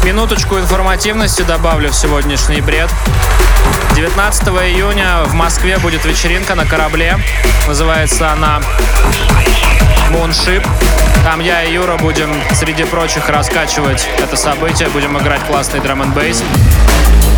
Минуточку 0.02 0.58
информативности 0.58 1.42
добавлю 1.42 1.90
в 1.90 1.94
сегодняшний 1.94 2.62
бред. 2.62 2.88
19 3.96 4.48
июня 4.48 5.24
в 5.26 5.34
Москве 5.34 5.76
будет 5.76 6.06
вечеринка 6.06 6.54
на 6.54 6.64
корабле. 6.64 7.18
Называется 7.68 8.32
она 8.32 8.62
Moonship. 10.10 10.66
Там 11.24 11.40
я 11.40 11.62
и 11.62 11.72
Юра 11.72 11.96
будем, 11.98 12.32
среди 12.54 12.84
прочих, 12.84 13.28
раскачивать 13.28 14.08
это 14.18 14.36
событие. 14.36 14.88
Будем 14.88 15.18
играть 15.18 15.40
классный 15.46 15.80
драм 15.80 16.02
н 16.02 16.12
бейс. 16.12 16.42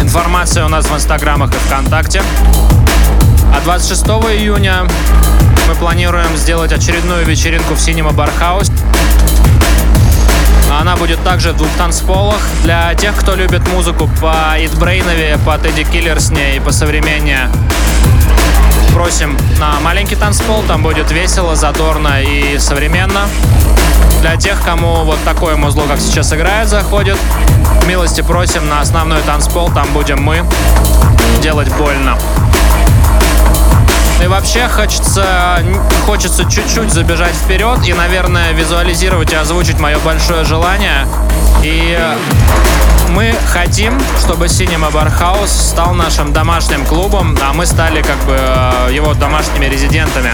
Информация 0.01 0.65
у 0.65 0.69
нас 0.69 0.87
в 0.87 0.95
Инстаграмах 0.95 1.51
и 1.53 1.59
ВКонтакте. 1.67 2.23
А 3.55 3.61
26 3.65 4.03
июня 4.07 4.87
мы 5.69 5.75
планируем 5.75 6.37
сделать 6.37 6.73
очередную 6.73 7.27
вечеринку 7.27 7.75
в 7.75 7.79
Cinema 7.79 8.15
Barhouse. 8.15 8.71
Она 10.81 10.97
будет 10.97 11.23
также 11.23 11.53
в 11.53 11.57
двух 11.57 11.69
танцполах. 11.77 12.41
Для 12.63 12.95
тех, 12.95 13.15
кто 13.17 13.35
любит 13.35 13.67
музыку 13.69 14.09
по 14.21 14.55
Итбрейнове, 14.59 15.39
по 15.45 15.59
Тедди 15.59 15.85
Киллерсне 15.85 16.57
и 16.57 16.61
по 16.61 16.73
современнее, 16.73 17.51
просим 18.93 19.37
на 19.59 19.81
маленький 19.81 20.17
танцпол. 20.17 20.63
Там 20.69 20.83
будет 20.83 21.11
весело, 21.11 21.57
задорно 21.57 22.23
и 22.23 22.59
современно. 22.59 23.29
Для 24.21 24.37
тех, 24.37 24.63
кому 24.63 25.05
вот 25.05 25.19
такое 25.25 25.57
музло, 25.57 25.85
как 25.89 26.01
сейчас 26.01 26.33
играет, 26.33 26.69
заходит, 26.69 27.17
милости 27.87 28.21
просим 28.21 28.69
на 28.69 28.81
основной 28.81 29.21
танцпол. 29.23 29.71
Там 29.71 29.87
будем 29.93 30.23
мы 30.23 30.45
делать 31.41 31.69
больно. 31.77 32.17
И 34.23 34.27
вообще 34.29 34.69
хочется, 34.69 35.61
хочется 36.07 36.45
чуть-чуть 36.45 36.93
забежать 36.93 37.35
вперед 37.35 37.87
и, 37.89 37.93
наверное, 37.93 38.53
визуализировать 38.53 39.33
и 39.33 39.35
озвучить 39.35 39.81
мое 39.81 39.99
большое 39.99 40.45
желание. 40.45 41.09
И 41.63 41.99
мы 43.11 43.35
хотим, 43.47 44.01
чтобы 44.19 44.47
Cinema 44.47 44.91
Barhouse 44.91 45.49
стал 45.49 45.95
нашим 45.95 46.33
домашним 46.33 46.85
клубом, 46.87 47.37
а 47.43 47.53
мы 47.53 47.67
стали 47.67 48.03
как 48.03 48.17
бы 48.25 48.37
э, 48.39 48.89
его 48.93 49.13
домашними 49.15 49.67
резидентами. 49.67 50.33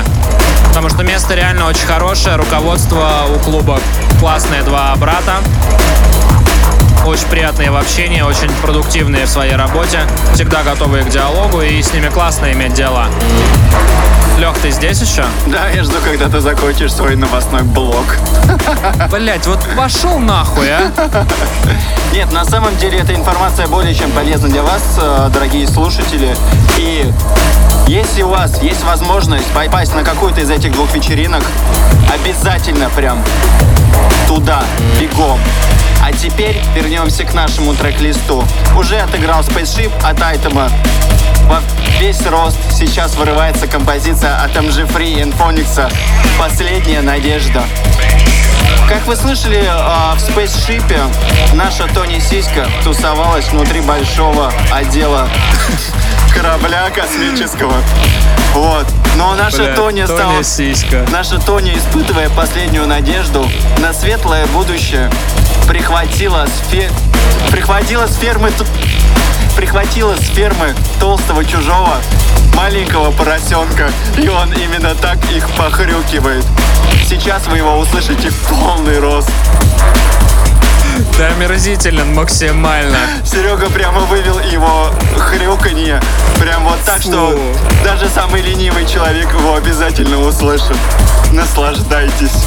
Потому 0.69 0.89
что 0.89 1.03
место 1.03 1.35
реально 1.35 1.67
очень 1.67 1.87
хорошее, 1.87 2.37
руководство 2.37 3.27
у 3.35 3.39
клуба 3.41 3.81
классные 4.21 4.63
два 4.63 4.95
брата. 4.97 5.39
Очень 7.07 7.27
приятные 7.29 7.71
в 7.71 7.77
общении, 7.77 8.21
очень 8.21 8.51
продуктивные 8.63 9.27
в 9.27 9.29
своей 9.29 9.55
работе, 9.55 10.01
всегда 10.35 10.63
готовые 10.63 11.05
к 11.05 11.09
диалогу, 11.09 11.63
и 11.63 11.81
с 11.81 11.93
ними 11.93 12.09
классно 12.09 12.53
иметь 12.53 12.75
дело. 12.75 13.07
Лех, 14.39 14.57
ты 14.59 14.71
здесь 14.71 15.01
еще? 15.01 15.25
Да, 15.47 15.69
я 15.69 15.83
жду, 15.83 15.97
когда 16.05 16.29
ты 16.29 16.41
закончишь 16.41 16.93
свой 16.93 17.17
новостной 17.17 17.63
блог. 17.63 18.05
Блять, 19.11 19.47
вот 19.47 19.59
пошел 19.77 20.19
нахуй, 20.19 20.69
а? 20.71 21.27
Нет, 22.13 22.31
на 22.33 22.45
самом 22.45 22.77
деле 22.77 22.99
эта 23.01 23.15
информация 23.15 23.67
более 23.67 23.95
чем 23.95 24.11
полезна 24.13 24.49
для 24.49 24.63
вас, 24.63 24.83
э, 24.97 25.31
дорогие 25.33 25.67
слушатели. 25.67 26.37
И 26.77 27.11
если 27.89 28.23
у 28.23 28.29
вас 28.29 28.63
есть 28.63 28.85
возможность 28.85 29.47
попасть 29.47 29.95
на 29.95 30.05
какую-то 30.05 30.41
из 30.41 30.51
этих 30.51 30.73
двух 30.73 30.95
вечеринок, 30.95 31.43
обязательно 32.13 32.91
прям 32.91 33.25
туда, 34.29 34.63
бегом. 35.01 35.41
А 36.01 36.13
теперь 36.13 36.63
вернемся 36.89 37.25
к 37.25 37.35
нашему 37.35 37.75
трек-листу. 37.75 38.43
Уже 38.75 38.97
отыграл 38.99 39.43
Spaceship 39.43 39.93
от 40.03 40.23
Айтема 40.23 40.71
во 41.43 41.61
весь 42.01 42.25
рост. 42.25 42.57
Сейчас 42.73 43.15
вырывается 43.15 43.67
композиция 43.67 44.43
от 44.43 44.53
MG 44.53 44.91
Free 44.91 45.23
Phoenix 45.39 45.93
«Последняя 46.39 47.03
надежда». 47.03 47.63
Как 48.89 49.07
вы 49.07 49.17
слышали, 49.17 49.63
а, 49.69 50.15
в 50.15 50.21
спейсшипе 50.21 51.01
наша 51.53 51.87
Тони 51.93 52.21
Сиська 52.21 52.67
тусовалась 52.83 53.47
внутри 53.51 53.83
большого 53.83 54.51
отдела 54.73 55.29
Корабля 56.35 56.89
космического. 56.89 57.75
Вот. 58.55 58.87
Но 59.17 59.35
наша 59.35 59.65
Бля, 59.65 59.75
Тоня 59.75 60.07
стала... 60.07 60.23
Тоня 60.23 60.43
сиська. 60.43 61.05
Наша 61.11 61.39
Тоня, 61.39 61.77
испытывая 61.77 62.31
последнюю 62.31 62.87
надежду 62.87 63.47
на 63.79 63.93
светлое 63.93 64.47
будущее, 64.47 65.11
прихватила 65.69 66.47
с, 66.47 66.73
фе- 66.73 66.91
прихватила 67.51 68.07
с 68.07 68.17
фермы... 68.17 68.51
Прихватила 69.57 70.15
с 70.15 70.21
фермы 70.21 70.75
толстого 71.01 71.45
чужого 71.45 71.97
маленького 72.55 73.11
поросенка, 73.11 73.91
и 74.17 74.29
он 74.29 74.53
именно 74.53 74.95
так 74.95 75.19
их 75.33 75.49
похрюкивает. 75.51 76.45
Сейчас 77.09 77.47
вы 77.49 77.59
его 77.59 77.77
услышите 77.79 78.31
в 78.31 78.37
полный 78.49 78.99
рост. 79.01 79.29
Ты 81.17 81.25
омерзителен 81.25 82.15
максимально. 82.15 82.97
Серега 83.25 83.69
прямо 83.69 84.01
вывел 84.03 84.39
его 84.41 84.91
хрюканье. 85.17 86.01
Прям 86.41 86.65
вот 86.65 86.79
так, 86.85 87.03
что 87.03 87.33
Фу. 87.33 87.85
даже 87.85 88.09
самый 88.09 88.43
ленивый 88.43 88.87
человек 88.87 89.33
его 89.33 89.55
обязательно 89.55 90.21
услышит. 90.21 90.77
Наслаждайтесь. 91.33 92.45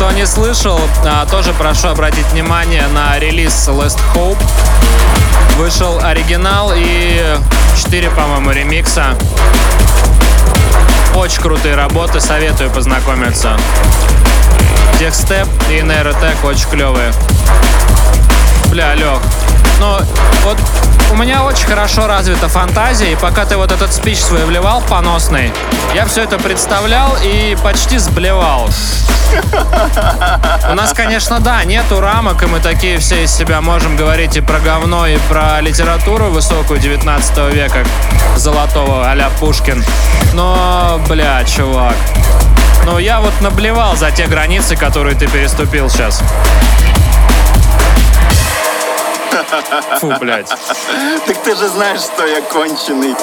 Кто 0.00 0.12
не 0.12 0.26
слышал, 0.26 0.80
а, 1.04 1.26
тоже 1.26 1.52
прошу 1.52 1.88
обратить 1.88 2.24
внимание 2.28 2.88
на 2.88 3.18
релиз 3.18 3.68
Last 3.68 3.98
Hope. 4.14 4.42
Вышел 5.58 6.00
оригинал 6.02 6.72
и 6.74 7.36
4, 7.76 8.08
по-моему, 8.08 8.50
ремикса. 8.50 9.14
Очень 11.14 11.42
крутые 11.42 11.74
работы, 11.74 12.18
советую 12.18 12.70
познакомиться. 12.70 13.58
Техстеп 14.98 15.46
и 15.68 15.82
нейротек 15.82 16.42
очень 16.44 16.70
клевые. 16.70 17.12
Бля, 18.70 18.94
Лех, 18.94 19.20
ну 19.80 19.96
вот 20.44 20.58
у 21.10 21.16
меня 21.16 21.42
очень 21.42 21.66
хорошо 21.66 22.06
развита 22.06 22.48
фантазия, 22.48 23.12
и 23.12 23.16
пока 23.16 23.46
ты 23.46 23.56
вот 23.56 23.72
этот 23.72 23.92
спич 23.92 24.18
свой 24.18 24.44
вливал 24.44 24.82
поносный, 24.82 25.52
я 25.94 26.04
все 26.04 26.22
это 26.22 26.38
представлял 26.38 27.16
и 27.22 27.56
почти 27.62 27.98
сблевал. 27.98 28.68
У 30.70 30.74
нас, 30.74 30.92
конечно, 30.92 31.40
да, 31.40 31.64
нету 31.64 32.00
рамок, 32.00 32.42
и 32.42 32.46
мы 32.46 32.60
такие 32.60 32.98
все 32.98 33.24
из 33.24 33.32
себя 33.34 33.60
можем 33.60 33.96
говорить 33.96 34.36
и 34.36 34.40
про 34.40 34.60
говно, 34.60 35.06
и 35.06 35.16
про 35.28 35.60
литературу 35.60 36.26
высокую 36.26 36.78
19 36.78 37.54
века, 37.54 37.84
золотого 38.36 39.10
а 39.10 39.30
Пушкин. 39.40 39.82
Но, 40.34 41.00
бля, 41.08 41.42
чувак, 41.44 41.96
ну 42.84 42.98
я 42.98 43.20
вот 43.20 43.32
наблевал 43.40 43.96
за 43.96 44.10
те 44.10 44.26
границы, 44.26 44.76
которые 44.76 45.16
ты 45.16 45.26
переступил 45.26 45.88
сейчас. 45.88 46.22
Фу, 50.00 50.12
блядь. 50.20 50.48
Так 51.26 51.36
ты 51.42 51.54
же 51.54 51.68
знаешь, 51.68 52.00
что 52.00 52.26
я 52.26 52.40
конченый. 52.42 53.14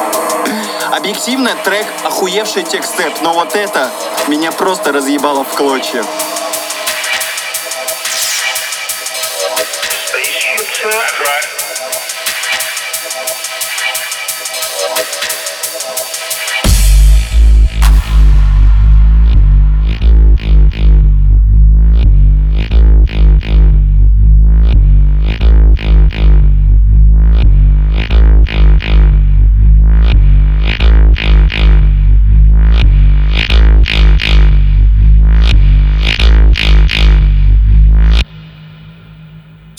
Объективно, 0.91 1.51
трек 1.63 1.85
охуевший 2.03 2.63
текстеп, 2.63 3.13
но 3.21 3.33
вот 3.33 3.55
это 3.55 3.89
меня 4.27 4.51
просто 4.51 4.91
разъебало 4.91 5.43
в 5.43 5.55
клочья. 5.55 6.03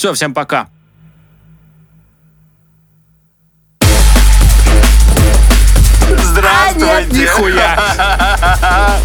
Все, 0.08 0.14
всем 0.14 0.32
пока. 0.32 0.68
Здравствуйте! 6.08 7.08
Нихуя. 7.10 7.78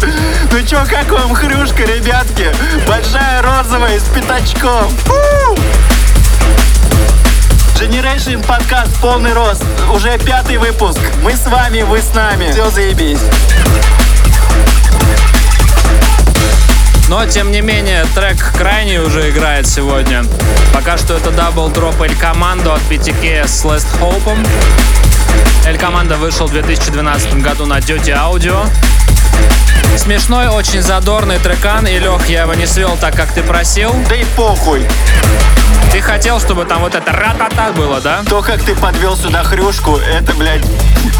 Ну 0.50 0.66
чё, 0.66 0.82
как 0.88 1.10
вам 1.10 1.34
хрюшка, 1.34 1.82
ребятки? 1.82 2.50
Большая 2.88 3.42
розовая 3.42 3.98
с 3.98 4.04
пятачком. 4.04 4.88
Фу! 5.04 5.56
Generation 7.78 8.42
подкаст 8.46 8.98
полный 9.02 9.34
рост. 9.34 9.64
Уже 9.92 10.16
пятый 10.18 10.56
выпуск. 10.56 11.00
Мы 11.22 11.32
с 11.32 11.46
вами, 11.48 11.82
вы 11.82 12.00
с 12.00 12.14
нами. 12.14 12.50
Все 12.50 12.70
заебись. 12.70 13.20
Но, 17.08 17.26
тем 17.26 17.52
не 17.52 17.60
менее, 17.60 18.06
трек 18.14 18.52
крайний 18.56 18.98
уже 18.98 19.28
играет 19.28 19.66
сегодня. 19.66 20.24
Пока 20.72 20.96
что 20.96 21.14
это 21.14 21.30
double 21.30 21.68
drop 21.68 22.00
El 22.00 22.18
Commando 22.18 22.74
от 22.74 22.80
PTK 22.90 23.46
с 23.46 23.64
Last 23.64 23.86
Hope. 24.00 24.36
El 25.66 25.78
Commando 25.78 26.16
вышел 26.16 26.46
в 26.46 26.52
2012 26.52 27.34
году 27.42 27.66
на 27.66 27.78
Duty 27.78 28.14
Audio. 28.14 28.66
Смешной, 29.98 30.48
очень 30.48 30.80
задорный 30.80 31.38
трекан, 31.38 31.86
и 31.86 31.98
Лех, 31.98 32.26
я 32.28 32.42
его 32.42 32.54
не 32.54 32.66
свел 32.66 32.96
так, 33.00 33.14
как 33.14 33.32
ты 33.32 33.42
просил. 33.42 33.94
Да 34.08 34.16
и 34.16 34.24
похуй. 34.36 34.86
Ты 35.92 36.00
хотел, 36.00 36.40
чтобы 36.40 36.64
там 36.64 36.80
вот 36.80 36.94
это 36.94 37.12
ра-та-та 37.12 37.72
было, 37.72 38.00
да? 38.00 38.22
То, 38.28 38.40
как 38.42 38.62
ты 38.62 38.74
подвел 38.74 39.16
сюда 39.16 39.44
хрюшку, 39.44 39.98
это, 39.98 40.32
блядь, 40.34 40.64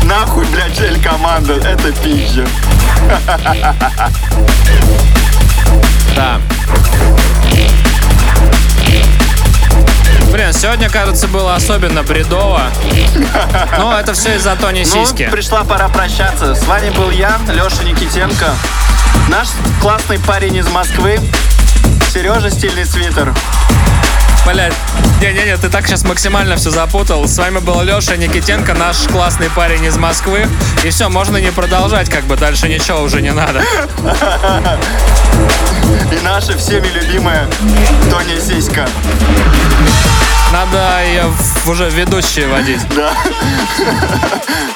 нахуй, 0.02 0.46
блядь, 0.46 0.80
El 0.80 1.00
Commando. 1.02 1.54
Это 1.54 1.92
пизда. 2.02 2.46
Да. 6.14 6.40
Блин, 10.32 10.52
сегодня, 10.52 10.90
кажется, 10.90 11.28
было 11.28 11.54
особенно 11.54 12.02
бредово. 12.02 12.62
Но 13.78 13.98
это 13.98 14.14
все 14.14 14.34
из-за 14.36 14.56
Тони 14.56 14.84
Ну, 14.84 15.04
Сиськи. 15.06 15.28
пришла 15.30 15.62
пора 15.64 15.88
прощаться. 15.88 16.54
С 16.54 16.64
вами 16.64 16.90
был 16.90 17.10
я, 17.10 17.38
Леша 17.48 17.84
Никитенко. 17.84 18.46
Наш 19.28 19.48
классный 19.80 20.18
парень 20.18 20.56
из 20.56 20.66
Москвы, 20.68 21.18
Сережа 22.14 22.48
Стильный 22.48 22.86
свитер. 22.86 23.34
Блять. 24.46 24.72
Не-не-не, 25.20 25.56
ты 25.56 25.68
так 25.68 25.84
сейчас 25.84 26.04
максимально 26.04 26.54
все 26.54 26.70
запутал. 26.70 27.26
С 27.26 27.36
вами 27.36 27.58
был 27.58 27.82
Леша 27.82 28.14
Никитенко, 28.14 28.72
наш 28.72 29.08
классный 29.08 29.50
парень 29.50 29.84
из 29.84 29.96
Москвы. 29.96 30.46
И 30.84 30.90
все, 30.90 31.08
можно 31.08 31.38
не 31.38 31.50
продолжать, 31.50 32.08
как 32.08 32.22
бы 32.26 32.36
дальше 32.36 32.68
ничего 32.68 33.00
уже 33.00 33.20
не 33.20 33.32
надо. 33.32 33.64
И 36.12 36.20
наша 36.22 36.56
всеми 36.56 36.86
любимая 36.86 37.48
Тоня 38.08 38.40
Сиська. 38.40 38.86
Надо 40.52 41.04
ее 41.04 41.24
уже 41.66 41.90
ведущие 41.90 42.46
водить. 42.46 42.86
Да. 42.94 43.10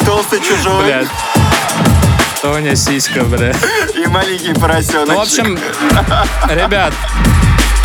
Толстый 0.04 0.40
чужой 0.40 0.86
Блядь. 0.86 1.08
Тоня 2.42 2.76
сиська, 2.76 3.24
бля. 3.24 3.52
и 3.94 4.06
маленький 4.06 4.54
поросенок. 4.54 5.08
Ну, 5.08 5.16
в 5.16 5.20
общем, 5.20 5.58
ребят, 6.48 6.94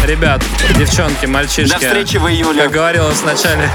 ребят, 0.03 0.43
девчонки, 0.77 1.25
мальчишки. 1.25 1.73
До 1.73 1.79
встречи 1.79 2.17
в 2.17 2.27
июле. 2.27 2.63
Как 2.63 2.71
говорилось 2.71 3.19
вначале, 3.21 3.67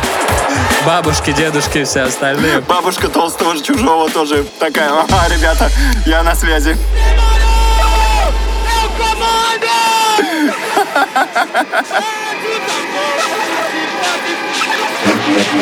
бабушки, 0.86 1.32
дедушки 1.32 1.78
и 1.78 1.84
все 1.84 2.02
остальные. 2.02 2.60
Бабушка 2.60 3.08
толстого 3.08 3.60
чужого 3.60 4.08
тоже 4.08 4.44
такая. 4.60 4.90
Ага, 4.92 5.34
ребята, 5.34 5.68
я 6.06 6.22
на 6.22 6.36
связи. 6.36 6.76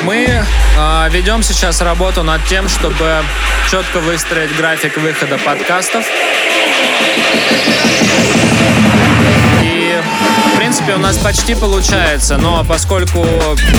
Мы 0.02 0.26
э, 0.78 1.08
ведем 1.10 1.42
сейчас 1.42 1.80
работу 1.80 2.22
над 2.22 2.44
тем, 2.46 2.68
чтобы 2.68 3.22
четко 3.70 3.98
выстроить 3.98 4.54
график 4.56 4.96
выхода 4.96 5.38
подкастов. 5.38 6.04
И, 9.62 10.00
в 10.52 10.56
принципе, 10.56 10.94
у 10.94 10.98
нас 10.98 11.18
почти 11.18 11.54
получается, 11.54 12.36
но 12.36 12.64
поскольку 12.64 13.26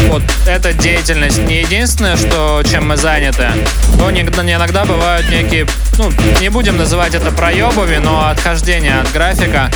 вот 0.07 0.23
эта 0.45 0.73
деятельность 0.73 1.39
не 1.39 1.61
единственное, 1.61 2.17
что, 2.17 2.61
чем 2.69 2.87
мы 2.87 2.97
заняты, 2.97 3.49
то 3.97 4.11
иногда, 4.11 4.85
бывают 4.85 5.29
некие, 5.29 5.65
ну, 5.97 6.11
не 6.41 6.49
будем 6.49 6.77
называть 6.77 7.15
это 7.15 7.31
проебами, 7.31 7.97
но 7.97 8.27
отхождения 8.27 8.99
от 8.99 9.11
графика. 9.11 9.71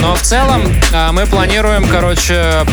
Но 0.00 0.14
в 0.14 0.22
целом 0.22 0.62
а, 0.92 1.12
мы 1.12 1.26
планируем, 1.26 1.86
короче, 1.86 2.64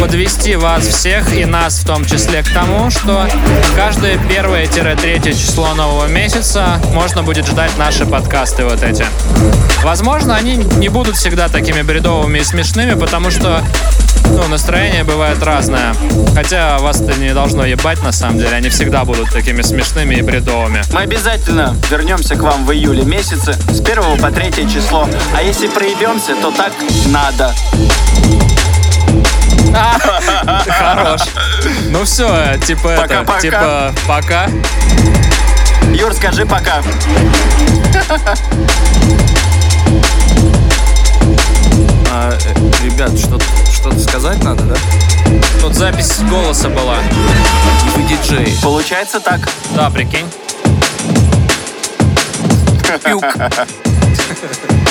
подвести 0.00 0.56
вас 0.56 0.86
всех 0.86 1.34
и 1.34 1.44
нас 1.44 1.78
в 1.78 1.86
том 1.86 2.04
числе 2.04 2.42
к 2.42 2.50
тому, 2.50 2.90
что 2.90 3.26
каждое 3.74 4.18
первое-третье 4.28 5.32
число 5.32 5.74
нового 5.74 6.06
месяца 6.06 6.80
можно 6.92 7.22
будет 7.22 7.46
ждать 7.46 7.76
наши 7.78 8.04
подкасты 8.04 8.64
вот 8.64 8.82
эти. 8.82 9.06
Возможно, 9.82 10.36
они 10.36 10.56
не 10.56 10.88
будут 10.88 11.16
всегда 11.16 11.48
такими 11.48 11.82
бредовыми 11.82 12.38
и 12.38 12.44
смешными, 12.44 12.98
потому 12.98 13.30
что 13.30 13.62
ну, 14.30 14.46
настроение 14.48 15.04
бывает 15.04 15.42
разное. 15.42 15.94
Хотя 16.34 16.78
вас 16.78 17.00
это 17.00 17.18
не 17.18 17.32
должно 17.34 17.64
ебать, 17.64 18.02
на 18.02 18.12
самом 18.12 18.38
деле. 18.38 18.54
Они 18.54 18.68
всегда 18.68 19.04
будут 19.04 19.30
такими 19.30 19.62
смешными 19.62 20.14
и 20.14 20.22
бредовыми. 20.22 20.82
Мы 20.92 21.00
обязательно 21.00 21.76
вернемся 21.90 22.36
к 22.36 22.40
вам 22.40 22.66
в 22.66 22.72
июле 22.72 23.04
месяце 23.04 23.54
с 23.54 23.80
1 23.80 24.18
по 24.20 24.30
3 24.30 24.50
число. 24.72 25.08
А 25.34 25.42
если 25.42 25.68
проебемся, 25.68 26.34
то 26.40 26.50
так 26.50 26.72
надо. 27.06 27.54
Хорош. 30.68 31.22
Ну 31.90 32.04
все, 32.04 32.56
типа 32.66 32.88
это, 32.88 33.40
типа 33.40 33.94
пока. 34.06 34.48
Юр, 35.92 36.12
скажи 36.14 36.46
пока. 36.46 36.82
А, 42.18 42.30
э, 42.32 42.36
ребят, 42.82 43.10
что-то 43.18 43.44
что 43.70 43.92
сказать 43.98 44.42
надо, 44.42 44.62
да? 44.62 44.74
Тут 45.60 45.74
запись 45.74 46.20
голоса 46.30 46.70
была. 46.70 46.96
И 47.84 47.90
вы 47.94 48.04
диджей. 48.04 48.56
Получается 48.62 49.20
так. 49.20 49.40
Да, 49.74 49.90
прикинь. 49.90 50.24
Пюк. 53.04 53.22